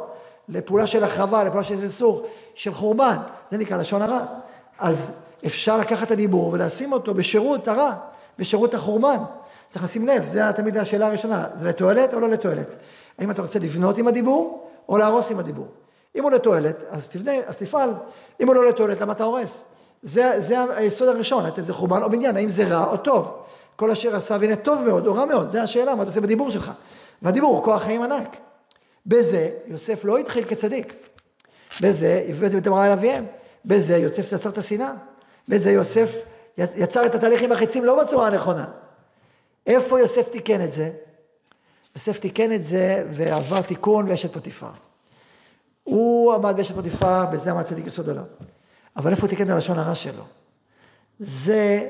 לפעולה 0.48 0.86
של 0.86 1.04
החרבה, 1.04 1.44
לפעולה 1.44 1.64
של 1.64 1.80
סרסור, 1.80 2.26
של 2.54 2.74
חורבן, 2.74 3.16
זה 3.50 3.58
נקרא 3.58 3.76
לשון 3.76 4.02
הרע. 4.02 4.24
אז 4.78 5.25
אפשר 5.46 5.76
לקחת 5.76 6.06
את 6.06 6.10
הדיבור 6.10 6.50
ולשים 6.52 6.92
אותו 6.92 7.14
בשירות 7.14 7.68
הרע, 7.68 7.92
בשירות 8.38 8.74
החורבן. 8.74 9.18
צריך 9.68 9.84
לשים 9.84 10.06
לב, 10.06 10.26
זו 10.26 10.40
תמיד 10.56 10.76
השאלה 10.76 11.06
הראשונה, 11.06 11.46
זה 11.54 11.68
לתועלת 11.68 12.14
או 12.14 12.20
לא 12.20 12.28
לתועלת? 12.28 12.76
האם 13.18 13.30
אתה 13.30 13.42
רוצה 13.42 13.58
לבנות 13.58 13.98
עם 13.98 14.08
הדיבור 14.08 14.68
או 14.88 14.98
להרוס 14.98 15.30
עם 15.30 15.38
הדיבור? 15.38 15.66
אם 16.16 16.22
הוא 16.22 16.30
לתועלת, 16.30 16.82
אז 16.90 17.08
תבנה, 17.08 17.32
אז 17.46 17.56
תפעל. 17.56 17.90
אם 18.40 18.46
הוא 18.46 18.54
לא 18.54 18.68
לתועלת, 18.68 19.00
למה 19.00 19.12
אתה 19.12 19.24
הורס? 19.24 19.64
זה, 20.02 20.32
זה 20.38 20.56
היסוד 20.76 21.08
הראשון, 21.08 21.44
האם 21.44 21.64
זה 21.64 21.72
חורבן 21.72 22.02
או 22.02 22.10
בניין, 22.10 22.36
האם 22.36 22.50
זה 22.50 22.64
רע 22.64 22.90
או 22.90 22.96
טוב. 22.96 23.42
כל 23.76 23.90
אשר 23.90 24.16
עשה 24.16 24.36
והנה 24.40 24.56
טוב 24.56 24.84
מאוד 24.84 25.06
או 25.06 25.14
רע 25.14 25.24
מאוד, 25.24 25.50
זה 25.50 25.62
השאלה, 25.62 25.94
מה 25.94 26.02
אתה 26.02 26.10
עושה 26.10 26.20
בדיבור 26.20 26.50
שלך. 26.50 26.72
והדיבור 27.22 27.56
הוא 27.56 27.64
כוח 27.64 27.82
חיים 27.82 28.02
ענק. 28.02 28.36
בזה 29.06 29.50
יוסף 29.66 30.04
לא 30.04 30.18
התחיל 30.18 30.44
כצדיק. 30.44 30.92
בזה 31.80 32.24
הביא 32.28 32.46
אותי 32.46 32.56
בתמרה 32.56 32.86
אל 32.86 32.92
אביהם. 32.92 33.24
בזה 33.64 33.96
יוסף 33.96 34.32
יצר 34.32 34.50
את 34.50 34.58
השנאה. 34.58 34.92
בזה 35.48 35.70
יוסף 35.70 36.16
יצר 36.58 37.06
את 37.06 37.14
התהליכים 37.14 37.52
החיצים 37.52 37.84
לא 37.84 38.02
בצורה 38.02 38.26
הנכונה. 38.26 38.66
איפה 39.66 40.00
יוסף 40.00 40.28
תיקן 40.28 40.64
את 40.64 40.72
זה? 40.72 40.90
יוסף 41.94 42.18
תיקן 42.18 42.52
את 42.52 42.62
זה 42.62 43.06
ועבר 43.12 43.62
תיקון 43.62 44.08
ואשת 44.08 44.32
פוטיפר. 44.32 44.70
הוא 45.84 46.34
עמד 46.34 46.56
באשת 46.56 46.74
פוטיפר, 46.74 47.26
בזה 47.26 47.50
עמד 47.50 47.62
צדיק 47.62 47.86
יסוד 47.86 48.08
עולם. 48.08 48.24
אבל 48.96 49.10
איפה 49.10 49.22
הוא 49.22 49.28
תיקן 49.28 49.44
את 49.44 49.50
הלשון 49.50 49.78
הרע 49.78 49.94
שלו? 49.94 50.24
זה 51.20 51.88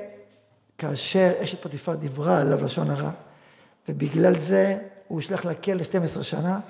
כאשר 0.78 1.32
אשת 1.42 1.62
פוטיפר 1.62 1.94
דיברה 1.94 2.38
עליו 2.40 2.64
לשון 2.64 2.90
הרע, 2.90 3.10
ובגלל 3.88 4.36
זה 4.36 4.78
הוא 5.08 5.16
הושלך 5.16 5.44
לכלא 5.44 5.82
12 5.82 6.22
שנה, 6.22 6.60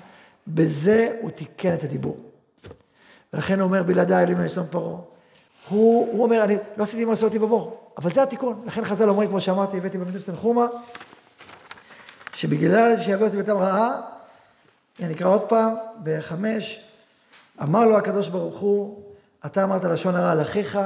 בזה 0.47 1.17
הוא 1.21 1.31
תיקן 1.31 1.73
את 1.73 1.83
הדיבור. 1.83 2.17
ולכן 3.33 3.59
הוא 3.59 3.67
אומר, 3.67 3.83
בלעדיי 3.83 4.23
אלוהים 4.23 4.39
לשלום 4.39 4.67
פרעה. 4.69 5.01
הוא, 5.69 6.07
הוא 6.11 6.23
אומר, 6.23 6.43
אני 6.43 6.57
לא 6.77 6.83
עשיתי 6.83 7.05
מה 7.05 7.13
אותי 7.23 7.39
בבור, 7.39 7.77
אבל 7.97 8.11
זה 8.11 8.23
התיקון. 8.23 8.61
לכן 8.65 8.85
חז"ל 8.85 9.09
אומרים, 9.09 9.29
כמו 9.29 9.41
שאמרתי, 9.41 9.77
הבאתי 9.77 9.97
במצב 9.97 10.19
תנחומה, 10.19 10.67
שבגלל 12.33 12.97
שיבוא 12.97 13.25
יוסף 13.25 13.37
בתם 13.37 13.57
רעה, 13.57 14.01
אני 15.03 15.13
אקרא 15.13 15.29
עוד 15.29 15.41
פעם, 15.41 15.73
בחמש, 16.03 16.89
אמר 17.63 17.85
לו 17.85 17.97
הקדוש 17.97 18.29
ברוך 18.29 18.59
הוא, 18.59 19.01
אתה 19.45 19.63
אמרת 19.63 19.83
לשון 19.83 20.15
הרע 20.15 20.31
על 20.31 20.41
אחיך, 20.41 20.79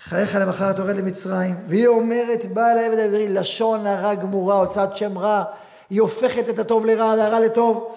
חייך 0.00 0.34
למחרת 0.34 0.78
יורד 0.78 0.96
למצרים, 0.96 1.54
והיא 1.68 1.86
אומרת, 1.86 2.52
באה 2.52 2.72
אל 2.72 2.78
העבד 2.78 2.98
העברי, 2.98 3.28
לשון 3.28 3.86
הרע 3.86 4.14
גמורה, 4.14 4.54
הוצאת 4.54 4.96
שם 4.96 5.18
רע, 5.18 5.44
היא 5.90 6.00
הופכת 6.00 6.48
את 6.48 6.58
הטוב 6.58 6.86
לרע 6.86 7.14
והרע 7.18 7.40
לטוב, 7.40 7.96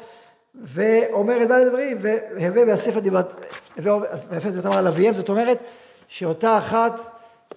ואומרת, 0.63 1.47
באה 1.47 1.59
לדברים, 1.59 1.97
והווה 2.01 2.63
והספר 2.67 2.99
דיברת, 2.99 3.41
ויפה 3.77 4.51
זה 4.51 4.67
אמר 4.67 4.77
על 4.77 4.87
אביהם, 4.87 5.13
זאת 5.13 5.29
אומרת, 5.29 5.57
שאותה 6.07 6.57
אחת 6.57 6.93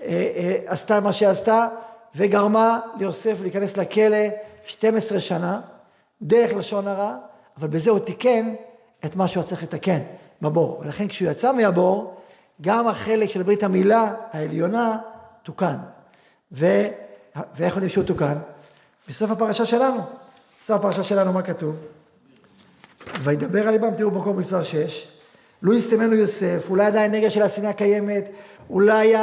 אה, 0.01 0.07
אה, 0.07 0.59
עשתה 0.67 1.01
מה 1.01 1.13
שעשתה, 1.13 1.69
וגרמה 2.17 2.81
ליוסף 2.99 3.37
להיכנס 3.41 3.77
לכלא 3.77 4.17
12 4.67 5.21
שנה, 5.21 5.61
דרך 6.23 6.53
לשון 6.57 6.89
הרע, 6.89 7.15
אבל 7.59 7.69
בזה 7.69 7.91
הוא 7.91 7.99
תיקן 7.99 8.55
את 9.05 9.17
מה 9.17 9.29
שהוא 9.29 9.43
צריך 9.43 9.63
לתקן 9.63 9.99
בבור. 10.43 10.81
ולכן 10.85 11.09
כשהוא 11.09 11.31
יצא 11.31 11.53
מהבור, 11.53 12.21
גם 12.61 12.89
החלק 12.89 13.31
של 13.31 13.43
ברית 13.43 13.63
המילה 13.63 14.15
העליונה 14.33 14.99
תוקן. 15.43 15.77
ו... 16.53 16.67
ואיך 17.57 17.75
יודעים 17.75 17.89
שהוא 17.89 18.05
תוקן? 18.05 18.39
בסוף 19.09 19.31
הפרשה 19.31 19.67
שלנו. 19.67 20.01
בסוף 20.61 20.81
הפרשה 20.81 21.03
שלנו 21.03 21.33
מה 21.33 21.43
כתוב? 21.43 21.77
וידבר 23.23 23.69
על 23.69 23.71
ליבם, 23.71 23.95
תראו 23.95 24.11
במקום 24.11 24.37
מספר 24.37 24.63
6, 24.63 25.16
לו 25.67 25.75
יסתמנו 25.75 26.15
יוסף, 26.15 26.67
אולי 26.71 26.87
עדיין 26.87 27.13
נגע 27.13 27.31
של 27.31 27.43
השנאה 27.43 27.73
קיימת, 27.73 28.31
אולי 28.71 29.15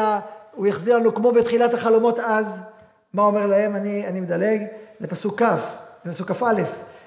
הוא 0.55 0.67
יחזיר 0.67 0.97
לנו 0.97 1.13
כמו 1.13 1.31
בתחילת 1.31 1.73
החלומות 1.73 2.19
אז, 2.19 2.61
מה 3.13 3.21
אומר 3.21 3.45
להם? 3.45 3.75
אני, 3.75 4.07
אני 4.07 4.19
מדלג 4.19 4.61
לפסוק 4.99 5.41
כ', 5.41 5.45
לפסוק 6.05 6.31
כ"א, 6.31 6.61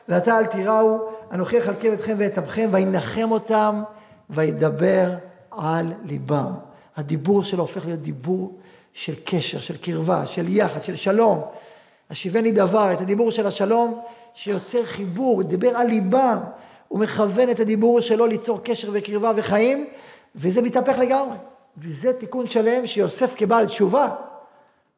ועתה 0.08 0.38
אל 0.38 0.46
תיראו, 0.46 0.98
אנוכי 1.32 1.58
אכלכם 1.58 1.92
אתכם 1.92 2.14
ואת 2.18 2.38
עמכם, 2.38 2.68
וינחם 2.72 3.32
אותם, 3.32 3.82
וידבר 4.30 5.10
על 5.50 5.92
ליבם. 6.04 6.52
הדיבור 6.96 7.42
שלו 7.42 7.62
הופך 7.62 7.86
להיות 7.86 8.00
דיבור 8.00 8.58
של 8.92 9.14
קשר, 9.24 9.60
של 9.60 9.76
קרבה, 9.76 10.26
של 10.26 10.48
יחד, 10.48 10.84
של 10.84 10.96
שלום. 10.96 11.42
השיבני 12.10 12.52
דבר, 12.52 12.92
את 12.92 13.00
הדיבור 13.00 13.30
של 13.30 13.46
השלום 13.46 14.00
שיוצר 14.34 14.84
חיבור, 14.84 15.42
דיבר 15.42 15.76
על 15.76 15.86
ליבם. 15.86 16.38
הוא 16.88 17.00
מכוון 17.00 17.50
את 17.50 17.60
הדיבור 17.60 18.00
שלו 18.00 18.26
ליצור 18.26 18.60
קשר 18.64 18.88
וקרבה 18.92 19.32
וחיים, 19.36 19.88
וזה 20.34 20.62
מתהפך 20.62 20.98
לגמרי. 20.98 21.36
וזה 21.78 22.12
תיקון 22.12 22.48
שלם 22.48 22.86
שיוסף 22.86 23.34
כבעל 23.36 23.66
תשובה 23.66 24.16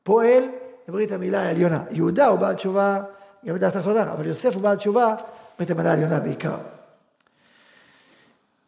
פועל 0.02 0.42
בברית 0.88 1.12
המילה 1.12 1.42
העליונה. 1.42 1.84
יהודה 1.90 2.26
הוא 2.26 2.38
בעל 2.38 2.54
תשובה 2.54 3.02
גם 3.46 3.54
בדעת 3.54 3.76
התחתונה, 3.76 4.12
אבל 4.12 4.26
יוסף 4.26 4.54
הוא 4.54 4.62
בעל 4.62 4.76
תשובה 4.76 5.14
בברית 5.54 5.70
המילה 5.70 5.90
העליונה 5.90 6.20
בעיקר. 6.20 6.56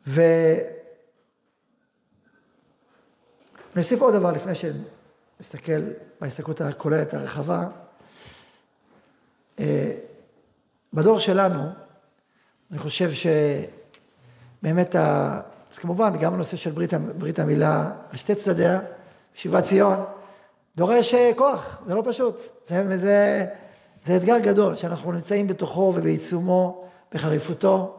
ו... 0.07 0.23
אני 3.75 3.83
אוסיף 3.83 4.01
עוד 4.01 4.15
דבר 4.15 4.33
לפני 4.33 4.53
שנסתכל 4.55 5.83
בהסתכלות 6.21 6.61
הכוללת 6.61 7.15
הרחבה. 7.15 7.67
אה, 9.61 9.93
בדור 10.93 11.19
שלנו, 11.19 11.71
אני 12.71 12.79
חושב 12.79 13.11
שבאמת, 14.63 14.95
ה... 14.95 15.41
אז 15.73 15.79
כמובן, 15.79 16.19
גם 16.21 16.35
הנושא 16.35 16.57
של 16.57 16.71
ברית, 16.71 16.95
ברית 16.95 17.39
המילה 17.39 17.93
על 18.11 18.17
שתי 18.17 18.35
צדדיה, 18.35 18.81
שיבת 19.35 19.65
ציון, 19.65 19.97
דורש 20.77 21.15
אה, 21.15 21.31
כוח, 21.37 21.83
זה 21.87 21.95
לא 21.95 22.03
פשוט. 22.07 22.37
זה, 22.67 22.97
זה, 22.97 23.47
זה 24.03 24.17
אתגר 24.17 24.39
גדול, 24.39 24.75
שאנחנו 24.75 25.13
נמצאים 25.13 25.47
בתוכו 25.47 25.93
ובעיצומו, 25.97 26.89
בחריפותו. 27.15 27.97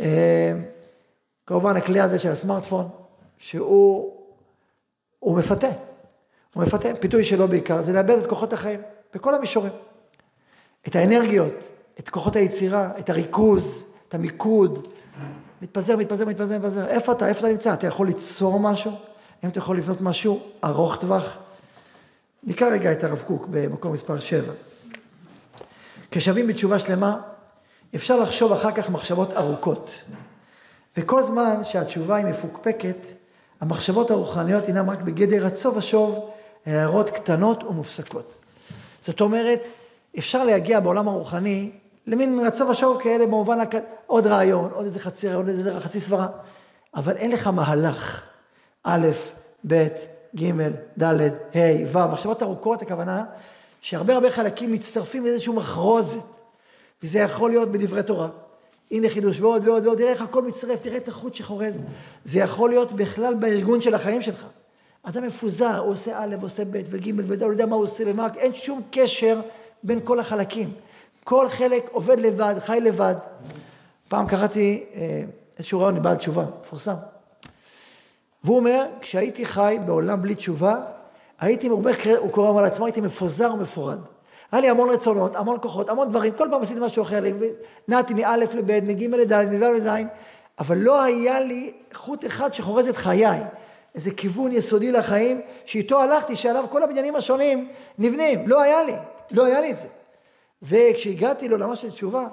אה, 0.00 0.52
כמובן, 1.46 1.76
הכלי 1.76 2.00
הזה 2.00 2.18
של 2.18 2.30
הסמארטפון, 2.30 2.88
שהוא 3.38 4.16
הוא 5.18 5.38
מפתה. 5.38 5.68
הוא 6.54 6.62
מפתה, 6.62 6.88
פיתוי 7.00 7.24
שלו 7.24 7.48
בעיקר, 7.48 7.82
זה 7.82 7.92
לאבד 7.92 8.18
את 8.18 8.26
כוחות 8.26 8.52
החיים, 8.52 8.80
בכל 9.14 9.34
המישורים. 9.34 9.72
את 10.88 10.96
האנרגיות, 10.96 11.52
את 11.98 12.08
כוחות 12.08 12.36
היצירה, 12.36 12.90
את 12.98 13.10
הריכוז, 13.10 13.94
את 14.08 14.14
המיקוד. 14.14 14.88
מתפזר, 15.62 15.96
מתפזר, 15.96 16.24
מתפזר, 16.24 16.58
מתפזר. 16.58 16.86
איפה 16.86 17.12
אתה? 17.12 17.28
איפה 17.28 17.40
אתה 17.40 17.48
נמצא? 17.48 17.74
אתה 17.74 17.86
יכול 17.86 18.06
ליצור 18.06 18.60
משהו? 18.60 18.92
האם 19.42 19.50
אתה 19.50 19.58
יכול 19.58 19.78
לבנות 19.78 20.00
משהו 20.00 20.40
ארוך 20.64 20.96
טווח? 20.96 21.36
נקרא 22.44 22.68
רגע 22.68 22.92
את 22.92 23.04
הרב 23.04 23.22
קוק 23.26 23.46
במקום 23.50 23.92
מספר 23.92 24.20
7. 24.20 24.52
כשווים 26.10 26.46
בתשובה 26.46 26.78
שלמה, 26.78 27.20
אפשר 27.94 28.20
לחשוב 28.20 28.52
אחר 28.52 28.72
כך 28.72 28.90
מחשבות 28.90 29.32
ארוכות. 29.32 29.90
וכל 30.96 31.22
זמן 31.22 31.64
שהתשובה 31.64 32.16
היא 32.16 32.26
מפוקפקת, 32.26 32.96
המחשבות 33.60 34.10
הרוחניות 34.10 34.66
הינן 34.66 34.88
רק 34.88 35.02
בגדר 35.02 35.46
רצו 35.46 35.74
ושוב, 35.74 36.30
הערות 36.66 37.10
קטנות 37.10 37.64
ומופסקות. 37.64 38.34
זאת 39.00 39.20
אומרת, 39.20 39.66
אפשר 40.18 40.44
להגיע 40.44 40.80
בעולם 40.80 41.08
הרוחני 41.08 41.70
למין 42.06 42.40
רצו 42.46 42.68
ושוב 42.68 43.02
כאלה 43.02 43.26
במובן, 43.26 43.60
הק... 43.60 43.74
עוד 44.06 44.26
רעיון, 44.26 44.70
עוד 44.74 44.84
איזה 44.84 44.98
חצי 44.98 45.26
רעיון, 45.26 45.42
עוד 45.42 45.48
איזה 45.48 45.80
חצי 45.80 46.00
סברה, 46.00 46.28
אבל 46.94 47.16
אין 47.16 47.30
לך 47.30 47.46
מהלך, 47.46 48.26
א', 48.84 49.08
ב', 49.66 49.88
ג', 50.36 50.50
ד', 51.02 51.12
ה', 51.54 51.86
ו', 51.92 52.12
מחשבות 52.12 52.42
ארוכות, 52.42 52.82
הכוונה 52.82 53.24
שהרבה 53.80 54.14
הרבה 54.14 54.30
חלקים 54.30 54.72
מצטרפים 54.72 55.24
לאיזשהו 55.24 55.54
מחרוזת, 55.54 56.18
וזה 57.02 57.18
יכול 57.18 57.50
להיות 57.50 57.72
בדברי 57.72 58.02
תורה. 58.02 58.28
הנה 58.90 59.08
חידוש 59.08 59.40
ועוד 59.40 59.68
ועוד 59.68 59.86
ועוד, 59.86 59.98
תראה 59.98 60.10
איך 60.10 60.22
הכל 60.22 60.42
מצטרף, 60.42 60.82
תראה 60.82 60.96
את 60.96 61.08
החוט 61.08 61.34
שחורז. 61.34 61.82
זה 62.24 62.38
יכול 62.38 62.70
להיות 62.70 62.92
בכלל 62.92 63.34
בארגון 63.34 63.82
של 63.82 63.94
החיים 63.94 64.22
שלך. 64.22 64.46
אדם 65.02 65.26
מפוזר, 65.26 65.78
הוא 65.78 65.92
עושה 65.92 66.24
א', 66.24 66.36
עושה 66.42 66.64
ב' 66.64 66.80
וג' 66.90 67.20
הוא 67.42 67.52
יודע 67.52 67.66
מה 67.66 67.76
הוא 67.76 67.84
עושה 67.84 68.04
ומה, 68.06 68.28
אין 68.36 68.54
שום 68.54 68.82
קשר 68.90 69.40
בין 69.82 70.00
כל 70.04 70.20
החלקים. 70.20 70.72
כל 71.24 71.48
חלק 71.48 71.88
עובד 71.92 72.20
לבד, 72.20 72.54
חי 72.58 72.80
לבד. 72.80 73.14
פעם 74.08 74.26
קראתי 74.26 74.84
אה, 74.94 75.22
איזשהו 75.58 75.80
רעיון 75.80 75.94
מבעל 75.94 76.16
תשובה, 76.16 76.44
מפורסם. 76.60 76.94
והוא 78.44 78.56
אומר, 78.56 78.84
כשהייתי 79.00 79.46
חי 79.46 79.78
בעולם 79.86 80.22
בלי 80.22 80.34
תשובה, 80.34 80.76
הייתי 81.40 81.68
מרבה, 81.68 81.90
הוא 82.18 82.30
קורא 82.30 82.62
לעצמו, 82.62 82.86
הייתי 82.86 83.00
מפוזר 83.00 83.52
ומפורד. 83.54 83.98
היה 84.52 84.60
לי 84.60 84.68
המון 84.68 84.90
רצונות, 84.90 85.36
המון 85.36 85.58
כוחות, 85.62 85.88
המון 85.88 86.08
דברים, 86.08 86.32
כל 86.32 86.48
פעם 86.50 86.62
עשיתי 86.62 86.80
משהו 86.80 87.02
אחר, 87.02 87.20
נעתי 87.88 88.14
מא' 88.14 88.36
לב', 88.36 88.84
מג' 88.84 89.04
לד', 89.04 89.32
מו' 89.32 89.72
לז', 89.72 89.88
אבל 90.58 90.78
לא 90.78 91.02
היה 91.02 91.40
לי 91.40 91.72
חוט 91.92 92.26
אחד 92.26 92.54
שחורז 92.54 92.88
את 92.88 92.96
חיי, 92.96 93.40
איזה 93.94 94.10
כיוון 94.10 94.52
יסודי 94.52 94.92
לחיים, 94.92 95.40
שאיתו 95.66 96.00
הלכתי, 96.00 96.36
שעליו 96.36 96.64
כל 96.70 96.82
הבניינים 96.82 97.16
השונים 97.16 97.68
נבנים, 97.98 98.48
לא 98.48 98.60
היה 98.60 98.82
לי, 98.82 98.94
לא 99.30 99.44
היה 99.44 99.60
לי 99.60 99.70
את 99.70 99.78
זה. 99.78 99.88
וכשהגעתי 100.62 101.48
לעולמה 101.48 101.76
של 101.76 101.90
תשובה, 101.90 102.26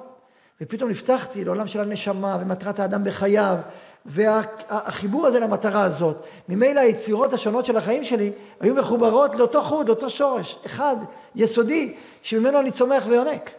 ופתאום 0.61 0.89
נפתחתי 0.89 1.45
לעולם 1.45 1.67
של 1.67 1.79
הנשמה 1.79 2.37
ומטרת 2.41 2.79
האדם 2.79 3.03
בחייו, 3.03 3.57
והחיבור 4.05 5.27
הזה 5.27 5.39
למטרה 5.39 5.83
הזאת, 5.83 6.17
ממילא 6.49 6.79
היצירות 6.79 7.33
השונות 7.33 7.65
של 7.65 7.77
החיים 7.77 8.03
שלי 8.03 8.31
היו 8.59 8.75
מחוברות 8.75 9.35
לאותו 9.35 9.63
חוד, 9.63 9.87
לאותו 9.87 10.09
שורש, 10.09 10.59
אחד, 10.65 10.95
יסודי, 11.35 11.95
שממנו 12.23 12.59
אני 12.59 12.71
צומח 12.71 13.03
ויונק. 13.07 13.51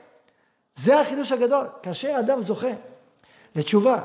זה 0.74 1.00
החידוש 1.00 1.32
הגדול. 1.32 1.66
כאשר 1.82 2.16
אדם 2.18 2.40
זוכה 2.40 2.70
לתשובה, 3.54 3.98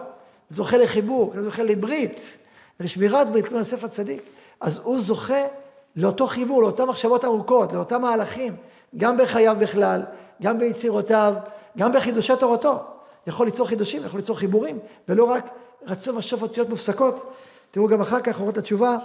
זוכה 0.50 0.78
לחיבור, 0.78 1.34
זוכה 1.44 1.64
לברית, 1.64 2.38
ולשמירת 2.80 3.30
ברית 3.30 3.48
כמו 3.48 3.58
יוסף 3.58 3.84
הצדיק, 3.84 4.22
אז 4.62 4.78
הוא 4.84 5.02
זוכה 5.02 5.44
לאותו 5.96 6.28
חיבור, 6.28 6.62
לאותן 6.62 6.84
מחשבות 6.84 7.26
ארוכות, 7.26 7.74
לאותם 7.74 8.02
מהלכים, 8.02 8.56
גם 8.98 9.18
בחייו 9.18 9.56
בכלל, 9.60 10.02
גם 10.42 10.60
ביצירותיו, 10.60 11.34
גם 11.78 11.92
בחידושי 11.92 12.34
תורתו. 12.40 12.80
יכול 13.28 13.46
ליצור 13.46 13.68
חידושים, 13.68 14.02
יכול 14.06 14.20
ליצור 14.20 14.38
חיבורים, 14.38 14.80
ולא 15.10 15.24
רק 15.24 15.50
רצון 15.88 16.18
ושוב 16.18 16.42
אותיות 16.42 16.70
מופסקות. 16.70 17.34
תראו 17.72 17.88
גם 17.88 18.02
אחר 18.02 18.22
כך, 18.22 18.40
אורות 18.40 18.58
התשובה, 18.58 18.98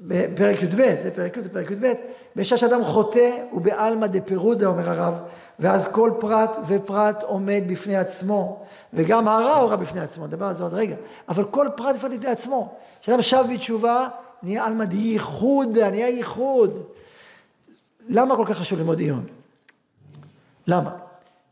בפרק 0.00 0.62
י"ב, 0.62 0.94
זה 1.02 1.10
פרק 1.10 1.36
י', 1.36 1.40
זה 1.40 1.48
פרק 1.48 1.70
י"ב, 1.70 1.92
בשעה 2.36 2.58
שאדם 2.58 2.84
חוטא 2.84 3.30
ובעלמא 3.52 4.06
דפירודה, 4.06 4.66
אומר 4.66 4.90
הרב, 4.90 5.14
ואז 5.58 5.92
כל 5.92 6.10
פרט 6.20 6.50
ופרט 6.68 7.22
עומד 7.22 7.62
בפני 7.68 7.96
עצמו, 7.96 8.64
וגם 8.92 9.28
הרע 9.28 9.56
הוא 9.56 9.70
רע 9.70 9.76
בפני 9.76 10.00
עצמו, 10.00 10.26
נדבר 10.26 10.46
על 10.46 10.54
זה 10.54 10.62
עוד 10.62 10.74
רגע, 10.74 10.96
אבל 11.28 11.44
כל 11.44 11.68
פרט 11.76 11.96
ופרט 11.96 12.12
בפני 12.12 12.30
עצמו. 12.30 12.74
כשאדם 13.02 13.22
שב 13.22 13.44
בתשובה, 13.54 14.08
נהיה 14.42 14.64
עלמא 14.66 14.84
דייחוד, 14.84 15.78
נהיה 15.78 16.08
ייחוד. 16.08 16.82
למה 18.08 18.36
כל 18.36 18.44
כך 18.46 18.58
חשוב 18.58 18.78
ללמוד 18.78 18.98
עיון? 18.98 19.39
למה? 20.70 20.96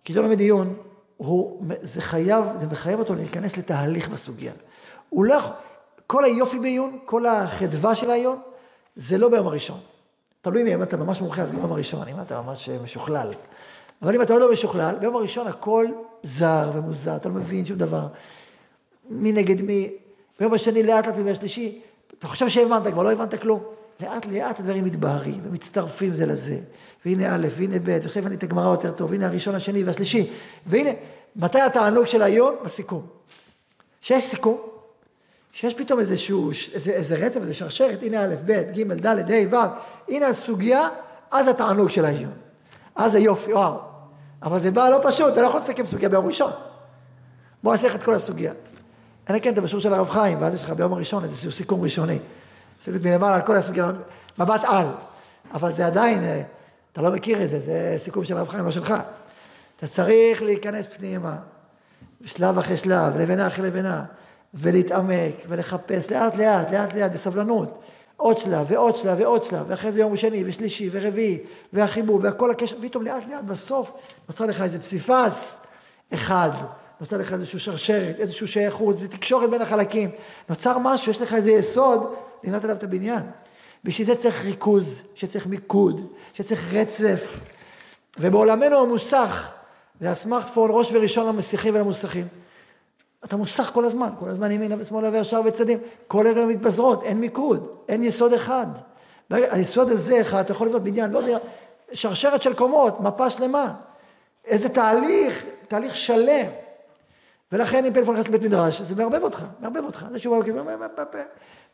כי 0.04 0.14
לומד 0.14 0.40
עיון, 0.40 0.74
הוא, 1.16 1.62
זה 1.80 2.02
חייב, 2.02 2.44
זה 2.56 2.66
מחייב 2.66 2.98
אותו 2.98 3.14
להיכנס 3.14 3.56
לתהליך 3.56 4.08
בסוגיה. 4.08 4.52
הוא 5.08 5.24
לא 5.24 5.34
יכול, 5.34 5.54
כל 6.06 6.24
היופי 6.24 6.58
בעיון, 6.58 6.98
כל 7.04 7.26
החדווה 7.26 7.94
של 7.94 8.10
העיון, 8.10 8.38
זה 8.96 9.18
לא 9.18 9.28
ביום 9.28 9.46
הראשון. 9.46 9.78
תלוי 10.42 10.62
מי, 10.62 10.74
אם 10.74 10.82
אתה 10.82 10.96
ממש 10.96 11.20
מומחה, 11.20 11.42
אז 11.42 11.50
גם 11.50 11.56
ביום 11.56 11.72
הראשון, 11.72 12.08
אם 12.08 12.20
אתה 12.20 12.42
ממש 12.42 12.68
משוכלל. 12.68 13.30
אבל 14.02 14.14
אם 14.14 14.22
אתה 14.22 14.32
עוד 14.32 14.42
לא 14.42 14.52
משוכלל, 14.52 14.94
ביום 15.00 15.16
הראשון 15.16 15.46
הכל 15.46 15.86
זר 16.22 16.70
ומוזר, 16.74 17.16
אתה 17.16 17.28
לא 17.28 17.34
מבין 17.34 17.64
שום 17.64 17.76
דבר. 17.76 18.06
מי 19.10 19.32
נגד 19.32 19.62
מי, 19.62 19.90
ביום 20.40 20.54
השני 20.54 20.82
לאט 20.82 21.06
לאט 21.06 21.14
וביום 21.14 21.28
השלישי, 21.28 21.80
אתה 22.18 22.26
חושב 22.26 22.48
שהבנת, 22.48 22.92
כבר 22.92 23.02
לא 23.02 23.12
הבנת 23.12 23.40
כלום. 23.40 23.60
לאט 24.00 24.26
לאט 24.26 24.60
הדברים 24.60 24.84
מתבהרים 24.84 25.40
ומצטרפים 25.44 26.14
זה 26.14 26.26
לזה. 26.26 26.58
והנה 27.06 27.34
א', 27.34 27.46
והנה 27.50 27.76
ב', 27.84 27.98
וכן 28.02 28.20
הבנתי 28.20 28.34
את 28.34 28.42
הגמרא 28.42 28.70
יותר 28.70 28.92
טוב, 28.92 29.10
והנה 29.10 29.26
הראשון, 29.26 29.54
השני 29.54 29.84
והשלישי. 29.84 30.30
והנה, 30.66 30.90
מתי 31.36 31.60
התענוג 31.60 32.06
של 32.06 32.22
היום? 32.22 32.54
בסיכום. 32.64 33.06
שיש 34.00 34.24
סיכום, 34.24 34.58
שיש 35.52 35.74
פתאום 35.74 36.00
איזשהו, 36.00 36.50
איזה, 36.74 36.90
איזה 36.90 37.14
רצף, 37.14 37.40
איזה 37.40 37.54
שרשרת, 37.54 38.02
הנה 38.02 38.24
א', 38.24 38.34
ב', 38.44 38.62
ג', 38.72 38.92
ד', 38.92 39.30
ה', 39.30 39.54
ו', 39.54 39.56
הנה 40.08 40.26
הסוגיה, 40.26 40.88
אז 41.30 41.48
התענוג 41.48 41.90
של 41.90 42.04
העיון. 42.04 42.32
אז 42.96 43.14
היופי, 43.14 43.52
וואו. 43.52 43.78
אבל 44.42 44.58
זה 44.58 44.70
בא 44.70 44.88
לא 44.88 45.00
פשוט, 45.02 45.32
אתה 45.32 45.42
לא 45.42 45.46
יכול 45.46 45.60
לסכם 45.60 45.86
סוגיה 45.86 46.08
ביום 46.08 46.26
ראשון. 46.26 46.50
בוא 47.62 47.72
נעשה 47.72 47.86
לך 47.88 47.94
את 47.94 48.02
כל 48.02 48.14
הסוגיה. 48.14 48.52
אלא 49.30 49.38
כן, 49.38 49.52
אתה 49.52 49.60
בשיעור 49.60 49.80
של 49.80 49.94
הרב 49.94 50.08
חיים, 50.08 50.42
ואז 50.42 50.54
יש 50.54 50.62
לך 50.62 50.70
ביום 50.70 50.92
הראשון 50.92 51.24
איזשהו 51.24 51.52
סיכום 51.52 51.82
ראשוני. 51.82 52.18
סיכום 52.82 53.00
מלמעלה 53.02 53.34
על 53.34 53.42
כל 53.42 53.56
הסוגיה, 53.56 53.90
מבט 54.38 54.64
על. 54.64 54.86
אבל 55.54 55.72
זה 55.72 55.86
עדיין, 55.86 56.22
אה, 56.22 56.42
אתה 56.98 57.06
לא 57.06 57.12
מכיר 57.12 57.42
את 57.42 57.48
זה, 57.48 57.60
זה 57.60 57.94
סיכום 57.96 58.24
של 58.24 58.36
הרב 58.36 58.48
חיים, 58.48 58.64
לא 58.64 58.70
שלך. 58.70 58.94
אתה 59.76 59.86
צריך 59.86 60.42
להיכנס 60.42 60.86
פנימה, 60.86 61.36
שלב 62.24 62.58
אחרי 62.58 62.76
שלב, 62.76 63.16
לבנה 63.16 63.46
אחרי 63.46 63.66
לבנה. 63.66 64.04
ולהתעמק 64.54 65.34
ולחפש 65.48 66.12
לאט 66.12 66.36
לאט, 66.36 66.70
לאט 66.70 66.94
לאט, 66.94 67.12
בסבלנות. 67.12 67.80
עוד 68.16 68.38
שלב 68.38 68.66
ועוד 68.70 68.96
שלב 68.96 69.18
ועוד 69.20 69.44
שלב, 69.44 69.64
ואחרי 69.68 69.92
זה 69.92 70.00
יום 70.00 70.16
שני 70.16 70.44
ושלישי 70.46 70.88
ורביעי, 70.92 71.38
והחיבור 71.72 72.20
והכל 72.22 72.50
הקשר, 72.50 72.76
פתאום 72.80 73.04
לאט 73.04 73.28
לאט 73.30 73.44
בסוף 73.44 73.92
נוצר 74.28 74.46
לך 74.46 74.62
איזה 74.62 74.78
פסיפס 74.78 75.56
אחד, 76.14 76.50
נוצר 77.00 77.16
לך 77.16 77.32
איזושהי 77.32 77.58
שרשרת, 77.58 78.16
איזושהי 78.18 78.46
שייכות, 78.46 78.94
איזו 78.94 79.08
תקשורת 79.08 79.50
בין 79.50 79.62
החלקים, 79.62 80.10
נוצר 80.48 80.78
משהו, 80.78 81.12
יש 81.12 81.22
לך 81.22 81.34
איזה 81.34 81.50
יסוד, 81.50 82.14
לבנות 82.44 82.64
עליו 82.64 82.76
את 82.76 82.84
הבניין. 82.84 83.22
בשביל 83.84 84.06
זה 84.06 84.14
צריך 84.14 84.44
ריכוז, 84.44 85.02
שצריך 85.14 85.46
מיקוד, 85.46 86.06
שצריך 86.38 86.74
רצף. 86.74 87.40
ובעולמנו 88.20 88.78
המוסך, 88.78 89.50
זה 90.00 90.10
הסמארטפון 90.10 90.70
ראש 90.72 90.92
וראשון 90.92 91.26
למסיחים 91.26 91.74
ולמוסכים. 91.74 92.26
אתה 93.24 93.36
מוסך 93.36 93.70
כל 93.74 93.84
הזמן, 93.84 94.08
כל 94.18 94.30
הזמן 94.30 94.50
ימינה 94.50 94.74
ושמאלה 94.78 95.10
וישר 95.12 95.40
וצדים, 95.44 95.78
כל 96.06 96.26
ערב 96.26 96.48
מתפזרות, 96.48 97.02
אין 97.02 97.20
מיקוד, 97.20 97.68
אין 97.88 98.04
יסוד 98.04 98.32
אחד. 98.32 98.66
היסוד 99.30 99.88
הזה 99.88 100.20
אחד, 100.20 100.40
אתה 100.40 100.52
יכול 100.52 100.66
לבנות 100.66 100.82
בניין, 100.82 101.10
לא 101.10 101.18
יודע, 101.18 101.38
שרשרת 101.92 102.42
של 102.42 102.54
קומות, 102.54 103.00
מפה 103.00 103.30
שלמה. 103.30 103.74
איזה 104.44 104.68
תהליך, 104.68 105.44
תהליך 105.68 105.96
שלם. 105.96 106.46
ולכן 107.52 107.84
אם 107.84 107.92
פלאפון 107.92 108.14
נכנס 108.14 108.28
לבית 108.28 108.42
מדרש, 108.42 108.82
זה 108.82 108.94
מערבב 108.94 109.22
אותך, 109.22 109.44
מערבב 109.60 109.84
אותך. 109.84 110.06
זה 110.12 110.18
שהוא 110.18 110.44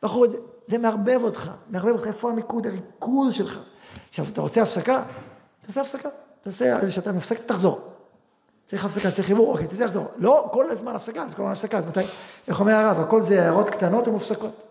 בחור, 0.03 0.27
זה 0.67 0.79
מערבב 0.79 1.21
אותך, 1.23 1.51
מערבב 1.71 1.93
אותך, 1.93 2.07
איפה 2.07 2.31
המיקוד, 2.31 2.67
הריכוז 2.67 3.35
שלך. 3.35 3.74
עכשיו, 4.09 4.27
אתה 4.33 4.41
רוצה 4.41 4.63
הפסקה? 4.63 5.03
תעשה 5.61 5.81
הפסקה. 5.81 6.09
תעשה 6.41 6.79
איזה 6.79 6.93
שעתיים 6.93 7.17
הפסקה, 7.17 7.43
תחזור. 7.43 7.95
צריך 8.65 8.85
הפסקה, 8.85 9.11
צריך 9.11 9.27
חיבור, 9.27 9.53
אוקיי, 9.53 9.67
תעשה 9.67 9.85
לחזור. 9.85 10.13
לא, 10.17 10.49
כל 10.53 10.71
הזמן 10.71 10.95
הפסקה, 10.95 11.23
אז 11.23 11.35
כל 11.35 11.43
הזמן 11.43 11.53
הפסקה, 11.53 11.79
אז 11.79 11.87
מתי? 11.87 12.01
איך 12.49 12.61
אומר 12.61 12.73
הרב, 12.73 13.01
הכל 13.01 13.23
זה 13.23 13.43
הערות 13.43 13.71
קטנות 13.71 14.09
ומופסקות. 14.09 14.63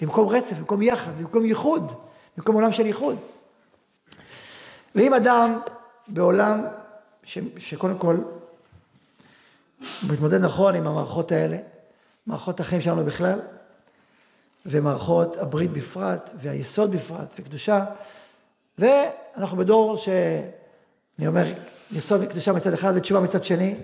במקום 0.00 0.28
רצף, 0.28 0.56
במקום 0.58 0.82
יחד, 0.82 1.10
במקום 1.18 1.44
ייחוד, 1.44 1.92
במקום 2.36 2.54
עולם 2.54 2.72
של 2.72 2.86
ייחוד. 2.86 3.16
ואם 4.94 5.14
אדם 5.14 5.60
בעולם 6.08 6.64
ש, 7.22 7.38
שקודם 7.58 7.98
כל 7.98 8.16
מתמודד 10.10 10.40
נכון 10.40 10.76
עם 10.76 10.86
המערכות 10.86 11.32
האלה, 11.32 11.56
מערכות 12.26 12.60
החיים 12.60 12.80
שלנו 12.80 13.04
בכלל, 13.04 13.40
ומערכות 14.66 15.36
הברית 15.36 15.70
בפרט, 15.70 16.30
והיסוד 16.40 16.90
בפרט, 16.90 17.34
וקדושה, 17.38 17.84
ואנחנו 18.78 19.56
בדור 19.56 19.96
ש... 19.96 20.08
אני 21.18 21.26
אומר, 21.26 21.44
יסוד 21.92 22.20
וקדושה 22.24 22.52
מצד 22.52 22.72
אחד 22.72 22.92
ותשובה 22.96 23.20
מצד 23.20 23.44
שני, 23.44 23.74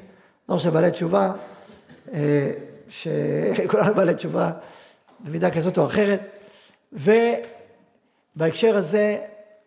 דור 0.49 0.59
של 0.59 0.71
בעלי 0.71 0.91
תשובה, 0.91 1.33
אה, 2.13 2.53
שכולנו 2.89 3.95
בעלי 3.97 4.15
תשובה 4.15 4.51
במידה 5.21 5.51
כזאת 5.51 5.79
או 5.79 5.87
אחרת, 5.87 6.21
ובהקשר 6.93 8.77
הזה, 8.77 9.19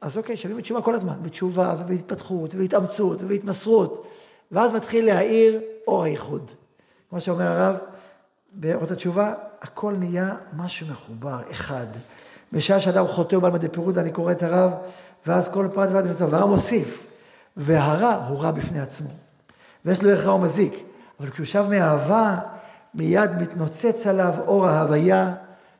אז 0.01 0.17
אוקיי, 0.17 0.37
שווים 0.37 0.57
בתשובה 0.57 0.81
כל 0.81 0.95
הזמן, 0.95 1.13
בתשובה 1.21 1.75
ובהתפתחות 1.79 2.55
ובהתאמצות 2.55 3.21
ובהתמסרות, 3.21 4.07
ואז 4.51 4.73
מתחיל 4.73 5.05
להאיר 5.05 5.61
אור 5.87 6.03
הייחוד. 6.03 6.51
כמו 7.09 7.21
שאומר 7.21 7.47
הרב, 7.47 7.75
באורות 8.51 8.91
התשובה, 8.91 9.33
הכל 9.61 9.93
נהיה 9.93 10.35
משהו 10.53 10.87
מחובר, 10.87 11.39
אחד. 11.51 11.85
בשעה 12.51 12.79
שאדם 12.79 13.07
חוטא 13.07 13.35
ובעל 13.35 13.51
מדי 13.51 13.69
פירוד, 13.69 13.97
אני 13.97 14.11
קורא 14.11 14.31
את 14.31 14.43
הרב, 14.43 14.71
ואז 15.25 15.47
כל 15.47 15.67
פרט 15.73 15.89
ופרט 15.89 16.05
מצווה, 16.05 16.29
והרב 16.31 16.49
מוסיף, 16.49 17.07
והרע 17.57 18.25
הוא 18.29 18.39
רע 18.39 18.51
בפני 18.51 18.81
עצמו. 18.81 19.09
ויש 19.85 20.03
לו 20.03 20.09
ערך 20.09 20.25
רע 20.25 20.33
ומזיק, 20.33 20.73
אבל 21.19 21.29
כשהוא 21.29 21.45
שב 21.45 21.65
מאהבה, 21.69 22.37
מיד 22.93 23.31
מתנוצץ 23.41 24.07
עליו 24.07 24.33
אור 24.47 24.67
ההוויה 24.67 25.33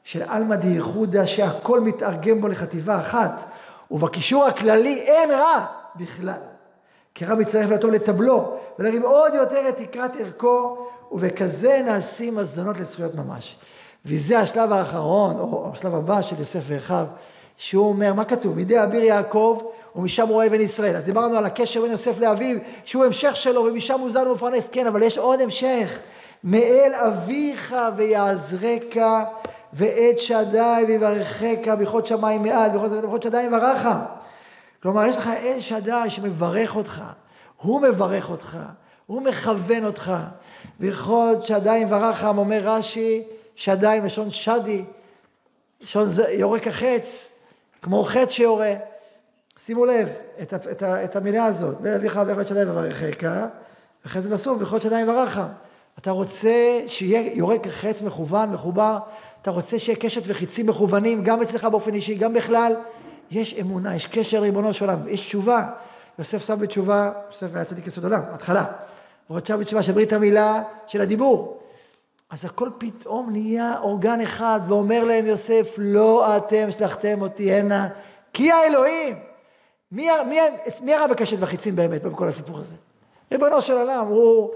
של 0.04 0.24
עלמא 0.28 0.56
דייחודא, 0.56 1.26
שהכל 1.26 1.80
מתארגן 1.80 2.42
בו 2.42 2.48
לחטיבה 2.48 3.00
אחת, 3.00 3.46
ובקישור 3.92 4.46
הכללי 4.46 5.02
אין 5.02 5.32
רע 5.32 5.66
בכלל. 5.96 6.40
כי 7.16 7.26
רע 7.26 7.36
מצטרף 7.36 7.70
לטוב 7.70 7.92
לטבלו, 7.92 8.58
ולהרים 8.80 9.02
עוד 9.02 9.34
יותר 9.34 9.70
את 9.70 9.78
תקרת 9.78 10.12
ערכו, 10.20 10.88
ובכזה 11.12 11.82
נעשים 11.86 12.38
הזדונות 12.38 12.78
לזכויות 12.78 13.16
ממש. 13.16 13.56
וזה 14.06 14.40
השלב 14.40 14.72
האחרון, 14.72 15.40
או 15.40 15.70
השלב 15.74 15.96
הבא 15.96 16.22
של 16.22 16.40
יוסף 16.40 16.62
ואחיו, 16.68 17.06
שהוא 17.62 17.90
אומר, 17.90 18.14
מה 18.14 18.26
כתוב? 18.26 18.56
מידי 18.56 18.84
אביר 18.84 19.04
יעקב 19.04 19.62
ומשם 19.96 20.28
רואה 20.28 20.48
אבן 20.48 20.62
ישראל. 20.62 20.96
אז 20.96 21.06
דיברנו 21.06 21.38
על 21.38 21.46
הקשר 21.46 21.82
בין 21.82 21.92
יוסף 21.92 22.20
לאביו, 22.20 22.58
שהוא 22.86 23.06
המשך 23.06 23.36
שלו, 23.36 23.66
ומשם 23.66 24.00
הוא 24.00 24.12
זן 24.12 24.28
ומפרנס. 24.28 24.70
כן, 24.72 24.88
אבל 24.88 25.04
יש 25.04 25.18
עוד 25.18 25.42
המשך. 25.42 26.00
מאל 26.44 26.92
אביך 26.94 27.76
ויעזרק, 27.96 28.96
ועת 29.74 30.20
שדי 30.20 30.84
ויברכך, 30.88 31.68
ברכות 31.78 32.08
שמיים 32.08 32.44
מעל, 32.44 32.70
ברכות 32.70 33.24
שדי 33.24 33.42
יברך. 33.42 33.88
כלומר, 34.84 35.06
יש 35.06 35.18
לך 35.18 35.28
אל 35.28 35.60
שדי 35.60 36.10
שמברך 36.10 36.76
אותך, 36.76 37.04
הוא 37.58 37.82
מברך 37.82 38.30
אותך, 38.30 38.58
הוא 39.06 39.22
מכוון 39.22 39.86
אותך. 39.86 40.14
ברכות 40.80 41.44
שדי 41.44 41.78
יברך, 41.78 42.24
אומר 42.24 42.62
רש"י, 42.64 43.24
שדי 43.56 44.00
לשון 44.04 44.32
שדי, 44.32 44.84
לשון 45.82 46.08
יורק 46.32 46.68
החץ, 46.68 47.31
כמו 47.82 48.04
חץ 48.04 48.30
שיורה. 48.30 48.74
שימו 49.58 49.86
לב, 49.86 50.10
את, 50.42 50.54
את, 50.54 50.84
את 50.84 51.16
המילה 51.16 51.46
הזאת, 51.46 51.82
בין 51.82 51.94
אביך 51.94 52.20
ואביך 52.28 52.48
שדי 52.48 52.64
וברכך, 52.68 53.28
ואחרי 54.06 54.22
זה 54.22 54.30
בסוף, 54.30 54.62
וכל 54.62 54.80
שדי 54.82 55.00
יברך. 55.00 55.40
אתה 56.00 56.12
רוצה 56.12 56.80
שיהיה 56.88 57.34
יורק 57.34 57.68
החץ 57.68 58.02
מכוון, 58.02 58.50
מחובר, 58.50 58.98
אתה 59.42 59.52
רוצה 59.52 59.80
שיהיה 59.80 60.00
קשת 60.00 60.22
וחיצים 60.26 60.68
מכוונים, 60.68 61.24
גם 61.24 61.42
אצלך 61.42 61.66
באופן 61.66 61.94
אישי, 61.94 62.16
גם 62.16 62.34
בכלל. 62.34 62.74
יש 63.32 63.60
אמונה, 63.60 63.96
יש 63.96 64.08
קשר 64.08 64.40
ריבונו 64.40 64.74
של 64.74 64.86
עולם, 64.86 65.08
יש 65.08 65.22
תשובה. 65.22 65.70
יוסף 66.20 66.46
שם 66.46 66.60
בתשובה, 66.60 67.12
יוסף 67.28 67.56
היה 67.56 67.66
צדיק 67.66 67.88
יסוד 67.88 68.04
עולם, 68.04 68.22
התחלה. 68.34 68.66
הוא 69.28 69.38
רצה 69.38 69.58
בתשובה 69.58 69.84
של 69.84 69.92
ברית 69.92 70.14
המילה, 70.14 70.64
של 70.88 71.02
הדיבור. 71.02 71.61
אז 72.32 72.46
הכל 72.46 72.70
פתאום 72.78 73.30
נהיה 73.32 73.80
אורגן 73.80 74.22
אחד, 74.22 74.60
ואומר 74.68 75.04
להם 75.04 75.26
יוסף, 75.26 75.76
לא 75.78 76.38
אתם 76.38 76.72
שלחתם 76.72 77.22
אותי 77.22 77.52
הנה, 77.52 77.90
כי 78.34 78.52
האלוהים. 78.52 79.16
מי, 79.92 80.10
מי, 80.30 80.40
מי 80.82 80.94
הרע 80.94 81.08
בקשת 81.08 81.38
וחיצים 81.40 81.76
באמת 81.76 82.04
בכל 82.04 82.28
הסיפור 82.28 82.60
הזה? 82.60 82.76
ריבונו 83.32 83.62
של 83.62 83.74
עולם, 83.74 84.08
הוא, 84.08 84.52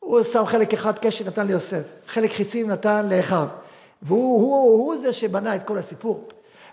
הוא 0.00 0.22
שם 0.22 0.46
חלק 0.46 0.72
אחד 0.72 0.98
קשת 0.98 1.26
נתן 1.26 1.46
ליוסף, 1.46 1.82
חלק 2.06 2.32
חיצים 2.32 2.70
נתן 2.70 3.08
לאחיו, 3.08 3.46
והוא 4.02 4.40
הוא, 4.40 4.54
הוא, 4.54 4.86
הוא 4.86 4.96
זה 4.96 5.12
שבנה 5.12 5.56
את 5.56 5.66
כל 5.66 5.78
הסיפור. 5.78 6.28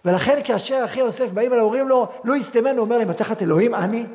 ולכן 0.06 0.40
כאשר 0.44 0.82
אחי 0.86 1.00
יוסף 1.00 1.30
באים 1.30 1.54
אליו, 1.54 1.64
אומרים 1.64 1.88
לו, 1.88 2.08
לא 2.24 2.36
יסתמן, 2.36 2.78
הוא 2.78 2.86
אומר 2.86 2.98
להם, 2.98 3.14
תחת 3.14 3.42
אלוהים 3.42 3.76
אני? 3.76 4.06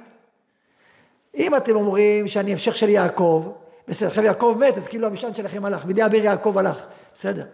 אם 1.36 1.56
אתם 1.56 1.76
אומרים 1.76 2.28
שאני 2.28 2.52
המשך 2.52 2.76
של 2.76 2.88
יעקב, 2.88 3.52
בסדר, 3.92 4.08
עכשיו 4.08 4.24
יעקב 4.24 4.56
מת, 4.60 4.76
אז 4.76 4.88
כאילו 4.88 5.06
המשען 5.06 5.34
שלכם 5.34 5.64
הלך, 5.64 5.84
בידי 5.84 6.04
אביר 6.04 6.24
יעקב 6.24 6.58
הלך, 6.58 6.76
בסדר. 7.14 7.44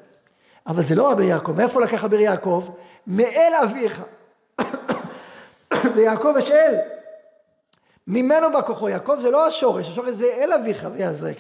אבל 0.67 0.83
זה 0.83 0.95
לא 0.95 1.13
אביר 1.13 1.29
יעקב, 1.29 1.53
מאיפה 1.53 1.81
לקח 1.81 2.05
אביר 2.05 2.21
יעקב? 2.21 2.69
מאל 3.07 3.53
אביך. 3.63 4.03
ליעקב 5.97 6.35
יש 6.39 6.51
אל. 6.51 6.75
ממנו 8.07 8.53
בא 8.53 8.63
כוחו, 8.63 8.89
יעקב 8.89 9.17
זה 9.21 9.31
לא 9.31 9.47
השורש, 9.47 9.89
השורש 9.89 10.11
זה 10.11 10.27
אל 10.27 10.53
אביך 10.53 10.87
ויעזרך. 10.93 11.37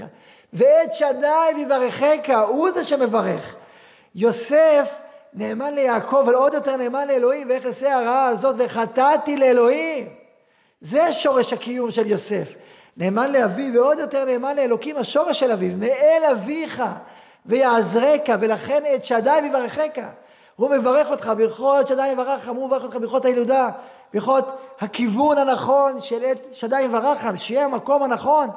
ואת 0.52 0.94
שדי 0.94 1.54
ויברכך, 1.56 2.34
הוא 2.48 2.70
זה 2.70 2.84
שמברך. 2.84 3.54
יוסף 4.14 4.94
נאמן 5.34 5.74
ליעקב, 5.74 6.22
אבל 6.24 6.34
עוד 6.34 6.54
יותר 6.54 6.76
נאמן 6.76 7.08
לאלוהים, 7.08 7.48
ואיך 7.48 7.66
אעשה 7.66 7.94
הרעה 7.94 8.26
הזאת, 8.26 8.56
וחטאתי 8.58 9.36
לאלוהים. 9.36 10.08
זה 10.80 11.12
שורש 11.12 11.52
הקיום 11.52 11.90
של 11.90 12.06
יוסף. 12.06 12.54
נאמן 12.98 13.32
לאביו, 13.32 13.74
ועוד 13.74 13.98
יותר 13.98 14.24
נאמן 14.24 14.56
לאלוקים, 14.56 14.96
השורש 14.96 15.40
של 15.40 15.52
אביו, 15.52 15.76
מאל 15.76 16.22
אביך 16.32 16.82
ויעזרך, 17.46 18.20
ולכן 18.40 18.82
את 18.94 19.04
שדי 19.04 19.38
ויברכך. 19.42 20.02
הוא 20.56 20.70
מברך 20.70 21.10
אותך, 21.10 21.32
ברכות 21.36 21.88
שדי 21.88 22.08
יברך, 22.08 22.48
הוא 22.48 22.66
מברך 22.66 22.82
אותך 22.82 22.96
ברכות 22.96 23.24
הילודה, 23.24 23.68
ברכות 24.14 24.44
הכיוון 24.80 25.38
הנכון 25.38 26.00
של 26.00 26.24
עת 26.24 26.38
שדי 26.52 26.80
יברך, 26.80 27.24
שיהיה 27.36 27.64
המקום 27.64 28.02
הנכון. 28.02 28.48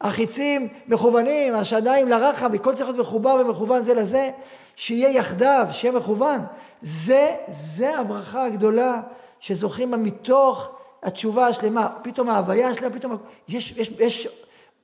החיצים 0.00 0.68
מכוונים, 0.88 1.54
השדיים 1.54 2.08
לרחם, 2.08 2.50
וכל 2.52 2.74
צריך 2.74 2.88
להיות 2.88 3.00
מחובר 3.00 3.36
ומכוון 3.40 3.82
זה 3.82 3.94
לזה, 3.94 4.30
שיהיה 4.76 5.10
יחדיו, 5.10 5.66
שיהיה 5.70 5.94
מכוון. 5.94 6.40
זה, 6.82 7.36
זה 7.48 7.98
הברכה 7.98 8.44
הגדולה 8.44 9.00
שזוכים 9.40 9.90
בה 9.90 9.96
מתוך 9.96 10.70
התשובה 11.04 11.46
השלמה, 11.46 11.88
פתאום 12.02 12.28
ההוויה 12.28 12.68
השלמה, 12.68 12.94
פתאום 12.94 13.16
יש, 13.48 13.72
יש, 13.76 13.88
יש 13.88 14.28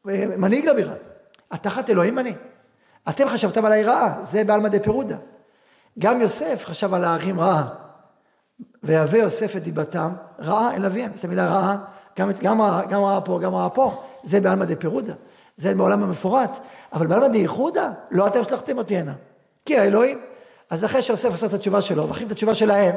אה, 0.09 0.25
מנהיג 0.37 0.67
לבירה. 0.67 0.95
התחת 1.51 1.91
אלוהים 1.91 2.19
אני. 2.19 2.35
אתם 3.09 3.29
חשבתם 3.29 3.65
עליי 3.65 3.83
רעה, 3.83 4.19
זה 4.23 4.45
בעלמא 4.45 4.69
דה 4.69 4.81
פירודה. 4.81 5.17
גם 5.99 6.21
יוסף 6.21 6.65
חשב 6.65 6.95
על 6.95 7.05
האחים 7.05 7.41
רעה. 7.41 7.69
ויהווה 8.83 9.19
יוסף 9.19 9.57
את 9.57 9.63
דיבתם 9.63 10.13
רעה 10.39 10.77
אל 10.77 10.87
אביהם. 10.87 11.13
את 11.19 11.25
המילה 11.25 11.47
רעה, 11.47 11.77
גם, 12.19 12.31
גם, 12.43 12.61
גם 12.89 13.03
רעה 13.03 13.21
פה, 13.21 13.39
גם 13.43 13.55
רעה 13.55 13.71
פה, 13.71 14.03
זה 14.23 14.41
בעלמא 14.41 14.65
דה 14.65 14.77
פירודה. 14.77 15.13
זה 15.57 15.75
בעולם 15.75 16.03
המפורט. 16.03 16.51
אבל 16.93 17.07
בעלמא 17.07 17.29
דה 17.29 17.39
ייחודה, 17.39 17.91
לא 18.11 18.27
אתם 18.27 18.45
שלחתם 18.45 18.79
אותי 18.79 18.97
הנה. 18.97 19.13
כי 19.67 19.79
האלוהים. 19.79 20.19
אז 20.71 20.85
אחרי 20.85 21.03
שיוסף 21.03 21.33
עשה 21.33 21.47
את 21.47 21.53
התשובה 21.53 21.81
שלו, 21.81 22.09
ואחרי 22.09 22.27
את 22.27 22.31
התשובה 22.31 22.55
שלהם, 22.55 22.95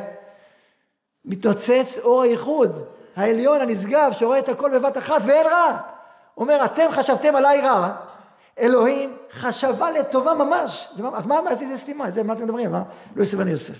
מתנוצץ 1.25 1.99
אור 2.03 2.21
הייחוד. 2.21 2.83
העליון 3.15 3.61
הנשגב 3.61 4.09
שרואה 4.13 4.39
את 4.39 4.49
הכל 4.49 4.79
בבת 4.79 4.97
אחת 4.97 5.21
ואין 5.23 5.47
רע. 5.47 5.77
אומר, 6.37 6.65
אתם 6.65 6.87
חשבתם 6.91 7.35
עליי 7.35 7.61
רע, 7.61 7.89
אלוהים 8.59 9.17
חשבה 9.31 9.91
לטובה 9.91 10.33
ממש. 10.33 10.89
זה, 10.95 11.03
אז 11.13 11.25
מה 11.25 11.39
עשית 11.49 11.69
זה 11.69 11.77
סתימה? 11.77 12.11
זה 12.11 12.23
מה 12.23 12.33
אתם 12.33 12.43
מדברים? 12.43 12.71
מה? 12.71 12.83
לא 13.15 13.21
יוסף 13.21 13.37
בני 13.37 13.51
יוסף. 13.51 13.75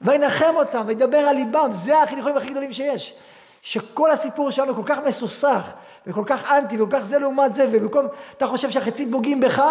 וינחם 0.00 0.52
אותם, 0.54 0.82
וידבר 0.86 1.18
על 1.18 1.36
ליבם, 1.36 1.70
זה 1.72 2.02
החינוכים 2.02 2.36
הכי 2.36 2.50
גדולים 2.50 2.72
שיש. 2.72 3.18
שכל 3.62 4.10
הסיפור 4.10 4.50
שלנו 4.50 4.74
כל 4.74 4.82
כך 4.86 4.98
מסוכסך, 5.06 5.70
וכל 6.06 6.22
כך 6.26 6.52
אנטי, 6.52 6.82
וכל 6.82 6.96
כך 6.98 7.04
זה 7.04 7.18
לעומת 7.18 7.54
זה, 7.54 7.66
ובמקום, 7.68 8.06
אתה 8.36 8.46
חושב 8.46 8.70
שהחצים 8.70 9.12
פוגעים 9.12 9.40
בך? 9.40 9.62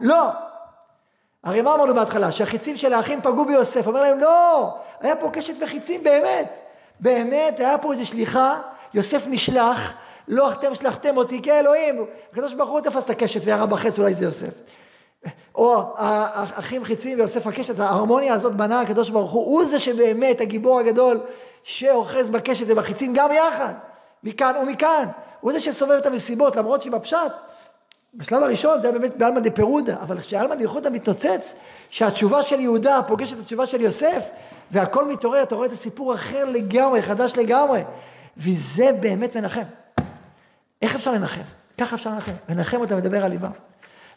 לא. 0.00 0.28
הרי 1.44 1.62
מה 1.62 1.74
אמרנו 1.74 1.94
בהתחלה? 1.94 2.32
שהחיצים 2.32 2.76
של 2.76 2.92
האחים 2.92 3.20
פגעו 3.22 3.44
ביוסף. 3.44 3.86
אומר 3.86 4.02
להם, 4.02 4.20
לא, 4.20 4.74
היה 5.00 5.16
פה 5.16 5.30
קשת 5.32 5.54
וחיצים 5.62 6.04
באמת. 6.04 6.65
באמת, 7.00 7.60
היה 7.60 7.78
פה 7.78 7.92
איזו 7.92 8.06
שליחה, 8.06 8.60
יוסף 8.94 9.26
נשלח, 9.26 9.92
לא 10.28 10.52
אתם 10.52 10.74
שלחתם 10.74 11.16
אותי 11.16 11.42
כאלוהים. 11.42 12.06
הקדוש 12.32 12.54
ברוך 12.54 12.70
הוא 12.70 12.80
תפס 12.80 13.04
את 13.04 13.10
הקשת 13.10 13.40
וירה 13.44 13.66
בחץ, 13.66 13.98
אולי 13.98 14.14
זה 14.14 14.24
יוסף. 14.24 14.52
או 15.54 15.94
האחים 15.96 16.84
חיצים 16.84 17.18
ויוסף 17.18 17.46
הקשת, 17.46 17.80
ההרמוניה 17.80 18.34
הזאת 18.34 18.52
בנה 18.52 18.80
הקדוש 18.80 19.10
ברוך 19.10 19.30
הוא, 19.30 19.44
הוא 19.44 19.64
זה 19.64 19.78
שבאמת 19.78 20.40
הגיבור 20.40 20.78
הגדול 20.78 21.20
שאוחז 21.64 22.28
בקשת 22.28 22.64
ובחיצים 22.68 23.12
גם 23.14 23.30
יחד, 23.32 23.74
מכאן 24.24 24.54
ומכאן. 24.62 25.04
הוא 25.40 25.52
זה 25.52 25.60
שסובב 25.60 25.92
את 25.92 26.06
המסיבות, 26.06 26.56
למרות 26.56 26.82
שבפשט, 26.82 27.32
בשלב 28.14 28.42
הראשון 28.42 28.80
זה 28.80 28.88
היה 28.88 28.98
באמת 28.98 29.16
בעלמא 29.16 29.40
דפירודה, 29.40 29.96
אבל 30.02 30.20
כשעלמא 30.20 30.54
דייחודא 30.54 30.90
מתנוצץ, 30.90 31.54
שהתשובה 31.90 32.42
של 32.42 32.60
יהודה 32.60 33.00
פוגשת 33.06 33.36
את 33.36 33.40
התשובה 33.42 33.66
של 33.66 33.80
יוסף, 33.80 34.22
והכל 34.70 35.08
מתעורר, 35.08 35.42
אתה 35.42 35.54
רואה 35.54 35.66
את 35.66 35.72
הסיפור 35.72 36.14
אחר 36.14 36.44
לגמרי, 36.44 37.02
חדש 37.02 37.36
לגמרי, 37.36 37.82
וזה 38.36 38.90
באמת 39.00 39.36
מנחם. 39.36 39.62
איך 40.82 40.94
אפשר 40.94 41.12
לנחם? 41.12 41.40
ככה 41.78 41.96
אפשר 41.96 42.10
לנחם. 42.10 42.32
מנחם 42.48 42.80
אותה 42.80 42.96
מדבר 42.96 43.24
על 43.24 43.30
ליבם. 43.30 43.50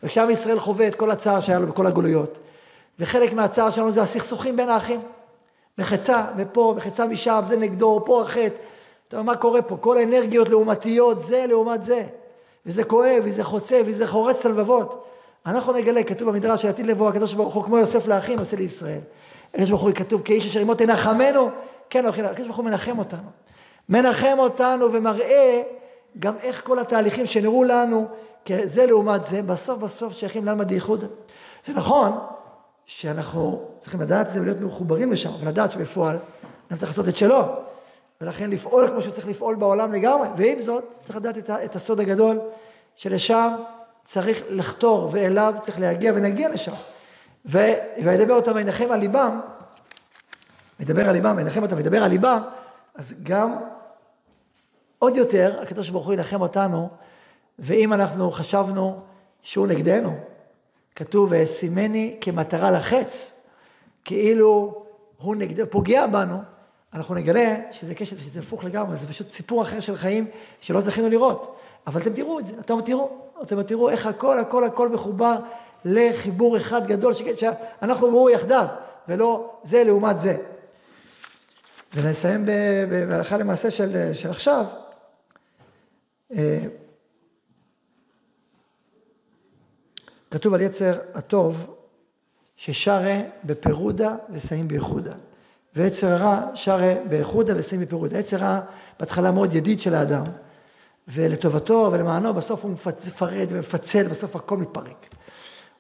וכשעם 0.04 0.30
ישראל 0.30 0.60
חווה 0.60 0.88
את 0.88 0.96
כל 0.96 1.12
הצער 1.12 1.40
שהיה 1.40 1.60
לו 1.60 1.68
בכל 1.68 1.88
הגלויות, 1.88 2.40
וחלק 3.00 3.34
מהצער 3.34 3.72
שלנו 3.72 3.92
זה 3.92 4.02
הסכסוכים 4.02 4.58
בין 4.58 4.70
האחים. 4.70 5.02
מחצה 5.78 6.26
מפה, 6.38 6.74
מחצה 6.78 7.08
משם, 7.08 7.44
זה 7.48 7.58
נגדו, 7.58 8.02
פה 8.06 8.22
החץ. 8.22 8.58
אתה 9.08 9.16
יודע 9.16 9.24
מה 9.24 9.36
קורה 9.36 9.62
פה? 9.62 9.78
כל 9.78 9.98
האנרגיות 9.98 10.50
לעומתיות, 10.50 11.20
זה 11.20 11.46
לעומת 11.48 11.84
זה. 11.84 12.04
וזה 12.66 12.84
כואב, 12.84 13.22
וזה 13.24 13.44
חוצה, 13.44 13.82
וזה 13.86 14.08
חורץ 14.08 14.40
את 14.40 14.46
הלבבות. 14.46 15.06
אנחנו 15.46 15.74
נגלה, 15.74 16.04
כתוב 16.04 16.30
במדרש 16.30 16.62
שעתיד 16.62 16.88
לבוא 16.88 17.10
הקדוש 17.10 17.34
ברוך 17.34 17.54
הוא 17.54 17.64
כמו 17.64 17.78
יוסף 17.78 18.08
לאחים 18.08 18.40
עושה 18.40 18.58
לישראל. 18.58 19.00
הקדוש 19.54 19.70
ברוך 19.70 19.82
הוא 19.82 19.92
כתוב 19.92 20.22
כאיש 20.26 20.46
אשר 20.46 20.60
ימות 20.60 20.78
תנחמנו, 20.78 21.50
כן, 21.90 22.06
הקדוש 22.06 22.46
ברוך 22.46 22.58
הוא 22.58 22.66
מנחם 22.66 23.00
אותנו. 23.00 23.30
מנחם 23.90 24.36
אותנו 24.38 24.94
ומראה 24.94 25.62
גם 26.20 26.34
איך 26.44 26.62
כל 26.66 26.80
התהליכים 26.80 27.26
שנראו 27.26 27.64
לנו, 27.64 28.08
זה 28.64 28.86
לעומת 28.86 29.24
זה, 29.26 29.42
בסוף 29.42 29.80
בסוף 29.80 30.14
שייכים 30.14 30.46
לעלמא 30.46 30.64
דייחוד. 30.64 31.04
זה 31.64 31.74
נכון 31.74 32.12
שאנחנו 32.86 33.62
צריכים 33.80 34.02
לדעת 34.02 34.28
את 34.28 34.32
זה 34.32 34.42
ולהיות 34.42 34.62
מחוברים 34.62 35.12
לשם, 35.12 35.30
ולדעת 35.42 35.72
שבפועל 35.72 36.18
גם 36.72 36.78
צריך 36.78 36.90
לעשות 36.90 37.08
את 37.08 37.18
שלו, 37.18 37.42
ולכן 38.22 38.50
לפעול 38.50 38.88
כמו 38.88 39.02
שהוא 39.02 39.12
צריך 39.12 39.28
לפעול 39.28 39.56
בעולם 39.56 39.94
לגמרי, 39.94 40.28
ועם 40.38 40.62
זאת 40.62 40.84
צריך 41.04 41.18
לדעת 41.18 41.38
את, 41.38 41.50
את 41.50 41.76
הסוד 41.76 42.00
הגדול 42.00 42.40
שלשם 42.96 43.52
צריך 44.04 44.44
לחתור, 44.50 45.10
ואליו 45.12 45.54
צריך 45.62 45.80
להגיע 45.80 46.12
ונגיע 46.16 46.50
לשם. 46.50 46.74
וידבר 47.46 48.34
אותם 48.34 48.52
וינחם 48.56 48.92
על 48.92 49.00
ליבם, 49.00 49.40
מדבר 50.80 51.10
על 51.10 51.14
ליבם, 51.16 51.34
וינחם 51.38 51.64
אותם 51.64 51.76
וידבר 51.78 52.04
על 52.04 52.10
ליבם, 52.10 52.42
אז 52.96 53.16
גם 53.24 53.56
עוד 55.00 55.16
יותר 55.16 55.60
הקדוש 55.62 55.90
ברוך 55.90 56.06
הוא 56.06 56.14
ינחם 56.14 56.42
אותנו, 56.42 56.90
ואם 57.60 57.94
אנחנו 57.94 58.32
חשבנו 58.32 59.00
שהוא 59.42 59.68
נגדנו, 59.68 60.18
כתוב 60.96 61.32
וישימני 61.32 62.18
כמטרה 62.22 62.72
לחץ, 62.72 63.44
כאילו 64.06 64.84
הוא 65.18 65.36
נגד, 65.36 65.66
פוגע 65.66 66.08
בנו, 66.08 66.38
אנחנו 66.94 67.16
נגלה 67.16 67.56
שזה 67.72 67.96
קשר, 67.96 68.18
שזה 68.18 68.40
הפוך 68.40 68.64
לגמרי, 68.64 68.98
זה 68.98 69.08
פשוט 69.08 69.30
סיפור 69.30 69.62
אחר 69.62 69.80
של 69.80 69.98
חיים 69.98 70.28
שלא 70.60 70.82
זכינו 70.82 71.10
לראות. 71.10 71.56
אבל 71.88 72.02
אתם 72.02 72.14
תראו 72.14 72.40
את 72.40 72.46
זה, 72.46 72.54
אתם 72.60 72.82
תראו, 72.82 73.10
אתם 73.42 73.64
תראו 73.64 73.90
איך 73.90 74.06
הכל, 74.06 74.40
הכל, 74.40 74.64
הכל 74.64 74.90
מחובר 74.90 75.36
לחיבור 75.86 76.58
אחד 76.58 76.88
גדול, 76.88 77.14
שאנחנו 77.14 78.08
והוא 78.08 78.30
יחדיו, 78.30 78.66
ולא 79.08 79.60
זה 79.64 79.84
לעומת 79.84 80.20
זה. 80.20 80.38
ונסיים 81.94 82.46
בהלכה 82.90 83.38
למעשה 83.38 83.72
של, 83.72 84.14
של 84.14 84.30
עכשיו. 84.30 84.66
אה, 86.32 86.60
כתוב 90.32 90.54
על 90.54 90.62
יצר 90.62 91.00
הטוב 91.14 91.76
ששרה 92.58 93.22
בפירודה 93.44 94.16
וסיים 94.30 94.68
בייחודה. 94.68 95.14
ויצר 95.76 96.08
הרע 96.08 96.56
שרה 96.56 96.94
באיחודה 97.10 97.54
וסיים 97.58 97.82
בפירודה. 97.82 98.20
יצר 98.20 98.44
הרע 98.44 98.62
בהתחלה 99.00 99.32
מאוד 99.32 99.54
ידיד 99.54 99.82
של 99.82 99.96
האדם, 99.96 100.24
ולטובתו 101.08 101.90
ולמענו 101.92 102.34
בסוף 102.34 102.64
הוא 102.64 102.72
מפרד 102.72 103.48
ומפצל, 103.50 104.08
בסוף 104.08 104.36
הכל 104.36 104.58
מתפרק. 104.58 105.16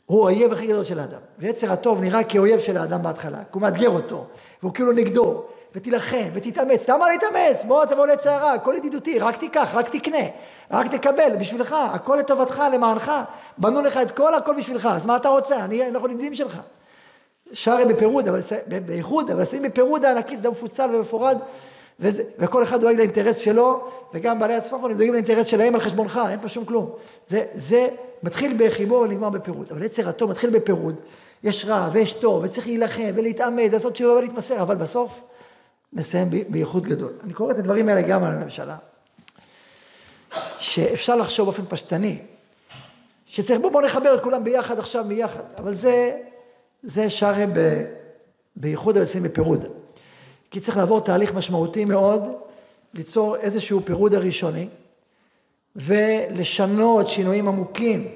הוא 0.10 0.30
האויב 0.30 0.54
הכי 0.54 0.68
גדול 0.68 0.84
של 0.84 1.00
האדם. 1.00 1.20
ויצר 1.40 1.72
הטוב 1.72 2.02
נראה 2.02 2.24
כאויב 2.24 2.60
של 2.60 2.78
האדם 2.78 3.04
בהתחלה, 3.04 3.38
כי 3.38 3.50
הוא 3.52 3.62
מאתגר 3.62 3.90
אותו, 3.90 4.26
והוא 4.62 4.74
כאילו 4.74 4.92
נגדו, 4.92 5.44
ותילחם, 5.76 6.28
ותתאמץ. 6.34 6.90
למה 6.90 7.10
להתאמץ? 7.10 7.66
בוא 7.66 7.86
תבוא 7.86 8.08
הרע, 8.26 8.52
הכל 8.52 8.74
ידידותי, 8.78 9.20
רק 9.20 9.38
תיקח, 9.38 9.70
רק 9.74 9.90
תקנה, 9.90 10.18
רק 10.72 10.96
תקבל, 10.96 11.36
בשבילך, 11.40 11.76
הכל 11.94 12.16
לטובתך, 12.20 12.64
למענך. 12.74 13.12
בנו 13.58 13.82
לך 13.82 13.98
את 13.98 14.12
כל 14.12 14.34
הכל 14.34 14.58
בשבילך, 14.58 14.90
אז 14.92 15.06
מה 15.06 15.16
אתה 15.16 15.30
רוצה? 15.30 15.56
אני, 15.56 15.90
אנחנו 15.90 16.10
ידידים 16.10 16.36
שלך. 16.36 16.60
שרי 17.54 17.86
בפירוד, 17.86 18.28
אבל 18.28 18.40
בייחוד, 18.86 19.32
אבל 19.32 19.46
שמים 19.46 19.62
בפירוד 19.64 20.06
הענקית, 20.06 20.42
דם 20.42 20.52
מפוצל 20.52 20.90
ומפורד, 20.96 21.38
וזה, 22.00 22.24
וכל 22.40 22.64
אחד 22.64 22.82
דואג 22.82 22.96
לאינטרס 22.96 23.38
שלו, 23.38 23.90
וגם 24.14 24.40
בעלי 24.40 24.56
הצפפונים 24.56 24.98
דואגים 24.98 25.14
לאינטרס 25.14 25.48
שלהם 25.48 25.76
על 25.76 25.82
חשבונך, 25.82 26.20
אין 26.30 26.42
פה 26.42 26.50
שום 26.50 26.66
כלום. 26.66 26.92
זה, 27.28 27.46
זה 27.54 27.88
מתחיל 28.24 28.56
בחיבור 28.60 29.02
ונגמר 29.02 29.30
בפירוד, 29.30 29.72
אבל 29.72 29.84
יצר 29.84 30.10
הטוב 30.10 30.30
מתחיל 30.30 30.50
בפירוד. 30.50 30.96
יש 31.44 31.66
רע 31.66 31.90
ויש 31.94 32.14
טוב, 32.14 32.44
וצריך 32.44 32.68
להילחם 32.68 33.12
ולהתאמץ, 33.16 33.74
לעשות 33.74 33.94
תשובה 33.94 34.14
ולהתמסר, 34.14 34.62
אבל 34.62 34.76
בסוף 34.76 35.22
מסיים 35.94 36.30
בייחוד 36.50 36.84
גדול. 36.84 37.12
אני 37.24 37.34
קורא 37.34 37.52
את 37.52 37.58
הדברים 37.58 37.90
האלה 37.90 38.02
גם 38.02 38.24
על 38.24 38.32
הממשלה, 38.34 38.76
שאפשר 40.60 41.16
לחשוב 41.16 41.46
באופן 41.46 41.64
פשטני, 41.70 42.18
שצריך, 43.26 43.62
בוא, 43.62 43.72
בוא 43.72 43.82
נחבר 43.82 44.16
את 44.16 44.24
כולם 44.24 44.44
ביחד 44.44 44.80
עכשיו, 44.80 45.06
ביחד, 45.08 45.44
אבל 45.58 45.74
זה, 45.74 46.18
זה 46.84 47.10
שרה 47.10 47.46
בייחוד 48.56 48.98
ומסיים 48.98 49.24
בפירוד. 49.24 49.79
כי 50.52 50.60
צריך 50.60 50.78
לעבור 50.78 51.02
תהליך 51.02 51.34
משמעותי 51.34 51.86
מאוד, 51.86 52.24
ליצור 52.94 53.36
איזשהו 53.36 53.82
פירוד 53.82 54.14
הראשוני, 54.14 54.68
ולשנות 55.76 57.08
שינויים 57.08 57.48
עמוקים 57.48 58.08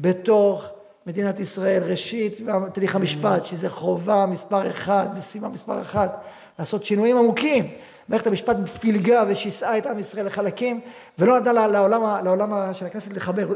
בתוך 0.00 0.64
מדינת 1.06 1.40
ישראל, 1.40 1.82
ראשית 1.82 2.38
תהליך 2.72 2.96
המשפט, 2.96 3.44
שזה 3.44 3.70
חובה 3.70 4.26
מספר 4.26 4.70
אחד, 4.70 5.06
משימה 5.16 5.48
מספר 5.48 5.80
אחת, 5.80 6.24
לעשות 6.58 6.84
שינויים 6.84 7.18
עמוקים. 7.18 7.70
מערכת 8.08 8.26
המשפט 8.26 8.56
פילגה 8.80 9.24
ושיסעה 9.28 9.78
את 9.78 9.86
עם 9.86 9.98
ישראל 9.98 10.26
לחלקים, 10.26 10.80
ולא 11.18 11.40
נתנה 11.40 11.66
לעולם, 11.66 12.24
לעולם 12.24 12.74
של 12.74 12.86
הכנסת 12.86 13.16
לחבר. 13.16 13.48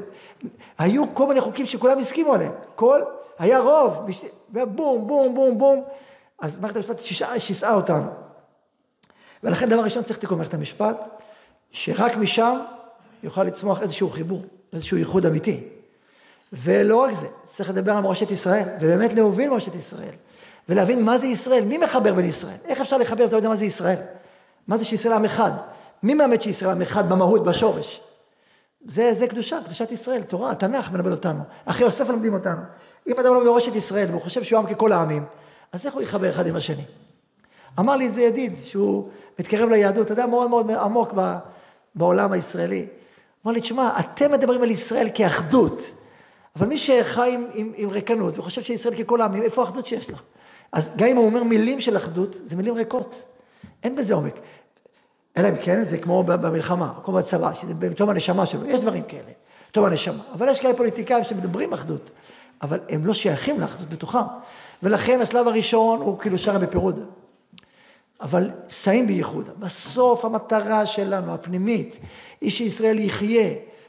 היו 0.79 1.15
כל 1.15 1.27
מיני 1.27 1.41
חוקים 1.41 1.67
שכולם 1.67 1.99
הסכימו 1.99 2.35
עליהם. 2.35 2.53
כל, 2.75 3.01
היה 3.39 3.59
רוב, 3.59 4.07
ובום, 4.53 5.07
בום, 5.07 5.35
בום, 5.35 5.59
בום. 5.59 5.85
אז 6.43 6.61
מערכת 6.61 6.77
המשפט 6.77 7.01
שיסעה 7.39 7.75
אותנו. 7.75 8.11
ולכן 9.43 9.69
דבר 9.69 9.81
ראשון 9.81 10.03
צריך 10.03 10.19
תיקון 10.19 10.39
מערכת 10.39 10.55
המשפט, 10.55 10.97
שרק 11.71 12.17
משם 12.17 12.59
יוכל 13.23 13.45
לצמוח 13.45 13.83
איזשהו 13.83 14.11
חיבור, 14.11 14.43
איזשהו 14.73 14.97
ייחוד 14.97 15.27
אמיתי. 15.27 15.61
ולא 16.53 16.97
רק 16.97 17.13
זה, 17.13 17.27
צריך 17.45 17.71
לדבר 17.71 17.93
על 17.93 18.01
מורשת 18.01 18.31
ישראל, 18.31 18.69
ובאמת 18.81 19.15
להוביל 19.15 19.51
מורשת 19.51 19.75
ישראל, 19.75 20.15
ולהבין 20.69 21.05
מה 21.05 21.19
זה 21.19 21.27
ישראל, 21.27 21.65
מי 21.65 21.79
מחבר 21.79 22.15
בין 22.15 22.25
ישראל, 22.25 22.57
איך 22.65 22.81
אפשר 22.81 22.99
לחבר, 22.99 23.25
אתה 23.25 23.33
לא 23.33 23.39
יודע 23.39 23.49
מה 23.49 23.57
זה 23.57 23.65
ישראל, 23.65 23.99
מה 24.69 24.77
זה 24.77 24.85
שישראל 24.85 25.15
עם 25.15 25.25
אחד, 25.25 25.53
מי 26.03 26.15
מאמת 26.15 26.43
שישראל 26.43 26.71
עם 26.71 26.83
אחד 26.83 27.09
במהות, 27.09 27.45
בשורש. 27.45 28.01
זה, 28.87 29.13
זה 29.13 29.27
קדושה, 29.27 29.59
קדושת 29.65 29.93
ישראל, 29.93 30.23
תורה, 30.23 30.51
התנ"ך 30.51 30.91
מלמד 30.91 31.11
אותנו, 31.11 31.43
אחרי 31.65 31.85
יוסף 31.85 32.09
מלמדים 32.09 32.35
אותנו. 32.35 32.63
אם 33.07 33.21
אדם 33.21 33.35
לא 33.35 33.41
במורשת 33.41 33.77
ישראל 33.77 34.11
והוא 34.11 34.21
חושב 34.21 34.43
שהוא 34.43 34.59
עם 34.59 34.75
ככל 34.75 34.93
העמים, 34.93 35.25
אז 35.73 35.87
איך 35.87 35.95
הוא 35.95 36.03
יחבר 36.03 36.31
אחד 36.31 36.47
עם 36.47 36.57
השני? 36.57 36.85
אמר 37.79 37.97
לי 37.97 38.05
איזה 38.05 38.23
ידיד 38.23 38.53
שהוא 38.65 39.09
מתקרב 39.39 39.69
ליהדות, 39.69 40.11
יודע, 40.11 40.27
מאוד 40.27 40.51
מאוד 40.51 40.71
עמוק 40.71 41.15
בעולם 41.95 42.33
הישראלי. 42.33 42.87
אמר 43.47 43.53
לי, 43.53 43.61
תשמע, 43.61 43.91
אתם 44.01 44.33
מדברים 44.33 44.63
על 44.63 44.71
ישראל 44.71 45.09
כאחדות, 45.15 45.81
אבל 46.57 46.67
מי 46.67 46.79
שחי 46.79 47.31
עם, 47.35 47.47
עם, 47.55 47.73
עם 47.77 47.89
ריקנות 47.89 48.39
וחושב 48.39 48.63
שישראל 48.63 48.95
ככל 48.95 49.21
העמים, 49.21 49.43
איפה 49.43 49.63
האחדות 49.63 49.87
שיש 49.87 50.11
לו? 50.11 50.17
אז 50.73 50.97
גם 50.97 51.09
אם 51.09 51.17
הוא 51.17 51.27
אומר 51.27 51.43
מילים 51.43 51.81
של 51.81 51.97
אחדות, 51.97 52.37
זה 52.45 52.57
מילים 52.57 52.75
ריקות. 52.75 53.23
אין 53.83 53.97
בזה 53.97 54.15
עומק. 54.15 54.35
אלא 55.37 55.49
אם 55.49 55.57
כן, 55.63 55.85
זה 55.85 55.99
כמו 55.99 56.23
במלחמה, 56.23 56.93
כמו 57.05 57.15
בצבא, 57.15 57.55
שזה 57.55 57.75
בתום 57.75 58.11
הנשמה 58.11 58.47
שלו, 58.47 58.67
יש 58.67 58.81
דברים 58.81 59.03
כאלה, 59.03 59.31
תום 59.71 59.85
הנשמה. 59.85 60.23
אבל 60.33 60.49
יש 60.49 60.61
כאלה 60.61 60.75
פוליטיקאים 60.75 61.25
שמדברים 61.25 61.73
אחדות, 61.73 62.11
אבל 62.63 62.81
הם 62.89 63.07
לא 63.07 63.15
שייכים 63.15 63.61
לאחדות 63.61 63.89
בתוכם. 63.89 64.19
ולכן 64.83 65.21
השלב 65.21 65.49
הראשון 65.49 66.01
הוא 66.01 66.19
כאילו 66.19 66.39
שרה 66.39 66.59
בפירוד. 66.59 67.07
אבל 68.21 68.51
סעים 68.71 69.07
בייחוד. 69.07 69.49
בסוף 69.59 70.25
המטרה 70.25 70.87
שלנו, 70.87 71.35
הפנימית, 71.35 71.99
היא 72.41 72.51
שישראל 72.51 72.99
יחיה 72.99 73.49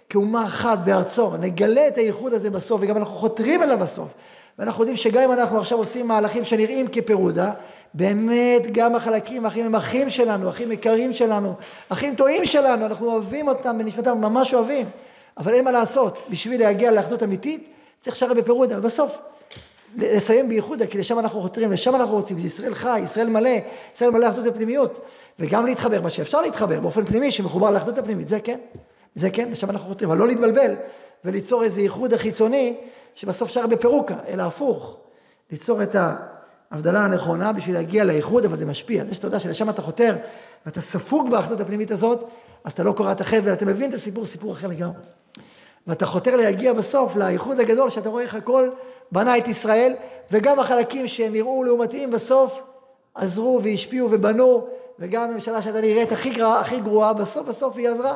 כאומה 0.09 0.45
אחת 0.45 0.79
בארצו. 0.85 1.37
נגלה 1.37 1.87
את 1.87 1.97
הייחוד 1.97 2.33
הזה 2.33 2.49
בסוף, 2.49 2.81
וגם 2.83 2.97
אנחנו 2.97 3.15
חותרים 3.15 3.63
אליו 3.63 3.77
בסוף. 3.79 4.13
ואנחנו 4.59 4.81
יודעים 4.81 4.97
שגם 4.97 5.23
אם 5.23 5.31
אנחנו 5.31 5.59
עכשיו 5.59 5.77
עושים 5.77 6.07
מהלכים 6.07 6.43
שנראים 6.43 6.87
כפירודה, 6.91 7.51
באמת 7.93 8.61
גם 8.71 8.95
החלקים 8.95 9.45
האחים 9.45 9.65
הם 9.65 9.75
אחים 9.75 10.09
שלנו, 10.09 10.49
אחים 10.49 10.71
יקרים 10.71 11.11
שלנו, 11.11 11.53
אחים 11.89 12.15
טועים 12.15 12.45
שלנו, 12.45 12.85
אנחנו 12.85 13.11
אוהבים 13.11 13.47
אותם 13.47 13.77
בנשמתם, 13.77 14.17
ממש 14.21 14.53
אוהבים. 14.53 14.85
אבל 15.37 15.53
אין 15.53 15.65
מה 15.65 15.71
לעשות, 15.71 16.17
בשביל 16.29 16.61
להגיע 16.61 16.91
לאחדות 16.91 17.23
אמיתית, 17.23 17.69
צריך 18.01 18.15
שערי 18.15 18.41
בפירוד, 18.41 18.71
אבל 18.71 18.81
בסוף, 18.81 19.17
לסיים 19.97 20.49
בייחודה, 20.49 20.87
כי 20.87 20.97
לשם 20.97 21.19
אנחנו 21.19 21.41
חותרים, 21.41 21.71
לשם 21.71 21.95
אנחנו 21.95 22.15
רוצים, 22.15 22.37
ישראל 22.37 22.73
חי, 22.73 22.99
ישראל 22.99 23.29
מלא, 23.29 23.49
ישראל 23.93 24.09
מלא 24.09 24.29
אחדות 24.29 24.45
ופנימיות, 24.47 24.99
וגם 25.39 25.65
להתחבר, 25.65 26.01
מה 26.01 26.09
שאפשר 26.09 26.41
להתחבר 26.41 26.79
באופן 26.79 27.05
פנימי, 27.05 27.31
שמחובר 27.31 27.71
לאחדות 27.71 27.97
הפנימית, 27.97 28.27
זה 28.27 28.39
כן, 28.39 28.59
זה 29.15 29.29
כן, 29.29 29.51
לשם 29.51 29.69
אנחנו 29.69 29.87
חותרים, 29.87 30.09
אבל 30.09 30.19
לא 30.19 30.27
להתבלבל 30.27 30.75
וליצור 31.25 31.63
איזה 31.63 31.81
ייחוד 31.81 32.13
החיצוני, 32.13 32.75
שבסוף 33.15 33.49
שער 33.49 33.67
בפירוקה, 33.67 34.15
אלא 34.27 34.43
הפוך, 34.43 34.97
ליצור 35.51 35.83
את 35.83 35.95
ההבדלה 36.71 37.05
הנכונה 37.05 37.53
בשביל 37.53 37.75
להגיע 37.75 38.03
לאיחוד, 38.03 38.45
אבל 38.45 38.57
זה 38.57 38.65
משפיע, 38.65 39.05
זה 39.05 39.15
שאתה 39.15 39.27
יודע 39.27 39.39
שלשם 39.39 39.69
אתה 39.69 39.81
חותר, 39.81 40.15
ואתה 40.65 40.81
ספוג 40.81 41.29
באחדות 41.29 41.59
הפנימית 41.59 41.91
הזאת, 41.91 42.29
אז 42.63 42.71
אתה 42.71 42.83
לא 42.83 42.91
קורע 42.91 43.11
את 43.11 43.21
החבל, 43.21 43.53
אתה 43.53 43.65
מבין 43.65 43.89
את 43.89 43.93
הסיפור, 43.95 44.25
סיפור 44.25 44.53
אחר 44.53 44.67
לגמרי. 44.67 44.95
ואתה 45.87 46.05
חותר 46.05 46.35
להגיע 46.35 46.73
בסוף 46.73 47.15
לאיחוד 47.15 47.59
הגדול, 47.59 47.89
שאתה 47.89 48.09
רואה 48.09 48.23
איך 48.23 48.35
הכל 48.35 48.69
בנה 49.14 49.38
את 49.38 49.47
ישראל, 49.47 49.93
וגם 50.32 50.59
החלקים 50.59 51.07
שנראו 51.07 51.64
לעומתיים 51.64 52.11
בסוף 52.11 52.59
עזרו 53.16 53.59
והשפיעו 53.64 54.11
ובנו, 54.11 54.68
וגם 54.99 55.22
הממשלה 55.22 55.61
שאתה 55.61 55.82
נראית 55.82 56.11
הכי, 56.11 56.30
גרוע, 56.30 56.59
הכי 56.59 56.80
גרועה, 56.80 57.14
בסוף 57.14 57.47
בסוף 57.47 57.78
היא 57.78 57.89
עזרה. 57.89 58.14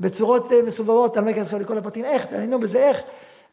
בצורות 0.00 0.52
אה, 0.52 0.62
מסובבות, 0.62 1.18
אני 1.18 1.26
לא 1.26 1.30
אכנס 1.30 1.52
לכל 1.52 1.78
הפרטים 1.78 2.04
איך, 2.04 2.26
תעניינו 2.26 2.60
בזה 2.60 2.78
איך, 2.78 3.02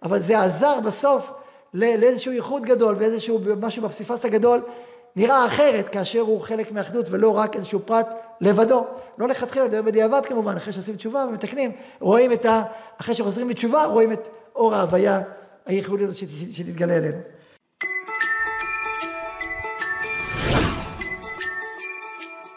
אבל 0.04 0.20
זה 0.20 0.40
עזר 0.40 0.80
בסוף 0.80 1.32
לאיזשהו 1.74 2.32
ייחוד 2.32 2.64
גדול 2.64 2.96
ואיזשהו 3.00 3.40
משהו 3.62 3.84
בפסיפס 3.84 4.26
הגדול, 4.26 4.62
נראה 5.16 5.46
אחרת 5.46 5.90
כאשר 5.90 6.20
הוא 6.20 6.42
חלק 6.42 6.72
מאחדות 6.72 7.06
ולא 7.10 7.38
רק 7.38 7.56
איזשהו 7.56 7.80
פרט 7.80 8.08
לבדו. 8.42 8.86
לא 9.18 9.28
לכתחילה, 9.28 9.66
לדבר 9.66 9.82
בדיעבד 9.82 10.26
כמובן, 10.26 10.58
אחרי 10.58 10.74
שעושים 10.74 10.96
תשובה 10.96 11.26
ומתקנים, 11.30 11.72
רואים 12.00 12.32
את 12.32 12.46
ה... 12.46 12.64
אחרי 13.02 13.16
שחוזרים 13.16 13.48
בתשובה, 13.48 13.86
רואים 13.86 14.12
את 14.12 14.28
אור 14.56 14.76
ההוויה 14.76 15.22
הייחודית 15.70 16.10
הזאת 16.10 16.30
שתתגלה 16.54 16.98
אלינו. 16.98 17.18